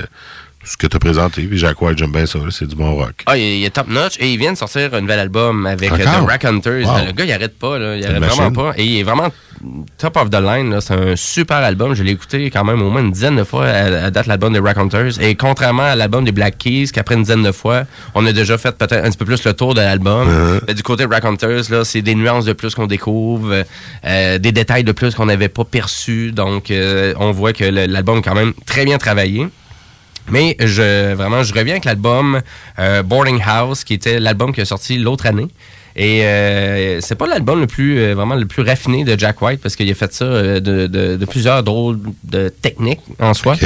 [0.64, 1.42] ce que tu as présenté.
[1.42, 3.22] Puis j'aime bien ça, c'est du bon rock.
[3.26, 5.66] Ah, il est, il est top notch et il vient de sortir un nouvel album
[5.66, 6.26] avec euh, Encore?
[6.26, 6.86] The Rack Hunters.
[6.86, 7.06] Wow.
[7.06, 7.96] Le gars, il arrête pas, là.
[7.96, 8.72] Il arrête vraiment pas.
[8.76, 9.28] Et il est vraiment
[9.96, 10.80] top of the line.
[10.80, 11.94] C'est un super album.
[11.94, 14.52] Je l'ai écouté quand même au moins une dizaine de fois à, à date l'album
[14.52, 15.20] des Rack Hunters.
[15.20, 17.84] Et contrairement à l'album des Black Keys, qu'après une dizaine de fois,
[18.14, 20.28] on a déjà fait peut-être un petit peu plus le tour de l'album.
[20.28, 20.74] Uh-huh.
[20.74, 23.64] Du côté de Rack Hunters, là, c'est des nuances de plus qu'on découvre,
[24.04, 26.32] euh, des détails de plus qu'on n'avait pas perçus.
[26.32, 29.46] Donc, euh, on voit que l'album est quand même très bien travaillé.
[30.30, 32.40] Mais je vraiment, je reviens avec l'album
[32.78, 35.48] euh, Boarding House, qui était l'album qui est sorti l'autre année.
[36.00, 39.60] Et euh, c'est pas l'album le plus euh, vraiment le plus raffiné de Jack White
[39.60, 43.56] parce qu'il a fait ça euh, de, de- de plusieurs drôles de techniques en soi.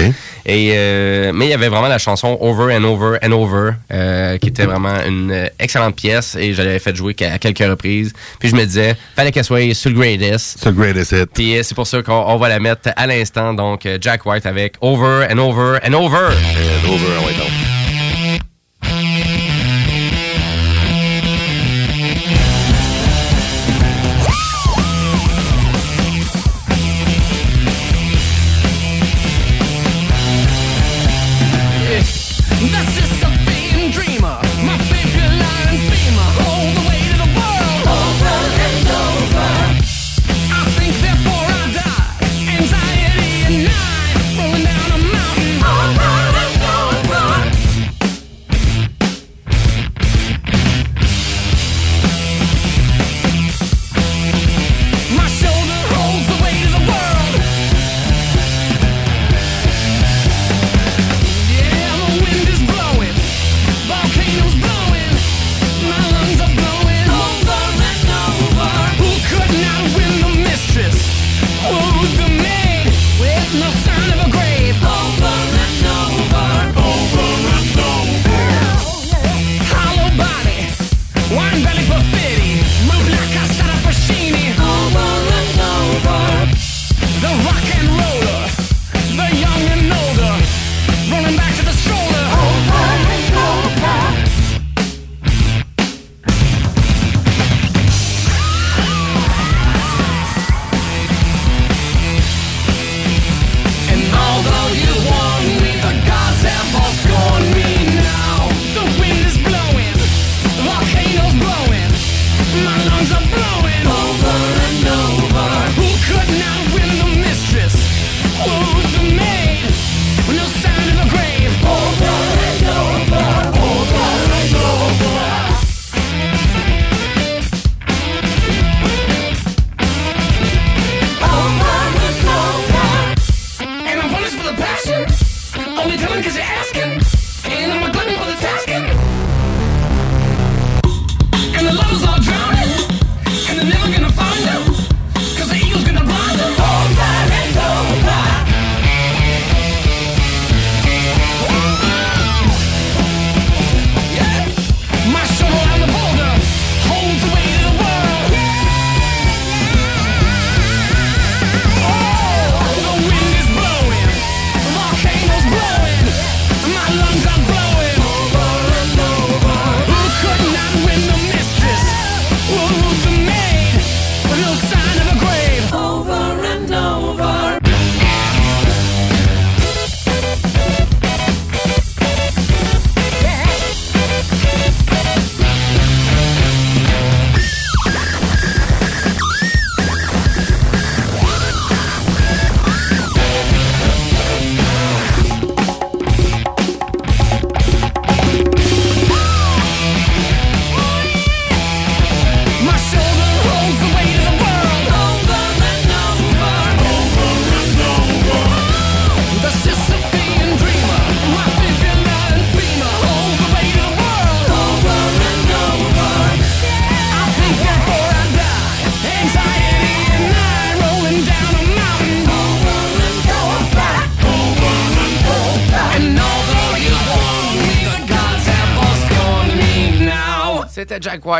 [0.46, 4.38] Et euh, mais il y avait vraiment la chanson Over and Over and Over euh,
[4.38, 8.14] qui était vraiment une excellente pièce et je l'avais fait jouer à quelques reprises.
[8.38, 10.56] Puis je me disais fallait qu'elle soit sur le greatest.
[10.58, 11.28] C'est le greatest hit.
[11.34, 14.76] Puis c'est pour ça qu'on on va la mettre à l'instant donc Jack White avec
[14.80, 16.28] Over and Over and Over.
[16.32, 17.81] And over, ouais, donc.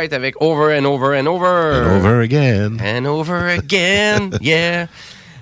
[0.03, 1.73] White avec Over and Over and Over.
[1.75, 2.77] And over again.
[2.81, 4.87] And over again, yeah.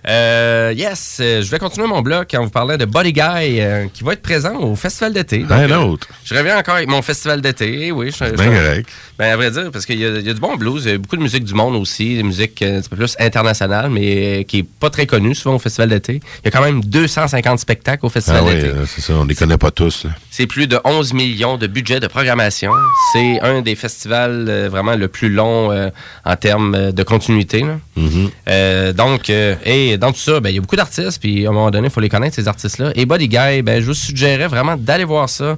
[0.08, 3.86] Euh, yes, euh, je vais continuer mon blog en vous parlant de Body Guy euh,
[3.94, 5.46] qui va être présent au festival d'été.
[5.48, 6.08] Un euh, autre.
[6.26, 8.10] Je reviens encore avec mon festival d'été, oui.
[8.10, 8.90] je- je- bien correct.
[9.20, 10.98] Ben, à vrai dire, parce qu'il y, y a du bon blues, il y a
[10.98, 14.40] beaucoup de musique du monde aussi, des musiques euh, un petit peu plus internationales, mais
[14.40, 16.14] euh, qui est pas très connue souvent au festival d'été.
[16.16, 18.68] Il y a quand même 250 spectacles au festival Ah oui, d'été.
[18.70, 20.06] euh, c'est ça, on les connaît pas tous.
[20.06, 20.10] là.
[20.34, 22.72] C'est plus de 11 millions de budget de programmation.
[23.12, 25.90] C'est un des festivals euh, vraiment le plus long euh,
[26.24, 27.60] en termes euh, de continuité.
[27.60, 27.80] là.
[27.98, 28.30] Mhm.
[28.48, 31.52] Euh, donc, et dans tout ça, ben, il y a beaucoup d'artistes, puis à un
[31.52, 32.94] moment donné, il faut les connaître, ces artistes-là.
[32.96, 35.58] Et Body Guy, ben, je vous suggérais vraiment d'aller voir ça,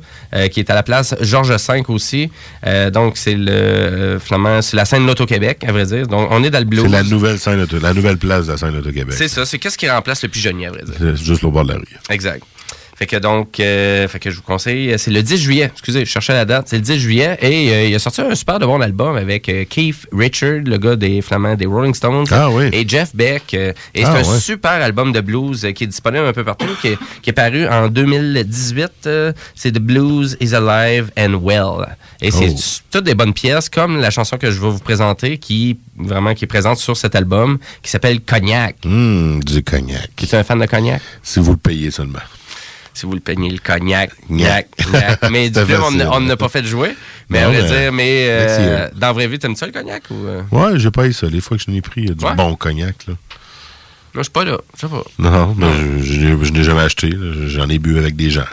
[0.51, 2.31] qui est à la place Georges V aussi.
[2.91, 6.07] Donc, c'est le finalement, c'est la scène l'Auto-Québec, à vrai dire.
[6.07, 6.83] Donc, on est dans le blues.
[6.83, 9.15] C'est la nouvelle scène, la nouvelle place de la scène Auto-Québec.
[9.15, 10.95] C'est ça, c'est qu'est-ce qui remplace le pigeonnier, à vrai dire?
[10.97, 11.99] C'est juste au bord de la rue.
[12.09, 12.43] Exact.
[12.95, 15.69] Fait que donc, euh, fait que je vous conseille, c'est le 10 juillet.
[15.73, 16.67] Excusez, je cherchais la date.
[16.69, 19.49] C'est le 10 juillet et euh, il a sorti un super de bon album avec
[19.49, 22.69] euh, Keith Richard, le gars des Flamands des Rolling Stones, Ah oui.
[22.71, 23.53] et Jeff Beck.
[23.55, 24.39] euh, et Ah c'est un ouais.
[24.39, 27.33] super album de blues euh, qui est disponible un peu partout, qui est, qui est
[27.33, 28.91] paru en 2018.
[29.07, 31.95] euh, c'est The Blues is Alive and Well.
[32.21, 32.81] Et c'est Oh.
[32.91, 36.45] toutes des bonnes pièces, comme la chanson que je vais vous présenter, qui vraiment qui
[36.45, 38.75] est présente sur cet album, qui s'appelle Cognac.
[38.85, 40.09] Hum, du cognac.
[40.15, 41.01] Tu es un fan de cognac?
[41.23, 42.19] Si vous le payez seulement.
[42.93, 44.67] Si vous le peignez le cognac, Gnac.
[44.91, 45.19] gnac.
[45.31, 46.95] Mais du film, on n'a- on pas fait jouer.
[47.29, 48.99] Mais Non, vrai mais- dire, mais euh, Excellent.
[48.99, 50.25] dans la vraie vie, t'aimes ça le cognac ou.
[50.27, 50.41] euh?
[50.51, 51.27] Ouais, j'ai pas eu ça.
[51.27, 52.35] Les fois que je n'ai pris, il y a du Ouais?
[52.35, 52.95] bon cognac.
[53.07, 53.13] Là.
[53.13, 54.57] Non, je suis pas là.
[54.75, 55.03] Je sais pas.
[55.17, 55.67] Non, mais
[55.99, 57.09] je, je n'ai- je n'ai jamais acheté.
[57.47, 58.43] J'en ai bu avec des gens.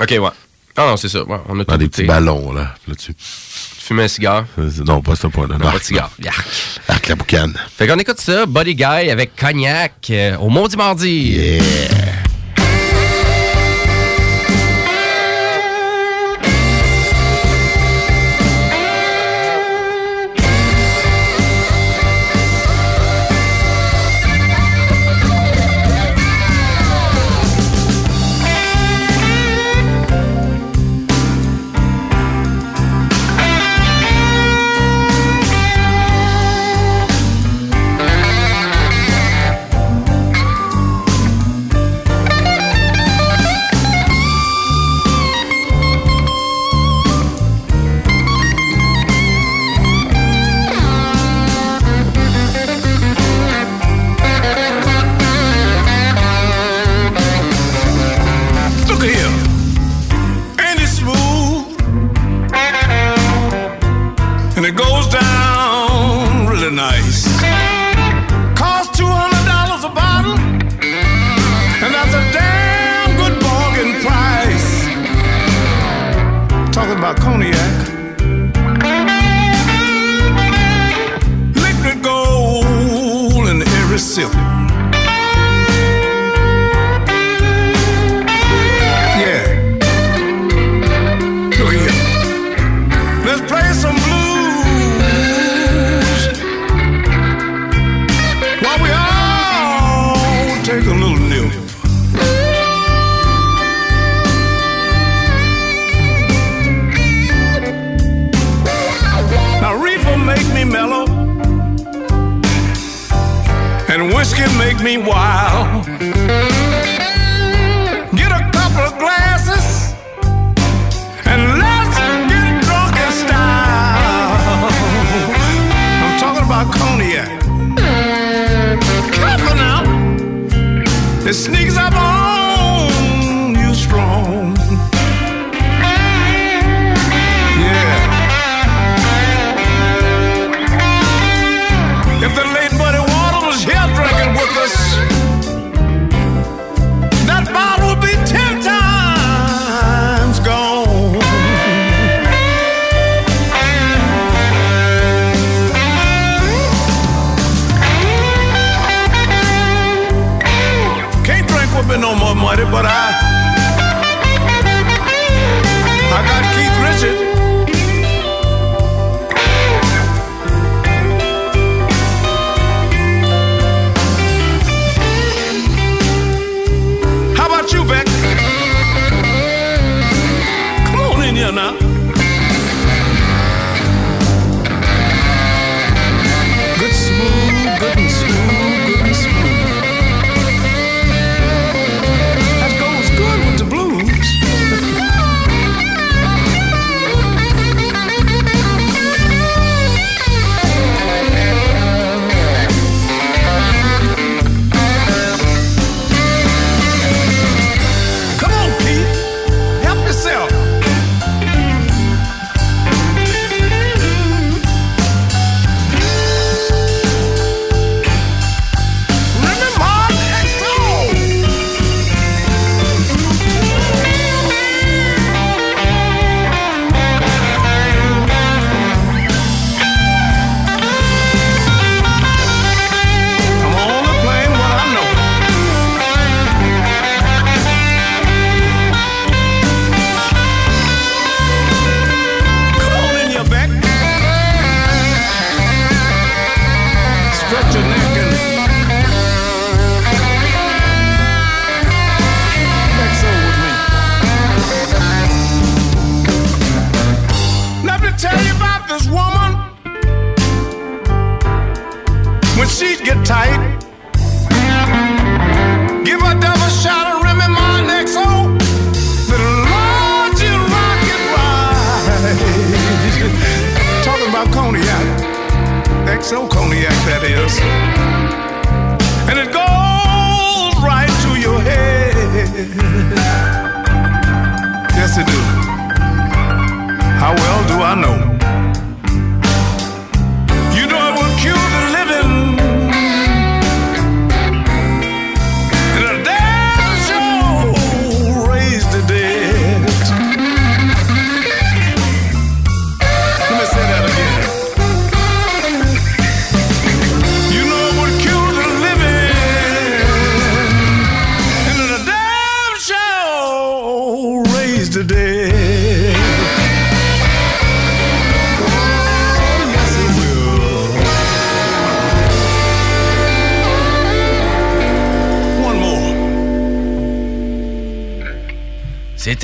[0.00, 0.28] Ok, ouais.
[0.76, 1.22] Ah non, c'est ça.
[1.22, 2.02] Ouais, on a Dans des goûté.
[2.02, 3.14] petits ballons, là, là-dessus.
[3.14, 4.46] Tu fumes un cigare?
[4.84, 5.56] Non, pas ce point-là.
[5.58, 6.10] Non, pas de cigare.
[6.20, 6.44] Yark.
[6.88, 7.54] Arc la boucane.
[7.76, 11.08] Fait qu'on écoute ça, Body Guy avec cognac euh, au Maudit Mardi.
[11.10, 11.62] Yeah.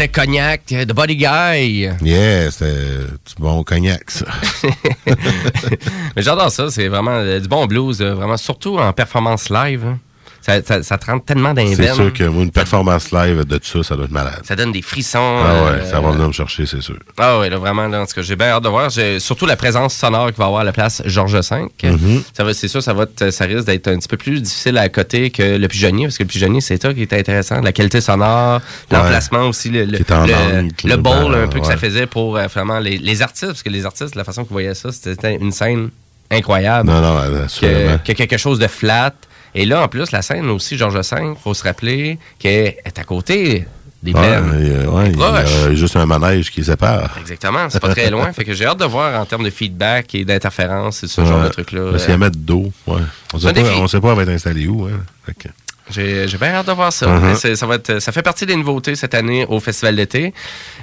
[0.01, 1.91] C'était Cognac de Body Guy.
[2.01, 4.25] Yeah, c'était du bon cognac, ça.
[6.17, 9.99] Mais j'adore ça, c'est vraiment euh, du bon blues, euh, vraiment, surtout en performance live.
[10.51, 13.45] Ça, ça, ça te rentre tellement dans les C'est sûr que moi, une performance live
[13.45, 14.41] de ça, ça doit être malade.
[14.45, 15.19] Ça donne des frissons.
[15.19, 16.97] Ah ouais, euh, ça va venir me chercher, c'est sûr.
[17.19, 18.91] Ah ouais, là, vraiment, là, en tout cas, j'ai bien hâte de voir.
[19.19, 21.69] Surtout la présence sonore qu'il va avoir à la place Georges V.
[21.85, 22.23] Mhm.
[22.37, 24.77] Ça va, c'est sûr, ça va être- ça risque d'être un petit peu plus difficile
[24.79, 27.61] à côté que le pigeonnier, parce que le pigeonnier, c'est ça qui est intéressant.
[27.61, 28.61] La qualité sonore,
[28.91, 33.23] l'emplacement aussi, le, le, bowl un peu que ça faisait pour euh, vraiment les, les
[33.23, 35.91] artistes, parce que les artistes, la façon qu'ils voyaient ça, c'était une scène
[36.31, 36.89] incroyable.
[36.89, 37.21] Non, non,
[38.05, 39.13] que quelque chose de flat.
[39.55, 43.05] Et là, en plus, la scène aussi, Georges V, faut se rappeler qu'elle est à
[43.05, 43.67] côté
[44.03, 44.57] des plaines.
[44.61, 45.73] il y a- ouais, il y a Proche.
[45.75, 47.17] juste un manège qui sépare.
[47.21, 48.33] Exactement, c'est pas très loin.
[48.33, 51.43] fait que j'ai hâte de voir en termes de feedback et d'interférence et ce genre
[51.45, 51.99] de trucs-là.
[51.99, 53.01] S'il y a mettre d'eau, ouais.
[53.35, 54.87] On sait, pas, on sait pas elle va être installée où.
[54.87, 55.33] Hein.
[55.91, 57.07] J'ai j'ai bien hâte de voir ça.
[57.07, 57.35] Mhm.
[57.37, 60.33] C'est- ça, va être, ça fait partie des nouveautés cette année au Festival d'été.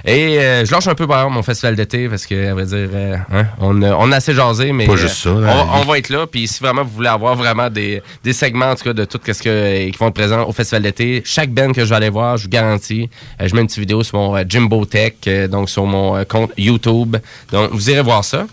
[0.05, 2.89] Et euh, je lâche un peu par mon Festival d'été parce que, à vrai dire,
[2.93, 5.63] euh, hein, on, on a assez jasé, mais Pas euh, juste ça, on, la va-
[5.63, 5.69] vie.
[5.73, 6.27] on va être là.
[6.27, 9.19] Puis si vraiment vous voulez avoir vraiment des, des segments en tout cas, de tout
[9.25, 12.09] ce que, qui vont être présents au Festival d'été, chaque band que je vais aller
[12.09, 13.09] voir, je vous garantis,
[13.41, 16.15] euh, je mets une petite vidéo sur mon euh, Jimbo Tech, euh, donc sur mon
[16.17, 17.17] euh, compte YouTube.
[17.51, 18.45] Donc vous irez voir ça.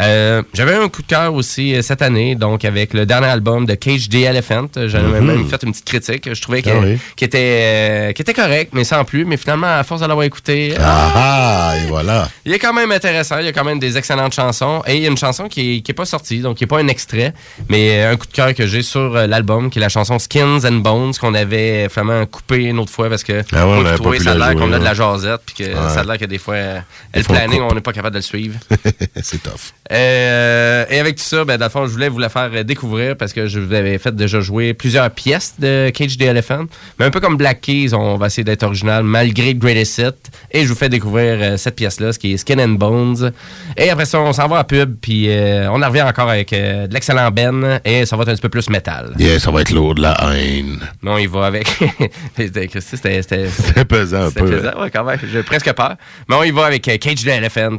[0.00, 3.66] Euh, J'avais un coup de cœur aussi euh, cette année, donc avec le dernier album
[3.66, 4.68] de Cage the Elephant.
[4.86, 6.32] J'avais même fait une petite critique.
[6.34, 6.98] Je trouvais Ah oui.
[7.16, 9.24] qu'il était, euh, était correct, mais sans plus.
[9.24, 12.28] Mais finalement, à force de l'avoir écouté, Ah ah, et voilà.
[12.44, 13.38] il est quand même intéressant.
[13.38, 14.82] Il y a quand même des excellentes chansons.
[14.86, 16.66] Et il y a une chanson qui est, qui est pas sortie, donc qui est
[16.66, 17.34] pas un extrait,
[17.68, 20.64] mais euh, un coup de cœur que j'ai sur l'album, qui est la chanson Skins
[20.64, 24.18] and Bones, qu'on avait vraiment coupé une autre fois parce que Ah ouais, on trouvais
[24.18, 25.88] pu ça a la l'air qu'on a de la jasette, puis que Ouais.
[25.94, 28.18] ça a l'air que des fois, Ils le font planning, on n'est pas capable de
[28.18, 28.58] le suivre.
[29.22, 29.72] c'est tough.
[29.90, 32.62] Euh, et avec tout ça, ben, dans le fond, je voulais vous la faire euh,
[32.62, 36.66] découvrir parce que je vous avais fait déjà jouer plusieurs pièces de Cage the Elephant.
[36.98, 40.30] Mais un peu comme Black Keys, on va essayer d'être original malgré le Greatest Hit.
[40.52, 43.32] Et je vous fais découvrir euh, cette pièce-là, ce qui est Skin and Bones.
[43.76, 46.52] Et après ça, on s'en va à pub, puis euh, on en revient encore avec
[46.52, 49.12] de l'excellent Ben, et ça va être un petit peu plus métal.
[49.18, 50.78] Yeah, ça va être lourd de la haine.
[51.02, 51.66] Non, il va avec.
[52.36, 53.22] C'était- c'était.
[53.22, 54.50] C'était C'était pesant un c'était peu.
[54.50, 55.18] pesant, ouais, quand même.
[55.30, 55.96] J'ai presque peur.
[56.28, 57.78] Mais on y va avec Cage the Elephant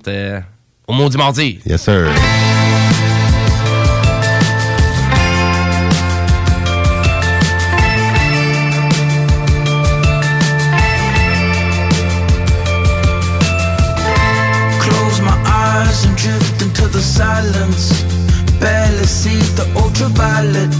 [0.87, 1.59] au Maudit Mardi.
[1.65, 2.11] Yes, sir.
[14.79, 18.03] Close my eyes and drift into the silence.
[18.59, 20.73] Barely see the ultraviolet.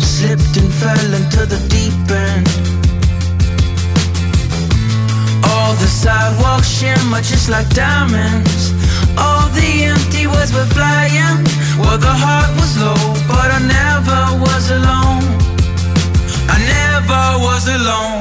[0.00, 2.48] Slipped and fell into the deep end.
[5.44, 8.72] All the sidewalks shimmer just like diamonds.
[9.22, 11.38] All the empty words were flying.
[11.80, 15.24] Well, the heart was low, but I never was alone.
[16.54, 18.18] I never was alone.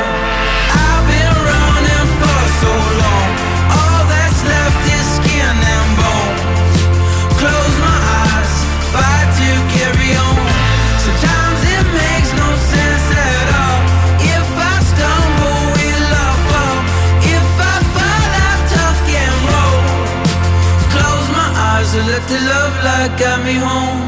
[22.98, 24.02] Light guide me home.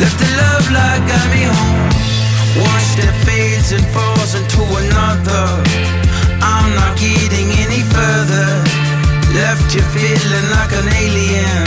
[0.00, 1.88] Let the love light guide me home.
[2.70, 5.46] One step fades and falls into another.
[6.52, 8.50] I'm not getting any further.
[9.40, 11.66] Left you feeling like an alien.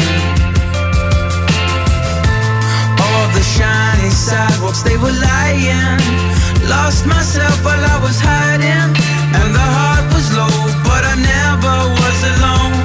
[3.06, 6.02] All the shiny sidewalks, they were lying.
[6.74, 8.90] Lost myself while I was hiding.
[9.38, 10.58] And the heart was low,
[10.88, 12.78] but I never was alone.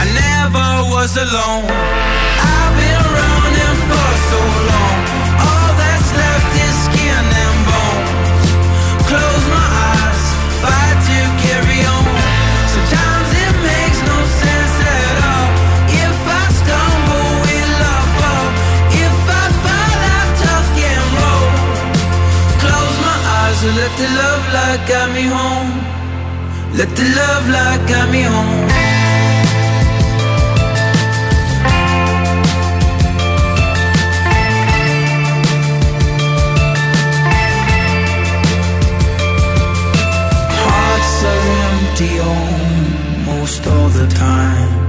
[0.00, 1.66] I never never was alone.
[1.66, 4.40] I've been running for so
[4.70, 4.98] long.
[5.46, 7.58] All that's left is skin and
[9.10, 10.22] Close my eyes,
[10.62, 12.06] fight to carry on.
[12.74, 15.48] Sometimes it makes no sense at all.
[16.04, 18.48] If I stumble, will I fall?
[19.04, 21.48] If I fall, I tuck and roll.
[22.62, 25.70] Close my eyes and let the love light guide me home.
[26.78, 28.85] Let the love light guide me home.
[41.98, 44.82] Empty almost all the time.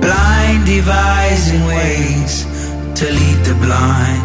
[0.00, 2.44] Blind devising ways
[2.94, 4.22] to lead the blind.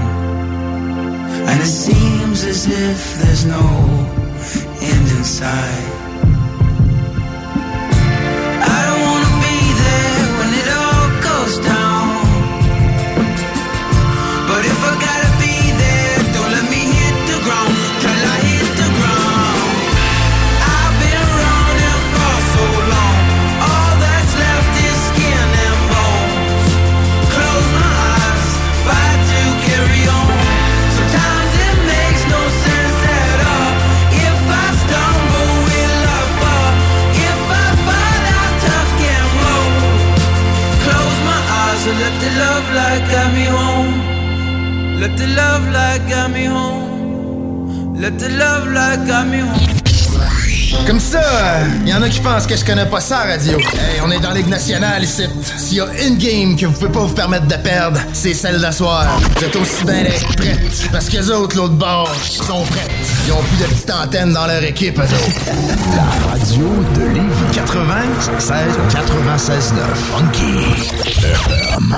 [1.50, 3.60] And it seems as if there's no
[4.82, 5.99] end in sight.
[48.18, 48.60] The love.
[50.88, 51.22] Comme ça,
[51.82, 53.58] il y en a qui pensent que je connais pas ça, radio.
[53.60, 55.24] Hey, on est dans Ligue nationale ici.
[55.58, 58.60] S'il y a une game que vous pouvez pas vous permettre de perdre, c'est celle
[58.60, 59.06] d'asseoir.
[59.36, 60.04] Vous êtes aussi bien
[60.38, 60.90] prêtes.
[60.92, 62.92] Parce que les autres, l'autre bord, sont prêtes.
[63.28, 65.96] Ils ont plus de petites antennes dans leur équipe, eux autres.
[65.96, 68.52] La radio de Lévis 96
[68.92, 71.98] 96 9 Funky FM.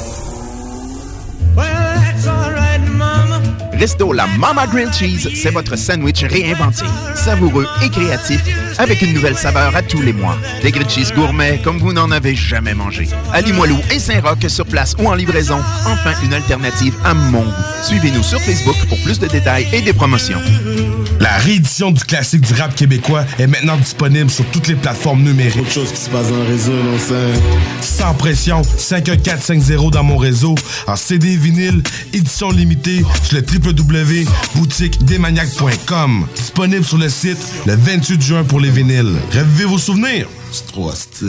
[3.81, 6.85] Resto La Mama Grilled Cheese, c'est votre sandwich réinventé.
[7.15, 8.39] Savoureux et créatif,
[8.77, 10.37] avec une nouvelle saveur à tous les mois.
[10.61, 13.09] Des grilled cheese gourmets comme vous n'en avez jamais mangé.
[13.33, 17.51] À Limoilou et Saint-Roch sur place ou en livraison, enfin une alternative à mon goût.
[17.81, 20.37] Suivez-nous sur Facebook pour plus de détails et des promotions.
[21.21, 25.61] La réédition du classique du rap québécois est maintenant disponible sur toutes les plateformes numériques.
[25.61, 26.97] Autre chose qui se passe dans le réseau, non,
[27.79, 30.55] Sans pression, 51450 dans mon réseau,
[30.87, 36.27] en CD vinyle, édition limitée sur le www.boutiquedesmaniacs.com.
[36.35, 39.15] Disponible sur le site le 28 juin pour les vinyles.
[39.33, 40.27] Revivez vos souvenirs.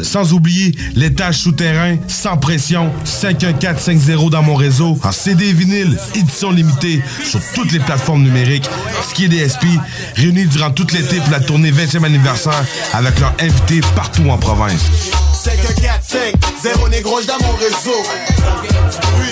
[0.02, 7.00] Sans oublier l'étage souterrain, sans pression, 51450 dans mon réseau, en CD vinyle, édition limitée,
[7.24, 8.68] sur toutes les plateformes numériques.
[9.08, 9.64] Ski DSP,
[10.16, 14.82] réunis durant tout l'été pour la tournée 20e anniversaire avec leurs invités partout en province.
[15.34, 18.02] 5 4 5 0 négro dans mon réseau.
[19.18, 19.28] Oui,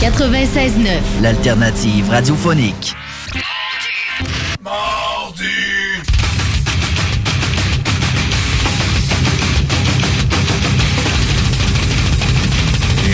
[0.00, 1.22] 96.9.
[1.22, 2.94] L'alternative radiophonique.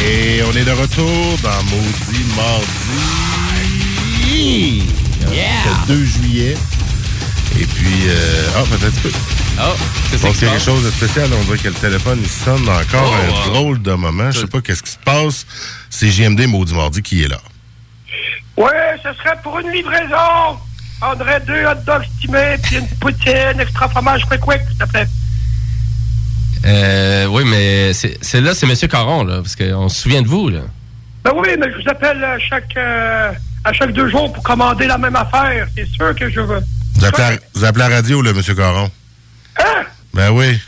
[0.04, 3.22] Et on est de retour dans Maudit Mardi.
[5.24, 6.56] Le 2 juillet.
[7.60, 9.41] Et puis, euh, ah, peut-être un petit peu.
[9.59, 9.74] Oh,
[10.27, 11.29] a quelque chose de spécial.
[11.39, 13.53] On dirait que le téléphone, il sonne encore Oh, un wow.
[13.53, 14.31] drôle de moment.
[14.31, 15.47] Je sais pas qu'est-ce qui se passe.
[15.91, 17.39] C'est JMD Maudit Mardi qui est là.
[18.57, 20.59] Ouais, ce serait pour une livraison.
[21.01, 25.07] Prendrais deux hot dogs stimés, puis une poutine, extra fromage quick quick, s'il te plaît.
[26.65, 28.77] Euh, oui, mais c'est c'est là, c'est M.
[28.89, 30.61] Caron, là, parce qu'on se souvient de vous, là.
[31.24, 33.33] Ben oui, mais je vous appelle à chaque, euh,
[33.65, 35.66] à chaque deux jours pour commander la même affaire.
[35.77, 36.61] C'est sûr que je veux.
[36.95, 38.55] Vous appelez, à, vous appelez à la radio, là, M.
[38.57, 38.91] Caron?
[39.59, 39.85] Hein?
[40.15, 40.59] Ben oui.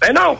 [0.00, 0.38] Ben non.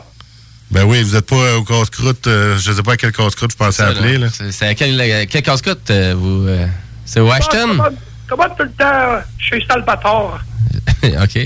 [0.71, 2.25] Ben oui, vous êtes pas euh, au casse-croûte.
[2.27, 4.27] euh, je sais pas à quel casse-croûte je pensais appeler, là.
[4.35, 6.47] C'est c'est à quel, à quel casse-croûte, euh, vous...
[6.47, 6.67] euh,
[7.05, 7.81] c'est Washington?
[8.27, 10.39] Comment, tout le temps euh, chez Salvatore?
[11.03, 11.39] OK.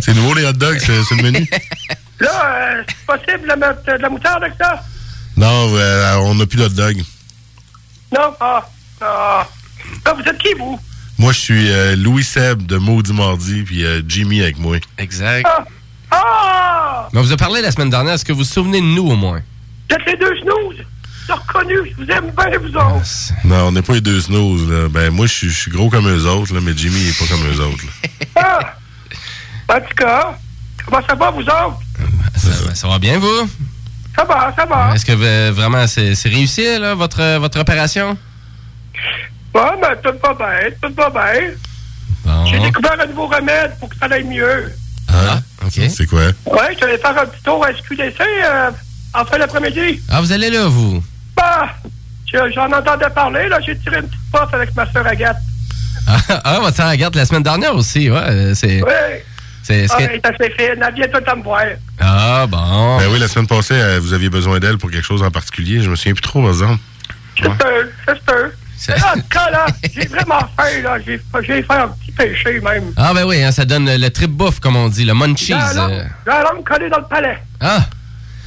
[0.00, 1.50] C'est nouveau, les hot dogs, c'est c'est le menu?
[2.20, 4.82] Là, euh, c'est possible de mettre euh, de la moutarde avec ça?
[5.36, 6.96] Non, euh, on n'a plus d'hot dog.
[8.16, 8.66] Non, ah,
[9.02, 9.46] ah.
[10.06, 10.80] Ah, vous êtes qui, vous?
[11.18, 14.76] Moi, je suis euh, Louis Seb de Maudit Mardi, puis euh, Jimmy avec moi.
[14.98, 15.46] Exact.
[15.48, 15.64] Ah!
[16.10, 17.08] Ah!
[17.12, 18.14] Mais on vous a parlé la semaine dernière.
[18.14, 19.42] Est-ce que vous vous souvenez de nous, au moins?
[19.90, 20.76] Vous êtes les deux snooze!
[21.28, 23.32] Reconnu, je vous aime bien, vous autres.
[23.44, 24.88] Non, on n'est pas les deux snooze, là.
[24.88, 27.44] Ben, moi, je suis- gros comme eux autres, là, mais Jimmy, il est pas comme
[27.46, 28.08] eux autres, là.
[28.36, 29.74] Ah!
[29.76, 30.38] En tout cas,
[30.86, 31.78] comment ça va, vous autres?
[32.36, 33.50] Ça, ça va bien, vous?
[34.16, 34.94] Ça va, ça va.
[34.94, 38.16] Est-ce que euh, vraiment c'est c'est réussi, là, votre, votre opération?
[39.52, 41.50] Bon, ben, tout va bien, tout va bien.
[42.24, 42.46] Bon.
[42.46, 44.72] J'ai découvert un nouveau remède pour que ça aille mieux.
[45.08, 45.80] Ah, OK.
[45.88, 46.20] C'est quoi?
[46.46, 48.70] Ouais, je vais faire un petit tour à SQDC euh,
[49.14, 50.00] en fin d'après-midi.
[50.10, 51.02] Ah, vous allez là, vous?
[51.36, 51.68] Bah,
[52.30, 53.58] je- j'en entendais parler, là.
[53.64, 55.38] J'ai tiré une petite pote avec ma soeur Agathe.
[56.06, 58.18] Ah, ah votre sœur Agathe la semaine dernière aussi, ouais.
[58.18, 58.82] euh, C'est.
[58.82, 58.90] Oui.
[59.62, 60.82] c'est- Ah, que- elle est assez fine.
[60.86, 61.62] Elle vient tout le temps me voir.
[62.00, 62.98] Ah, bon.
[62.98, 65.80] Ben oui, la semaine passée, euh, vous aviez besoin d'elle pour quelque chose en particulier.
[65.82, 66.80] Je me souviens plus trop, par exemple.
[67.40, 68.54] C'est eux, c'est eux.
[68.88, 70.98] Là, en tout cas, là, j'ai vraiment faim, là.
[71.04, 72.92] J'ai j'ai fait un petit péché, même.
[72.96, 75.46] Ah, ben oui, hein, ça donne le trip bouffe, comme on dit, le munchies.
[75.46, 76.88] J'ai la langue- euh.
[76.90, 77.38] dans le palais.
[77.60, 77.86] Ah!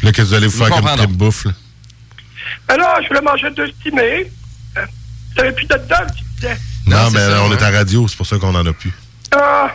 [0.04, 1.52] Là, qu'est-ce que vous allez vous faire comme trip bouffe, là?
[2.70, 4.32] Mais là, je voulais manger deux stimés.
[4.78, 4.82] Euh,
[5.36, 6.58] Vous avez plus de dog, tu disais.
[6.88, 8.92] Non, mais on est à radio, c'est pour ça qu'on en a plus.
[9.34, 9.72] Ah,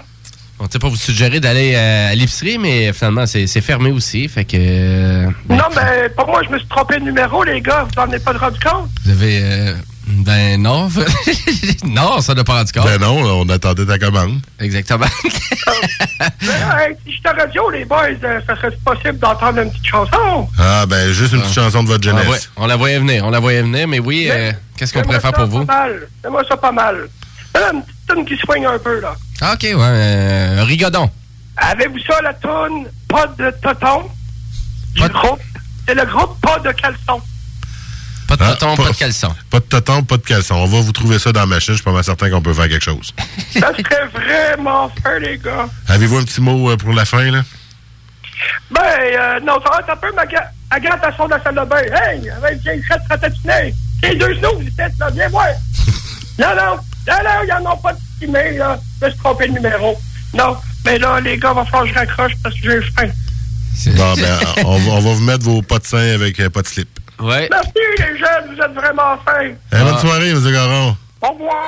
[0.58, 4.26] On ne pas vous suggérer d'aller euh, à l'épicerie, mais finalement, c'est c'est fermé aussi.
[4.28, 4.56] Fait que.
[4.58, 7.86] euh, ben, non, mais pour moi, je me suis trompé de numéro, les gars.
[7.94, 8.88] Vous en avez pas rendu compte?
[9.04, 9.40] Vous avez.
[9.42, 9.74] euh,
[10.06, 10.88] ben non.
[11.84, 12.84] non, ça n'a pas rendu compte.
[12.84, 14.40] Ben non, on attendait ta commande.
[14.60, 15.06] Exactement.
[16.42, 19.86] Mais, hey, si j'étais à radio, les boys, euh, ça serait possible d'entendre une petite
[19.86, 20.48] chanson.
[20.58, 22.26] Ah, ben juste une petite chanson de votre la, jeunesse.
[22.26, 25.20] voyait, on la voyait venir, on la voyait venir, mais oui, euh, qu'est-ce qu'on pourrait
[25.20, 25.64] faire pour vous?
[25.64, 26.08] Pas mal.
[26.22, 27.08] Fais-moi ça pas mal.
[27.54, 29.16] Là, une petite tune qui swing un peu, là.
[29.40, 31.10] Ah, ok, ouais, euh, un rigodon.
[31.56, 34.08] Avez-vous ça, la tune Pas de toton?
[34.94, 35.40] Du groupe?
[35.86, 37.20] C'est le groupe Pas de caleçon.
[38.28, 39.34] Pas de Ah, toton, pas de caleçon.
[39.50, 40.54] Pas de toton, pas de caleçon.
[40.56, 41.74] On va vous trouver ça dans la machine.
[41.74, 43.14] Je suis pas mal certain qu'on peut faire quelque chose.
[43.52, 45.68] Ça serait vraiment fin, les gars.
[45.88, 47.42] Avez-vous un petit mot euh, pour la fin, là?
[48.70, 51.64] Ben, euh, non, ça va être un peu ma ga- agrantation de la salle de
[51.64, 51.76] bain.
[51.82, 53.74] Hey, avec vieille crête ratatinée.
[54.02, 55.46] C'est deux snows, vous êtes là, viens voir.
[56.38, 56.74] Non, non,
[57.08, 58.78] non, non, ils n'en ont pas de stimé, là.
[59.00, 59.98] Je me suis trompé de numéro.
[60.34, 60.54] Non,
[60.84, 63.08] mais là, les gars, va falloir que je raccroche parce que j'ai faim.
[63.96, 66.60] Bon, ben, on, va- on va vous mettre vos pas de sein avec euh, pas
[66.60, 66.95] de slip.
[67.20, 67.48] Ouais.
[67.50, 69.52] Merci, les jeunes, vous êtes vraiment fins.
[69.72, 70.52] Bonne soirée, M.
[70.52, 70.96] Garon.
[71.22, 71.64] Au revoir.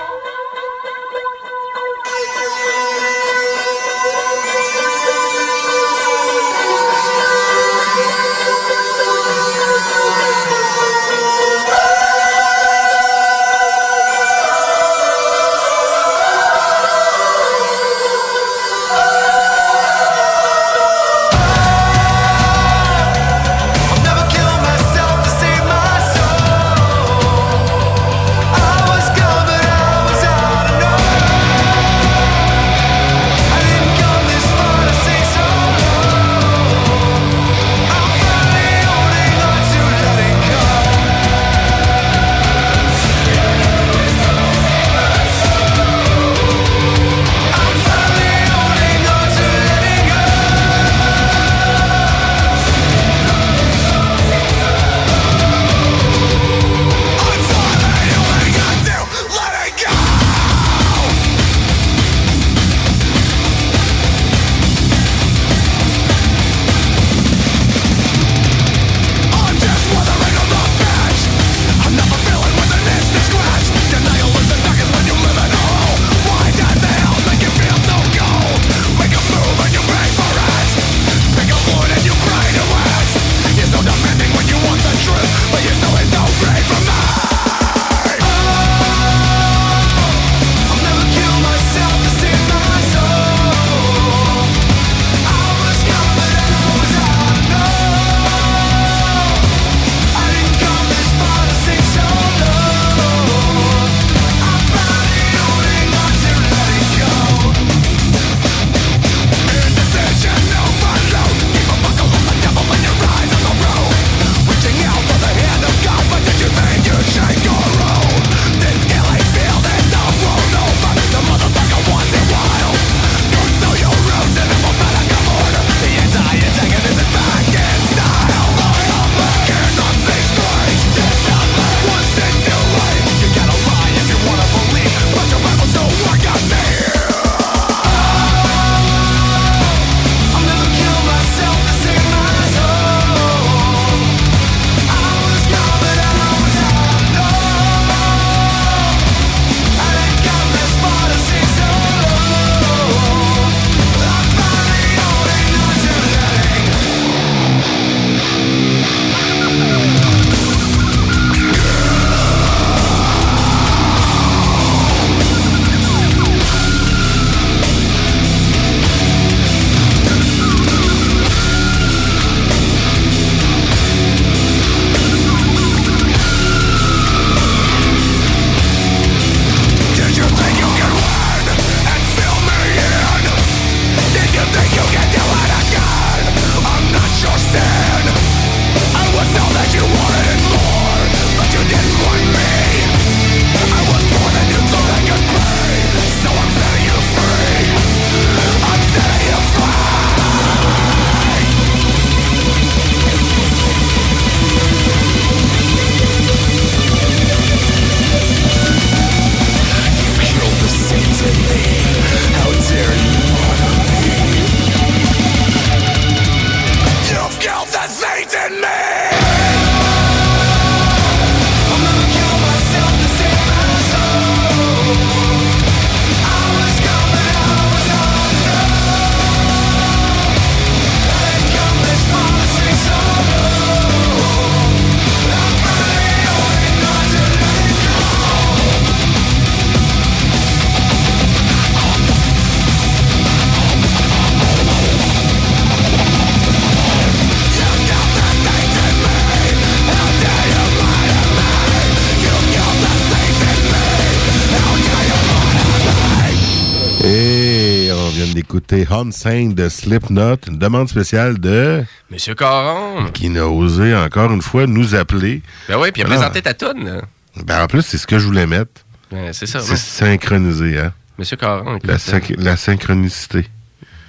[259.12, 261.84] Saint de Slipknot, une demande spéciale de...
[262.10, 263.10] Monsieur Caron.
[263.12, 265.42] Qui n'a osé encore une fois nous appeler.
[265.68, 267.02] Ben oui, puis il a présenté ta toune.
[267.44, 268.70] Ben en plus, c'est ce que je voulais mettre.
[269.10, 269.60] Ben, c'est ça.
[269.60, 269.76] C'est ouais.
[269.76, 270.92] synchronisé, hein?
[271.18, 271.78] Monsieur Caron.
[271.84, 273.46] La, synch- la synchronicité.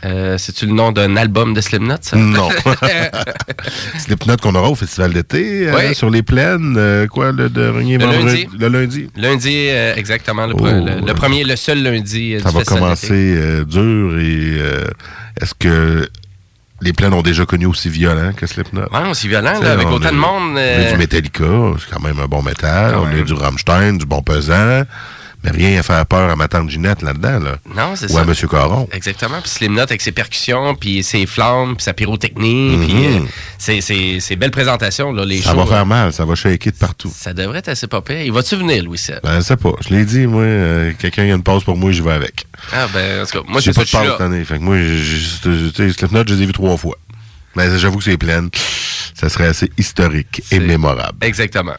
[0.06, 2.16] Euh, C'est-tu le nom d'un album de Slipknot, ça?
[2.18, 2.50] Non.
[3.98, 5.96] Slipknot qu'on aura au Festival d'été, euh, Oui.
[5.96, 8.26] sur les plaines, euh, quoi, le dernier Le vendredi?
[8.26, 8.48] lundi.
[8.60, 9.10] Le lundi.
[9.16, 10.46] Lundi, exactement.
[10.48, 14.58] Le, Oh, le- le premier, le seul lundi Ça du va festival commencer dur et
[15.42, 16.08] est-ce que
[16.82, 18.84] les plaines ont déjà connu aussi violent que Slipknot?
[18.92, 20.54] Ouais, aussi violent, là, avec autant a- de monde.
[20.54, 21.44] On a du Metallica,
[21.80, 22.94] c'est quand même un bon métal.
[22.94, 24.84] Quand on a du Rammstein, du bon pesant.
[25.44, 27.40] Mais rien à faire peur à ma tante Ginette là-dedans.
[27.40, 27.56] Là.
[27.74, 28.20] Non, c'est Ou ça.
[28.20, 28.34] à M.
[28.50, 28.90] Caron.
[28.92, 29.40] Exactement.
[29.42, 32.76] Puis Slimnot avec ses percussions, puis ses flammes, puis sa pyrotechnie.
[32.76, 32.86] Mhm.
[32.88, 33.20] Puis euh,
[33.58, 35.58] c'est- c'est c'est belle présentation, là, les Ça shows.
[35.58, 37.12] va faire mal, ça va shaker de partout.
[37.16, 38.22] Ça devrait être assez pire.
[38.22, 39.20] Il va-tu venir, Louis Seb?
[39.24, 39.72] Ben, je sais pas.
[39.88, 42.46] Je l'ai dit, moi, euh, quelqu'un a une pause pour moi, je vais avec.
[42.74, 44.12] Ah, ben, en tout cas, moi, j'ai pas de là.
[44.12, 44.44] cette année.
[44.44, 44.76] Fait que moi,
[45.96, 46.98] Slipknot, je les ai vus trois fois.
[47.56, 48.48] Mais j'avoue que c'est plein.
[49.16, 51.18] Ça serait assez historique et mémorable.
[51.22, 51.76] Exactement.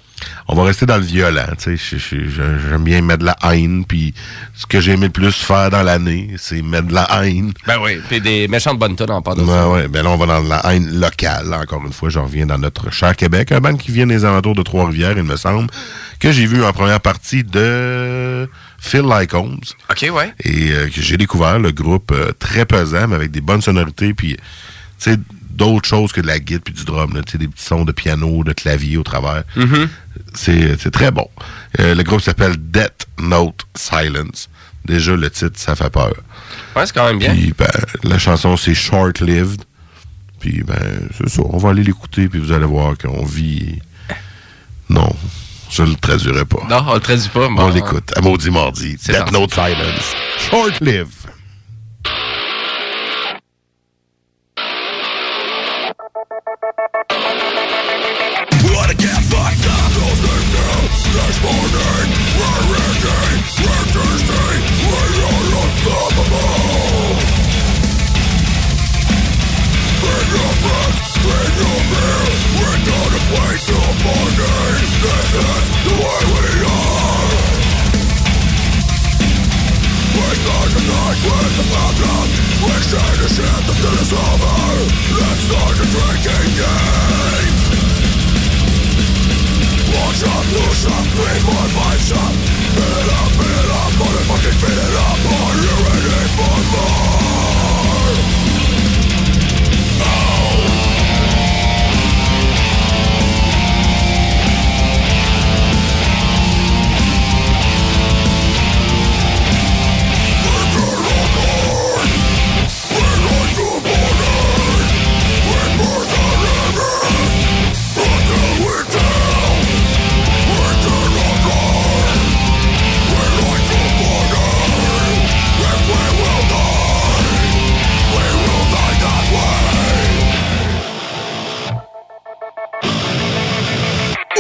[0.47, 4.13] On va rester dans le violent, J'aime bien mettre de la haine, puis
[4.55, 7.53] ce que j'ai aimé le plus faire dans l'année, c'est mettre de la haine.
[7.67, 9.71] Ben oui, puis des méchantes bonnes tonnes en part de Ouais, ça.
[9.71, 9.89] ouais.
[9.89, 11.55] Ben là, on va dans la haine locale.
[11.55, 13.53] Encore une fois, je reviens dans notre cher Québec.
[13.53, 15.71] Un band qui vient des alentours de Trois-Rivières, il me semble,
[16.19, 18.47] que j'ai vu en première partie de
[18.79, 19.61] Phil Lycombs.
[19.91, 20.35] OK, ouais.
[20.45, 24.13] Et euh, que j'ai découvert le groupe euh, très pesant, mais avec des bonnes sonorités,
[24.13, 25.17] puis, tu sais,
[25.61, 28.43] d'autres choses que de la guitare puis du drum, là, des petits sons de piano,
[28.43, 29.45] de clavier au travers.
[29.57, 29.89] Mhm.
[30.35, 31.29] C'est c'est très bon.
[31.79, 34.49] Euh, le groupe s'appelle Death Note Silence.
[34.87, 36.15] Déjà, le titre, ça fait peur.
[36.75, 37.35] Ouais, c'est quand même bien.
[37.35, 37.69] Puis, ben,
[38.03, 39.63] la chanson, c'est Short-Lived.
[40.41, 41.43] Puis, ben, c'est ça.
[41.45, 43.79] On va aller l'écouter, puis vous allez voir qu'on vit...
[44.89, 45.15] Non,
[45.71, 46.63] je le traduirai pas.
[46.69, 47.49] Non, on le traduit pas.
[47.49, 47.59] bon.
[47.59, 48.11] On l'écoute.
[48.17, 48.97] À maudit mardi.
[48.97, 49.31] Death.
[49.31, 50.15] Note Silence.
[50.51, 51.21] Short-Lived.
[52.05, 52.40] Wanna
[61.01, 64.37] This morning, we're ready, we're thirsty,
[64.85, 67.17] we are unstoppable.
[69.97, 72.21] Bring your friends, bring your beer,
[72.61, 74.85] we're gonna play till morning.
[75.01, 77.33] This is the way we are.
[80.21, 82.29] We start the night with the problem.
[82.61, 84.61] We share the shit until it's over.
[85.17, 88.00] Let's start the drinking game.
[92.13, 95.21] Up, fill it up, motherfucking it.
[95.31, 97.10] Are you ready for more?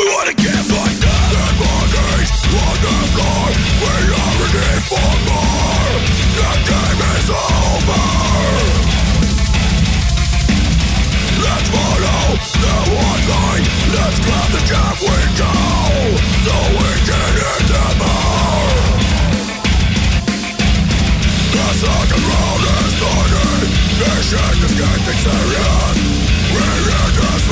[0.00, 0.32] We wanna
[2.56, 3.48] on the floor
[3.84, 5.92] We are ready for more.
[6.40, 8.04] The game is over.
[11.44, 13.66] Let's follow the one line.
[13.92, 14.18] Let's
[14.56, 14.62] the
[16.48, 17.32] So we can
[17.76, 17.84] the
[21.76, 23.68] second round is started
[24.00, 25.96] This shit is getting serious.
[26.56, 27.44] We hit this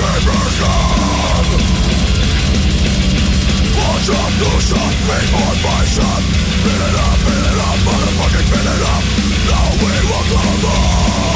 [4.08, 6.22] Up, do shot, three, four, five shot
[6.64, 9.04] Fill it up, fill it up, motherfucking fill it up
[9.50, 11.27] Now we will come on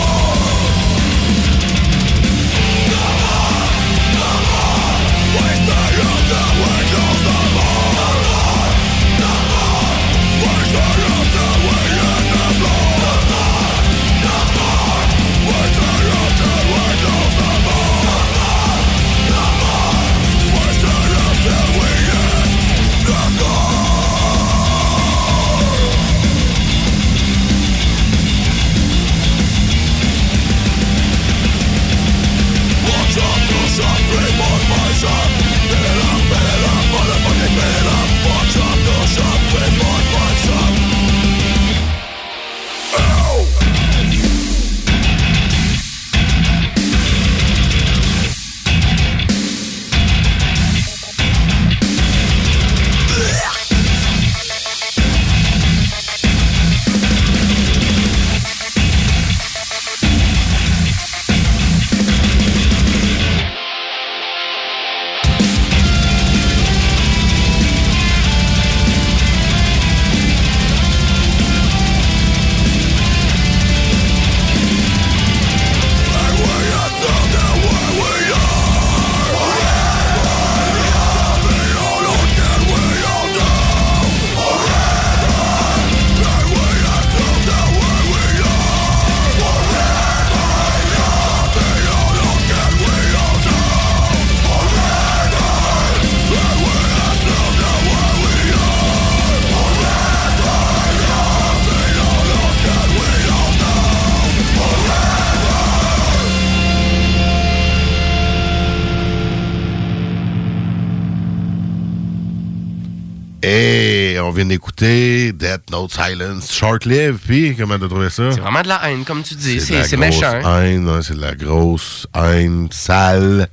[114.83, 118.33] Death Note Silence, Short Live, puis comment t'as trouvé ça?
[118.33, 119.61] C'est vraiment de la haine, comme tu dis.
[119.61, 120.41] C'est méchant.
[120.41, 123.47] haine, ouais, c'est de la grosse haine sale.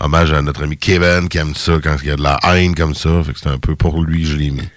[0.00, 2.74] Hommage à notre ami Kevin qui aime ça quand il y a de la haine
[2.74, 3.22] comme ça.
[3.24, 4.68] Fait que c'était un peu pour lui, je l'ai mis.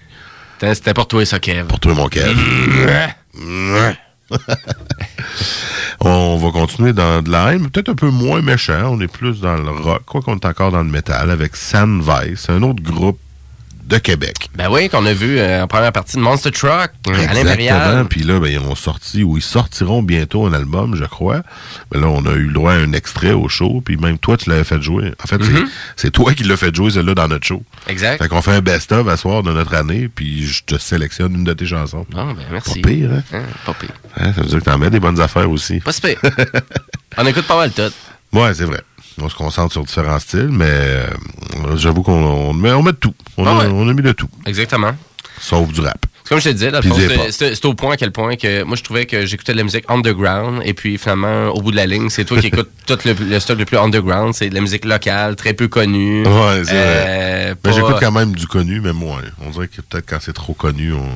[0.62, 1.68] C'était pour toi, ça, Kev.
[1.68, 2.34] Pour toi, mon Kev.
[6.00, 8.94] On va continuer dans de la haine, peut-être un peu moins méchant.
[8.94, 12.02] On est plus dans le rock, quoi qu'on est encore dans le métal, avec San
[12.02, 13.20] Vice, un autre groupe
[13.94, 14.50] de Québec.
[14.56, 17.44] Ben oui, qu'on a vu euh, en première partie de Monster Truck, à Exactement.
[17.44, 18.06] l'Impérial.
[18.10, 21.42] Puis là, ben, ils ont sorti, ou ils sortiront bientôt un album, je crois.
[21.94, 24.36] Mais là, on a eu le droit à un extrait au show, puis même toi,
[24.38, 25.12] tu l'avais fait jouer.
[25.24, 25.68] En fait, c'est- Mhm.
[25.96, 27.62] c'est toi qui l'as fait jouer, celle-là, dans notre show.
[27.88, 28.22] Exact.
[28.22, 31.44] Fait qu'on fait un best-of à soir de notre année, puis je te sélectionne une
[31.44, 32.06] de tes chansons.
[32.16, 32.82] Ah, ben merci.
[32.82, 33.24] Pas pire, hein?
[33.34, 33.90] Hein, pas pire.
[34.18, 35.80] Hein, ça veut dire que t'en mets des bonnes affaires aussi.
[35.82, 36.20] Pas si pire.
[37.18, 37.92] On écoute pas mal tout.
[38.38, 38.82] Ouais, c'est vrai.
[39.22, 41.06] On se concentre sur différents styles, mais euh,
[41.76, 43.14] j'avoue qu'on on met, on met de tout.
[43.38, 44.28] On, Ah a, on a mis de tout.
[44.46, 44.92] Exactement.
[45.40, 45.98] Sauf du rap.
[46.24, 49.06] C'est Comme je te disais, c'était au point à quel point que moi je trouvais
[49.06, 52.24] que j'écoutais de la musique underground et puis finalement au bout de la ligne c'est
[52.24, 55.36] toi qui écoutes tout le, le stock le plus underground, c'est de la musique locale,
[55.36, 56.26] très peu connue.
[56.26, 57.48] Ouais, c'est Euh, vrai.
[57.50, 59.22] Mais pas- j'écoute quand même du connu, mais moins.
[59.46, 61.10] On dirait que peut-être quand c'est trop connu, on.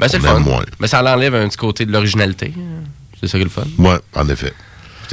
[0.00, 0.40] Ben, c'est fun.
[0.40, 0.64] moins.
[0.80, 2.52] Mais ça enlève un petit côté de l'originalité.
[3.20, 3.62] C'est ça qui est le fun.
[3.78, 4.52] Ouais, en effet.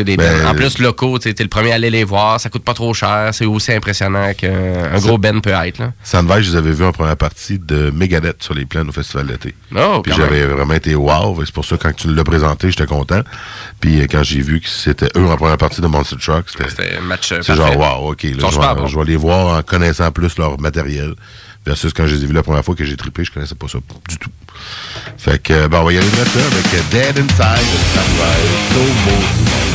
[0.03, 0.49] Des Ben, bands.
[0.49, 2.93] En plus, locaux, tu t'es le premier à aller les voir, ça coûte pas trop
[2.93, 5.79] cher, c'est aussi impressionnant qu'un un gros band peut être.
[5.79, 5.93] Là.
[6.03, 9.27] Sandvige, je les avais vus en première partie de Megadeth sur les plaines au Festival
[9.27, 9.55] d'été.
[9.75, 11.43] Oh, Puis j'avais vraiment été wow.
[11.45, 13.21] C'est pour ça, quand tu l'as présenté, j'étais content.
[13.79, 16.99] Puis euh, quand j'ai vu que c'était eux en première partie de Monster Truck, c'était.
[17.01, 18.23] Match euh, C'est genre, wow, OK.
[18.23, 18.87] là, je, vais, bons.
[18.87, 21.13] je vais les voir en connaissant plus leur matériel.
[21.65, 23.67] Versus quand je les ai vus la première fois que j'ai trippé, je connaissais pas
[23.67, 24.29] ça du tout.
[25.17, 27.65] Fait que, euh, ben, on va y aller maintenant avec euh, Dead Inside.
[28.71, 29.74] So beau.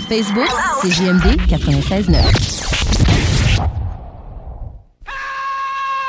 [0.00, 0.48] Facebook,
[0.82, 2.55] c'est JMD 96.9.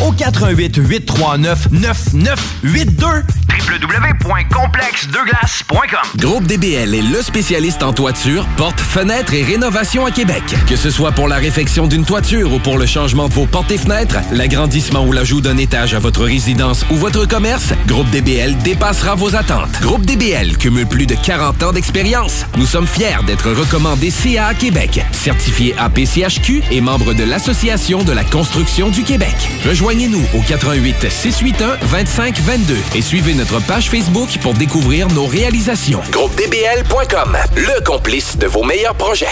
[0.00, 3.24] au 88 839 9982
[3.66, 10.44] www.complexdeglace.com Groupe DBL est le spécialiste en toiture, portes, fenêtres et rénovation à Québec.
[10.68, 13.70] Que ce soit pour la réfection d'une toiture ou pour le changement de vos portes
[13.72, 18.56] et fenêtres, l'agrandissement ou l'ajout d'un étage à votre résidence ou votre commerce, Groupe DBL
[18.58, 19.80] dépassera vos attentes.
[19.82, 22.46] Groupe DBL cumule plus de 40 ans d'expérience.
[22.56, 28.24] Nous sommes fiers d'être recommandés CA Québec, certifié APCHQ et membre de l'Association de la
[28.24, 29.34] construction du Québec.
[29.66, 36.02] Rejoignez-nous au 88 681 25 22 et suivez notre page Facebook pour découvrir nos réalisations.
[36.12, 39.26] GroupeDBL.com, le complice de vos meilleurs projets.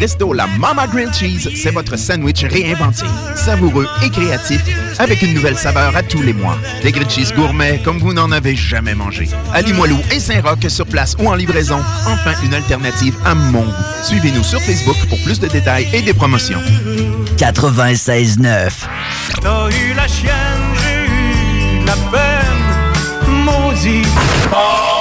[0.00, 3.04] Resto La Mama Grilled Cheese, c'est votre sandwich réinventé.
[3.36, 4.62] Savoureux et créatif,
[4.98, 6.56] avec une nouvelle saveur à tous les mois.
[6.82, 9.28] Des grilled cheese gourmets comme vous n'en avez jamais mangé.
[9.52, 13.72] À Limoilou et Saint-Roch sur place ou en livraison, enfin une alternative à mon goût.
[14.02, 16.60] Suivez-nous sur Facebook pour plus de détails et des promotions.
[17.36, 18.70] 96.9.
[19.42, 20.32] T'as eu la chienne,
[20.82, 24.06] j'ai eu de la peine, maudit.
[24.50, 24.99] Mardi.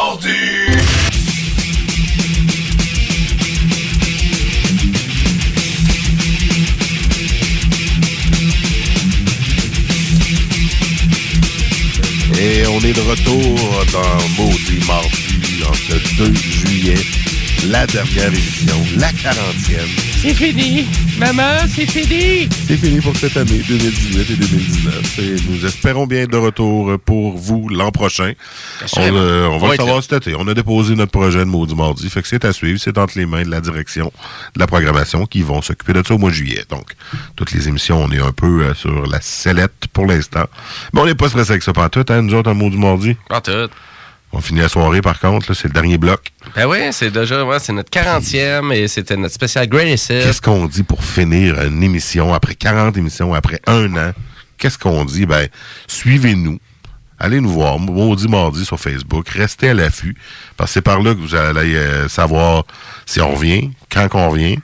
[12.41, 13.59] Et on est de retour
[13.91, 17.28] dans Maudit Mardi en ce 2 juillet.
[17.67, 19.79] La dernière émission, la 40e.
[20.21, 20.87] C'est fini.
[21.19, 22.47] Maman, c'est fini.
[22.65, 25.19] C'est fini pour cette année 2018 et 2019.
[25.19, 28.31] Et nous espérons bien être de retour pour vous l'an prochain.
[28.95, 30.35] On, euh, on va le savoir cet été.
[30.39, 32.09] On a déposé notre projet de Maudit Mardi.
[32.09, 32.79] Fait que c'est à suivre.
[32.81, 34.11] C'est entre les mains de la direction
[34.55, 36.63] de la programmation qui vont s'occuper de ça au mois de juillet.
[36.69, 36.93] Donc,
[37.35, 40.45] toutes les émissions, on est un peu euh, sur la sellette pour l'instant.
[40.93, 43.17] Mais on n'est pas stressé avec ça pantoute, hein, nous autres, en Maudit Mardi.
[43.27, 43.69] Pas tout.
[44.31, 45.53] On finit la soirée, par contre.
[45.53, 46.31] C'est le dernier bloc.
[46.55, 50.07] Ben oui, c'est déjà, ouais, c'est notre 40e et c'était notre spécial Greatest.
[50.07, 54.11] Qu'est-ce qu'on dit pour finir une émission après 40 émissions, après un an?
[54.57, 55.25] Qu'est-ce qu'on dit?
[55.25, 55.47] Ben,
[55.87, 56.59] suivez-nous.
[57.21, 59.27] Allez nous voir, maudit mardi sur Facebook.
[59.29, 60.15] Restez à l'affût,
[60.55, 62.63] parce que c'est par là que vous allez euh, savoir
[63.05, 64.57] si on revient, quand qu'on revient.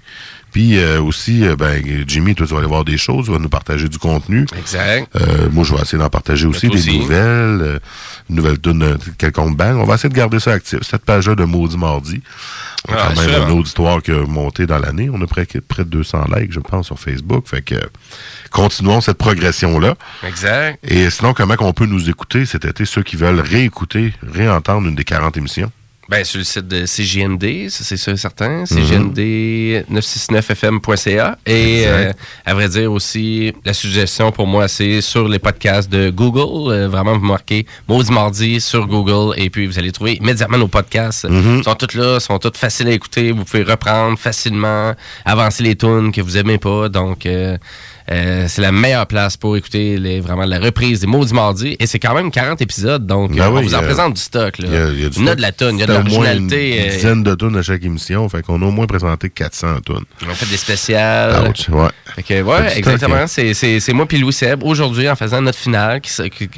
[0.55, 3.39] Puis euh, aussi, euh, ben, Jimmy, toi, tu vas aller voir des choses, tu vas
[3.39, 4.45] nous partager du contenu.
[4.57, 5.13] Exact.
[5.17, 6.97] Euh, moi, je vais essayer d'en partager aussi, des aussi.
[6.97, 7.81] nouvelles,
[8.29, 9.75] une nouvelle tune quelconque bang.
[9.75, 10.79] On va essayer de garder ça actif.
[10.83, 12.21] Cette page-là de Maudit Mardi.
[12.87, 15.09] On a Ah, quand même un auditoire qui a monté dans l'année.
[15.11, 17.49] On a près, près de 200 likes, je pense, sur Facebook.
[17.49, 17.75] Fait que
[18.49, 19.95] continuons cette progression-là.
[20.25, 20.79] Exact.
[20.83, 24.95] Et sinon, comment on peut nous écouter cet été, ceux qui veulent réécouter, réentendre une
[24.95, 25.69] des 40 émissions?
[26.07, 28.59] Ben, sur le site de CGMD, ça c'est sûr et certain.
[28.59, 28.65] Mhm.
[28.65, 31.39] CGMD969fm.ca.
[31.47, 32.11] Et euh,
[32.45, 36.71] à vrai dire aussi, la suggestion pour moi, c'est sur les podcasts de Google.
[36.71, 40.67] Euh, vraiment, vous marquez Maudit Mardi sur Google et puis vous allez trouver immédiatement nos
[40.67, 41.27] podcasts.
[41.27, 41.57] Mhm.
[41.59, 43.31] Ils sont tous là, sont tous faciles à écouter.
[43.31, 44.93] Vous pouvez reprendre facilement,
[45.25, 46.87] avancer les tunes que vous aimez pas.
[46.87, 47.57] Donc, euh,
[48.11, 51.75] euh, c'est la meilleure place pour écouter les, vraiment la reprise des Maudits Mardi.
[51.79, 54.21] Et c'est quand même 40 épisodes, donc Ben euh, on vous en euh, présente du
[54.21, 54.59] stock.
[54.59, 54.67] Là.
[54.67, 55.83] Il y a, y a du Il y en a de la tonne, il y
[55.83, 56.83] a de l'originalité.
[56.85, 58.27] Une dizaine de tonnes à chaque émission.
[58.29, 60.05] Fait qu'on a au moins présenté 400 tonnes.
[60.29, 61.49] On fait des spéciales.
[61.49, 61.87] Ouch, ouais.
[62.15, 63.15] Fait que, ouais, Fait du stock, exactement.
[63.15, 63.27] hein.
[63.27, 64.63] C'est, c'est, c'est moi puis Louis Seb.
[64.63, 66.01] Aujourd'hui, en faisant notre finale,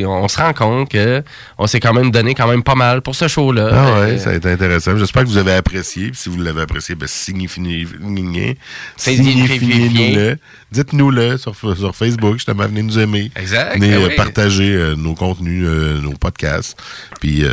[0.06, 1.24] on se rend compte que
[1.58, 3.70] on s'est quand même donné quand même pas mal pour ce show-là.
[3.72, 4.98] Ah ouais, Euh, ça a été intéressant.
[4.98, 6.08] J'espère que vous avez apprécié.
[6.12, 8.56] Puis Si vous l'avez apprécié, ben signifiez- Signifiez-
[8.98, 10.38] signifiez-nous-le.
[10.72, 13.32] Dites-nous-le ouais, sur, sur Facebook, justement, venez nous aimer.
[13.36, 14.16] Exact, Venez ben euh, oui.
[14.16, 16.78] partager euh, nos contenus, euh, nos podcasts.
[17.20, 17.44] Puis,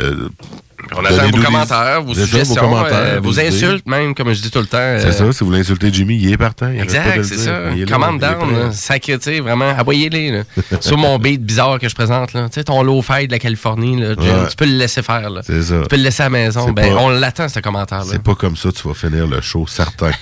[0.95, 3.47] On attend vos commentaires, vos suggestions, commentaires, euh, vos idées.
[3.47, 4.97] insultes même, comme je dis tout le temps.
[4.99, 6.69] C'est ça, si vous voulez insulter Jimmy, il est partant.
[6.69, 7.71] il Exact, c'est ça.
[7.75, 10.43] Est down, sacré, tu sais, vraiment, aboyez-les.
[10.81, 12.47] Sur mon beat bizarre que je présente, là.
[12.49, 14.47] Tu sais, ton low-fi de la Californie, là, Jim, Ouais.
[14.49, 15.41] tu peux le laisser faire, là.
[15.43, 15.81] C'est ça.
[15.81, 16.71] Tu peux le laisser à la maison.
[16.71, 18.05] Ben, pas- on l'attend, ce commentaire-là.
[18.11, 20.11] C'est pas comme ça que tu vas finir le show, certain.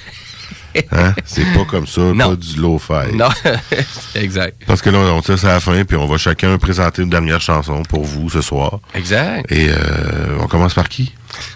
[0.92, 1.14] Hein?
[1.26, 3.16] C'est pas comme ça, pas du low-fi.
[3.16, 3.30] Non,
[4.16, 4.62] exact.
[4.68, 7.10] Parce que là, on tire ça à la fin, puis on va chacun présenter une
[7.10, 8.80] dernière chanson pour vous ce soir.
[8.96, 9.52] Exact.
[9.52, 11.14] Et euh, on commence par qui?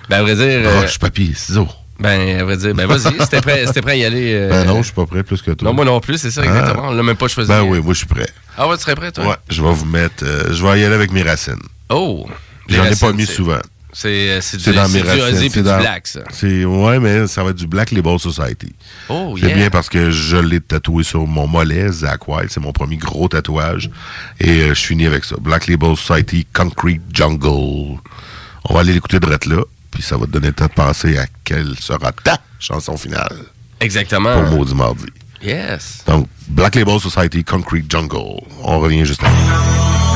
[0.10, 0.45] Ben, à vrai dire.
[0.69, 1.68] euh, Roche, papier, ciseaux.
[1.99, 4.34] Ben, à vrai dire, ben, vas-y, c'était prêt, prêt à y aller.
[4.35, 5.68] euh, Ben non, je suis pas prêt plus que toi.
[5.68, 6.48] Non, moi non plus, c'est ça, Ah.
[6.48, 6.89] exactement.
[6.89, 7.49] On l'a même pas choisi.
[7.49, 8.30] Ben oui, moi je suis prêt.
[8.57, 9.26] Ah ouais, tu serais prêt, toi?
[9.27, 10.23] Ouais, je vais vous mettre.
[10.23, 11.56] euh, je vais y aller avec mes racines.
[11.89, 12.27] Oh!
[12.69, 13.60] J'en ai pas mis souvent.
[13.99, 15.49] C'est euh, c'est du, C'est dans mes c'est du racines.
[15.49, 16.19] C'est Black, ça.
[16.32, 18.72] C'est ouais, mais ça va être du Black Label Society.
[19.10, 19.56] Oh, C'est yeah.
[19.56, 22.52] bien parce que je l'ai tatoué sur mon mollet, Zach Wild.
[22.52, 23.90] C'est mon premier gros tatouage.
[24.40, 25.36] Et euh, je finis avec ça.
[25.41, 27.98] Black Label Society, Concrete Jungle.
[28.65, 29.64] On va aller l'écouter de là.
[29.90, 33.36] Puis ça va te donner le temps de penser à quelle sera ta chanson finale
[33.80, 34.44] Exactement.
[34.44, 35.06] pour Maudit Mardi.
[35.41, 36.03] Yes.
[36.06, 38.41] Donc, Black Label Society, Concrete Jungle.
[38.61, 40.07] On revient juste après.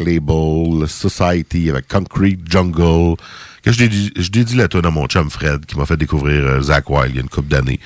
[0.00, 3.16] Label Society avec Concrete Jungle.
[3.62, 6.62] Que je dédie, je la tonne à mon chum Fred qui m'a fait découvrir euh,
[6.62, 7.80] Zach Wild il y a une couple d'années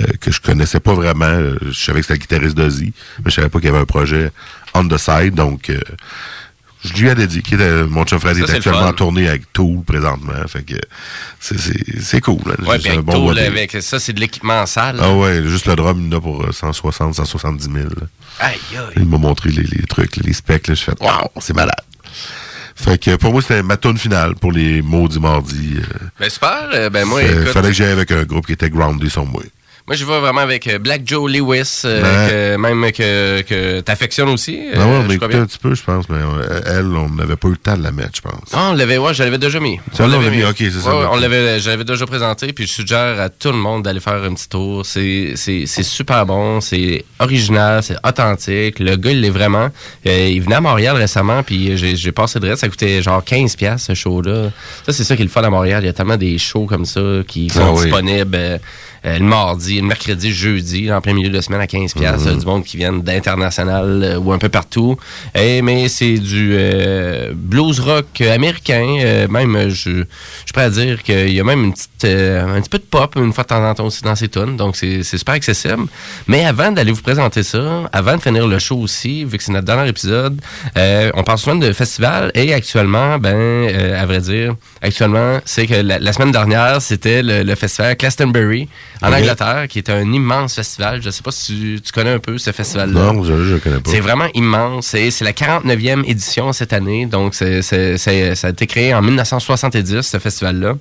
[0.00, 1.26] euh, que je connaissais pas vraiment.
[1.26, 3.82] Euh, Je savais que c'était le guitariste d'Ozzy, mais je savais pas qu'il y avait
[3.82, 4.32] un projet
[4.74, 5.34] on the side.
[5.34, 5.70] Donc,
[6.84, 10.32] Je lui avais dit était, mon chum Fred est actuellement tournée avec Tool présentement.
[10.46, 10.74] Fait que
[11.40, 12.38] c'est- cool.
[12.46, 12.54] là.
[12.66, 13.40] Ouais, Juste puis un avec bon Tool, body.
[13.40, 14.98] avec ça, c'est de l'équipement en salle.
[15.00, 17.76] Ah ouais, juste le drum, il en a pour euh, 160, 170 000.
[17.76, 18.06] là.
[18.40, 18.78] Aïe, aïe.
[18.96, 20.68] Il m'a montré les, les trucs, les specs.
[20.68, 21.74] Là, je fais waouh, c'est malade.
[22.76, 25.78] Fait que pour moi, c'était ma tune finale pour les maudits mardis.
[25.78, 26.06] euh.
[26.20, 26.68] Ben super.
[26.72, 29.42] euh, Ben moi, écoute, fallait que j'aille avec un groupe qui était groundé sur moi.
[29.88, 34.28] Moi je vais vraiment avec euh, Black Joe Lewis, euh, que- même que, que t'affectionnes
[34.28, 34.60] aussi.
[34.74, 36.18] Ah ouais, on écouté un petit peu, je pense, mais
[36.66, 38.50] elle, on n'avait pas eu le temps de la mettre, je pense.
[38.52, 39.80] Ah, on l'avait, ouais, je l'avais déjà mis.
[39.94, 42.52] Ça, On l'avait l'a mis, ok, c'est ça, Ouais, on l'avait, je l'avais déjà présenté,
[42.52, 44.84] puis je suggère à tout le monde d'aller faire un petit tour.
[44.84, 48.78] C'est, c'est, c'est super bon, c'est original, c'est authentique.
[48.80, 49.70] Le gars, il l'est vraiment.
[50.06, 53.24] Euh, il venait à Montréal récemment, puis j'ai, j'ai passé de reste, ça coûtait genre
[53.24, 54.50] 15 pièces ce show-là.
[54.84, 55.82] Ça, c'est ça qui est le fun à Montréal.
[55.82, 57.84] Il y a tellement des shows comme ça qui sont Ah oui.
[57.84, 58.60] disponibles.
[59.18, 62.38] Le mardi, le mercredi, jeudi, en plein milieu de semaine à 15 pièces, Mhm.
[62.38, 64.96] du monde qui viennent d'international euh, ou un peu partout.
[65.34, 68.98] Et, mais c'est du euh, blues rock américain.
[69.04, 70.04] euh, même, euh, je, je
[70.44, 72.84] suis prêt à dire qu'il y a même une petite, euh, un petit peu de
[72.84, 74.56] pop une fois de temps en temps aussi dans ces tunes.
[74.56, 75.86] Donc, c'est c'est super accessible.
[76.26, 79.52] Mais avant d'aller vous présenter ça, avant de finir le show aussi, vu que c'est
[79.52, 80.40] notre dernier épisode,
[80.76, 85.66] euh, on parle souvent de festival et actuellement, ben, euh, à vrai dire, actuellement, c'est
[85.66, 88.68] que la, la semaine dernière, c'était le, le festival Glastonbury
[89.02, 89.12] en.
[89.22, 91.00] Angleterre, qui est un immense festival.
[91.02, 91.46] Je sais pas si
[91.76, 93.12] tu, tu connais un peu ce festival-là.
[93.12, 93.90] Non, je ne connais pas.
[93.90, 94.86] C'est vraiment immense.
[94.88, 97.06] C'est la 49e édition cette année.
[97.06, 100.74] Donc, c'est- ça a été créé en 1970, ce festival-là.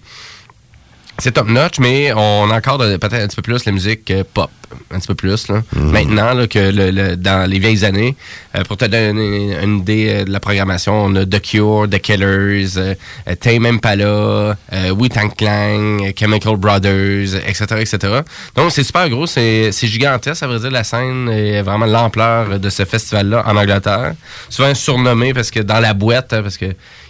[1.19, 4.51] C'est top notch, mais on encadre peut-être un petit peu plus la musique euh, pop.
[4.91, 5.63] Un petit peu plus, là.
[5.75, 8.15] Maintenant, là, que le, le- dans les vieilles années.
[8.55, 11.99] Euh, pour te donner une idée euh, de la programmation, on a The Cure, The
[11.99, 12.93] Killers, euh,
[13.29, 14.57] euh, Tame Impala,
[14.91, 17.97] Wu-Tang Clan, Chemical Brothers, etc., etc.
[18.55, 22.59] Donc, c'est super gros, c'est c'est gigantesque, ça veut dire, la scène et vraiment l'ampleur
[22.59, 24.13] de ce festival-là en Angleterre.
[24.49, 26.65] Souvent surnommé parce que dans la boîte, hein, parce que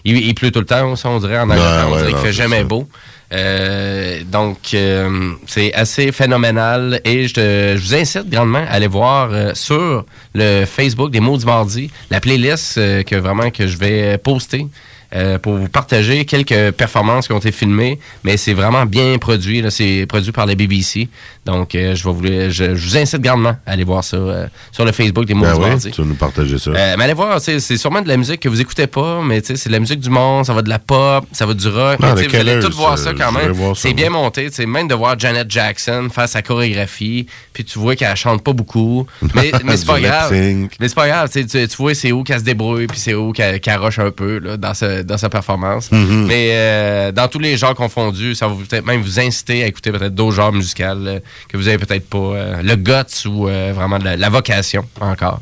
[0.06, 2.22] il, il pleut tout le temps, on dirait, en Angleterre, Ouais, on ouais, dirait qu'il
[2.28, 2.64] fait jamais ça.
[2.66, 2.88] beau.
[3.34, 9.30] Euh, donc, euh, c'est assez phénoménal et je, te- vous incite grandement à aller voir
[9.32, 14.18] euh, sur le Facebook des mots du mardi la playlist que vraiment que je vais
[14.18, 14.68] poster.
[15.14, 19.64] Euh, pour vous partager quelques performances qui ont été filmées, mais c'est vraiment bien produit.
[19.70, 21.10] C'est produit par la BBC.
[21.46, 24.48] Donc, euh, je, vais vous, je, je vous incite grandement à aller voir ça euh,
[24.72, 26.72] sur le Facebook des mots Ben oui, tu vas nous partager ça.
[26.72, 29.72] Mais allez voir, c'est sûrement de la musique que vous écoutez pas, mais c'est de
[29.72, 32.00] la musique du monde, ça va de la pop, ça va du rock.
[32.00, 33.14] Non, The vous allez tout voir ça?
[33.14, 33.54] quand même.
[33.76, 34.24] C'est bien moi.
[34.24, 38.54] monté, même de voir Janet Jackson faire sa chorégraphie, puis tu vois qu'elle chante pas
[38.54, 40.32] beaucoup, mais, mais c'est pas grave.
[40.34, 43.60] Mais c'est pas grave, tu, vois c'est où qu'elle se débrouille, puis c'est où qu'elle
[43.60, 45.92] qu'elle roche un peu là, dans, ce- dans sa performance.
[45.92, 46.26] Mhm.
[46.28, 49.92] Mais euh, dans tous les genres confondus, ça va peut-être même vous inciter à écouter
[49.92, 51.20] peut-être d'autres genres musicaux euh,
[51.50, 55.42] que vous avez peut-être pas euh, le guts ou euh, vraiment la, la vocation encore.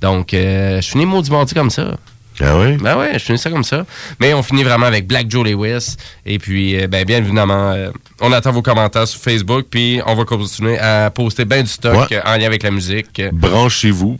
[0.00, 1.96] Donc, euh, je finis maudit mardi comme ça.
[2.40, 2.76] Ah oui?
[2.78, 3.84] Ben ouais, je finis ça comme ça.
[4.18, 5.96] Mais on finit vraiment avec Black Joe Lewis.
[6.24, 9.66] Et puis, euh, ben, bien évidemment, euh, on attend vos commentaires sur Facebook.
[9.70, 12.16] Puis, on va continuer à poster bien du stock Ouais.
[12.16, 13.20] euh, en lien avec la musique.
[13.32, 14.16] Branchez-vous,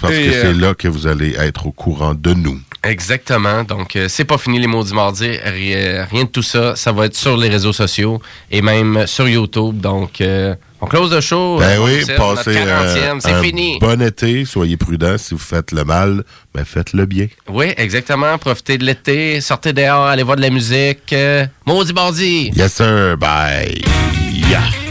[0.00, 2.60] parce Et, que c'est euh, là que vous allez être au courant de nous.
[2.82, 3.64] Exactement.
[3.64, 5.38] Donc, euh, c'est pas fini les maudits mardis.
[5.42, 6.76] Rien, rien de tout ça.
[6.76, 9.80] Ça va être sur les réseaux sociaux et même sur YouTube.
[9.80, 11.56] Donc, euh, on close le show.
[11.58, 13.16] Ben Euh, oui, passez 40e.
[13.16, 13.78] euh, C'est fini.
[13.80, 14.44] bon été.
[14.44, 15.16] Soyez prudents.
[15.16, 17.26] Si vous faites le mal, ben faites-le bien.
[17.48, 18.36] Oui, exactement.
[18.36, 19.40] Profitez de l'été.
[19.40, 20.06] Sortez dehors.
[20.06, 21.10] Allez voir de la musique.
[21.14, 22.50] Euh, maudit mardi.
[22.54, 23.16] Yes, sir.
[23.16, 23.82] Bye.
[24.30, 24.83] Yeah.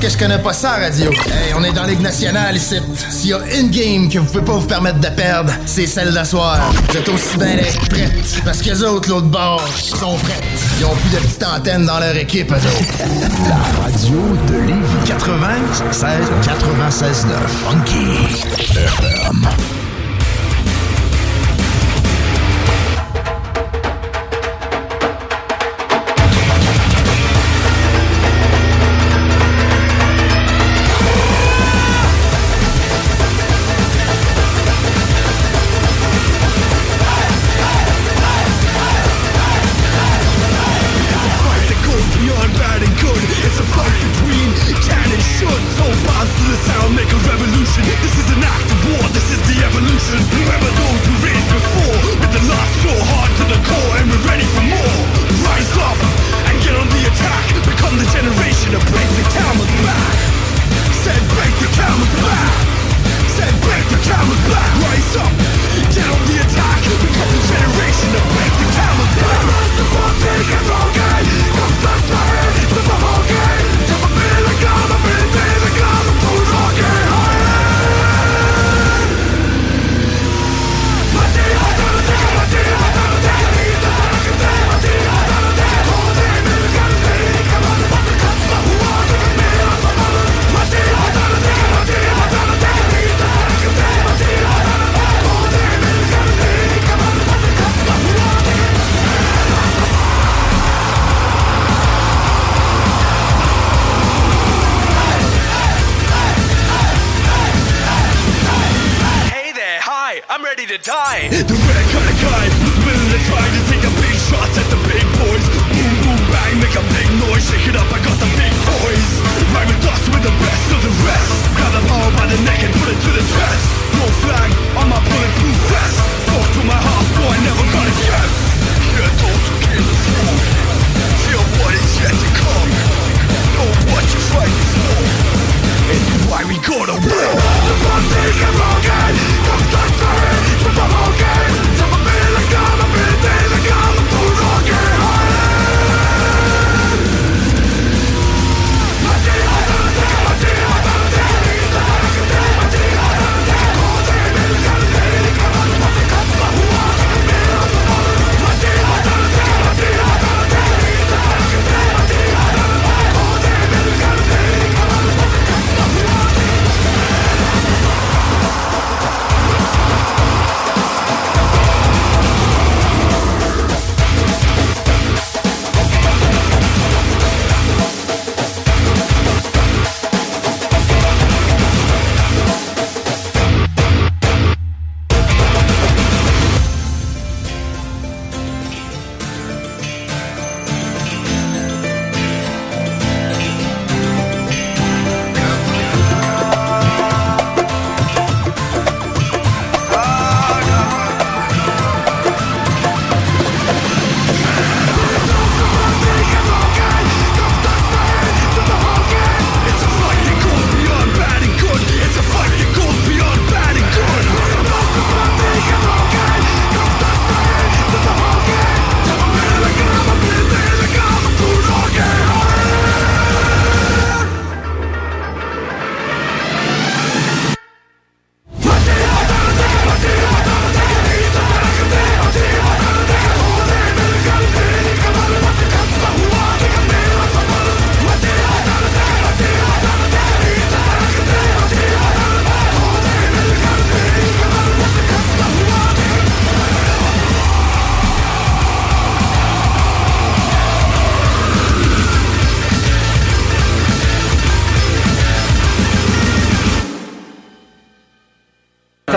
[0.00, 1.10] Que je connais pas ça, radio.
[1.10, 2.76] Hey, on est dans Ligue nationale ici.
[3.10, 6.12] S'il y a une game que vous pouvez pas vous permettre de perdre, c'est celle
[6.12, 6.72] d'asseoir.
[6.88, 7.56] Vous êtes aussi bien
[7.88, 8.40] prêtes.
[8.44, 10.42] Parce que les autres, l'autre bord, sont prêtes.
[10.78, 12.94] Ils ont plus de petites antennes dans leur équipe, eux autres.
[13.48, 14.18] La radio
[14.48, 17.36] de Lévis 96 96 9
[17.68, 18.06] Funky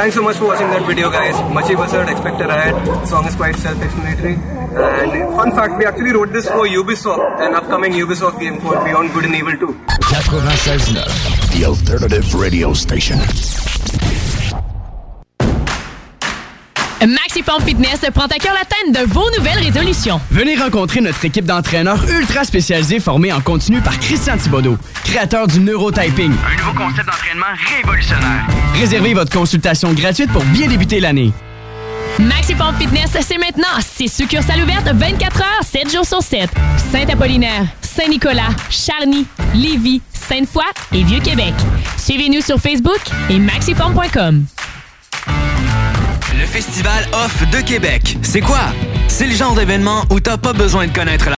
[0.03, 1.33] Thanks so much for watching that video, guys.
[1.53, 3.07] Machi Basard, Expect a Riot.
[3.07, 4.33] Song is quite self-explanatory.
[4.35, 9.13] And fun fact, we actually wrote this for Ubisoft, an upcoming Ubisoft game called Beyond
[9.13, 9.65] Good and Evil 2.
[10.11, 13.17] 96.9, the alternative radio station.
[17.07, 20.19] Maxiform Fitness prend à cœur l'atteinte de vos nouvelles résolutions.
[20.31, 25.61] Venez rencontrer notre équipe d'entraîneurs ultra spécialisés formés en continu par Christian Thibodeau, créateur du
[25.61, 26.33] neurotyping.
[26.33, 28.62] Un nouveau concept d'entraînement révolutionnaire.
[28.73, 31.31] Réservez votre consultation gratuite pour bien débuter l'année.
[32.19, 33.79] Maxiform Fitness, c'est maintenant.
[33.79, 36.49] C'est succursale ouverte 24 heures, 7 jours sur 7.
[36.91, 40.63] Saint-Apollinaire, Saint-Nicolas, Charny, Lévis, Sainte-Foy
[40.93, 41.53] et Vieux-Québec.
[41.97, 44.45] Suivez-nous sur Facebook et maxiform.com.
[46.39, 48.17] Le Festival Off de Québec.
[48.21, 48.59] C'est quoi?
[49.07, 51.31] C'est le genre d'événement où t'as pas besoin de connaître la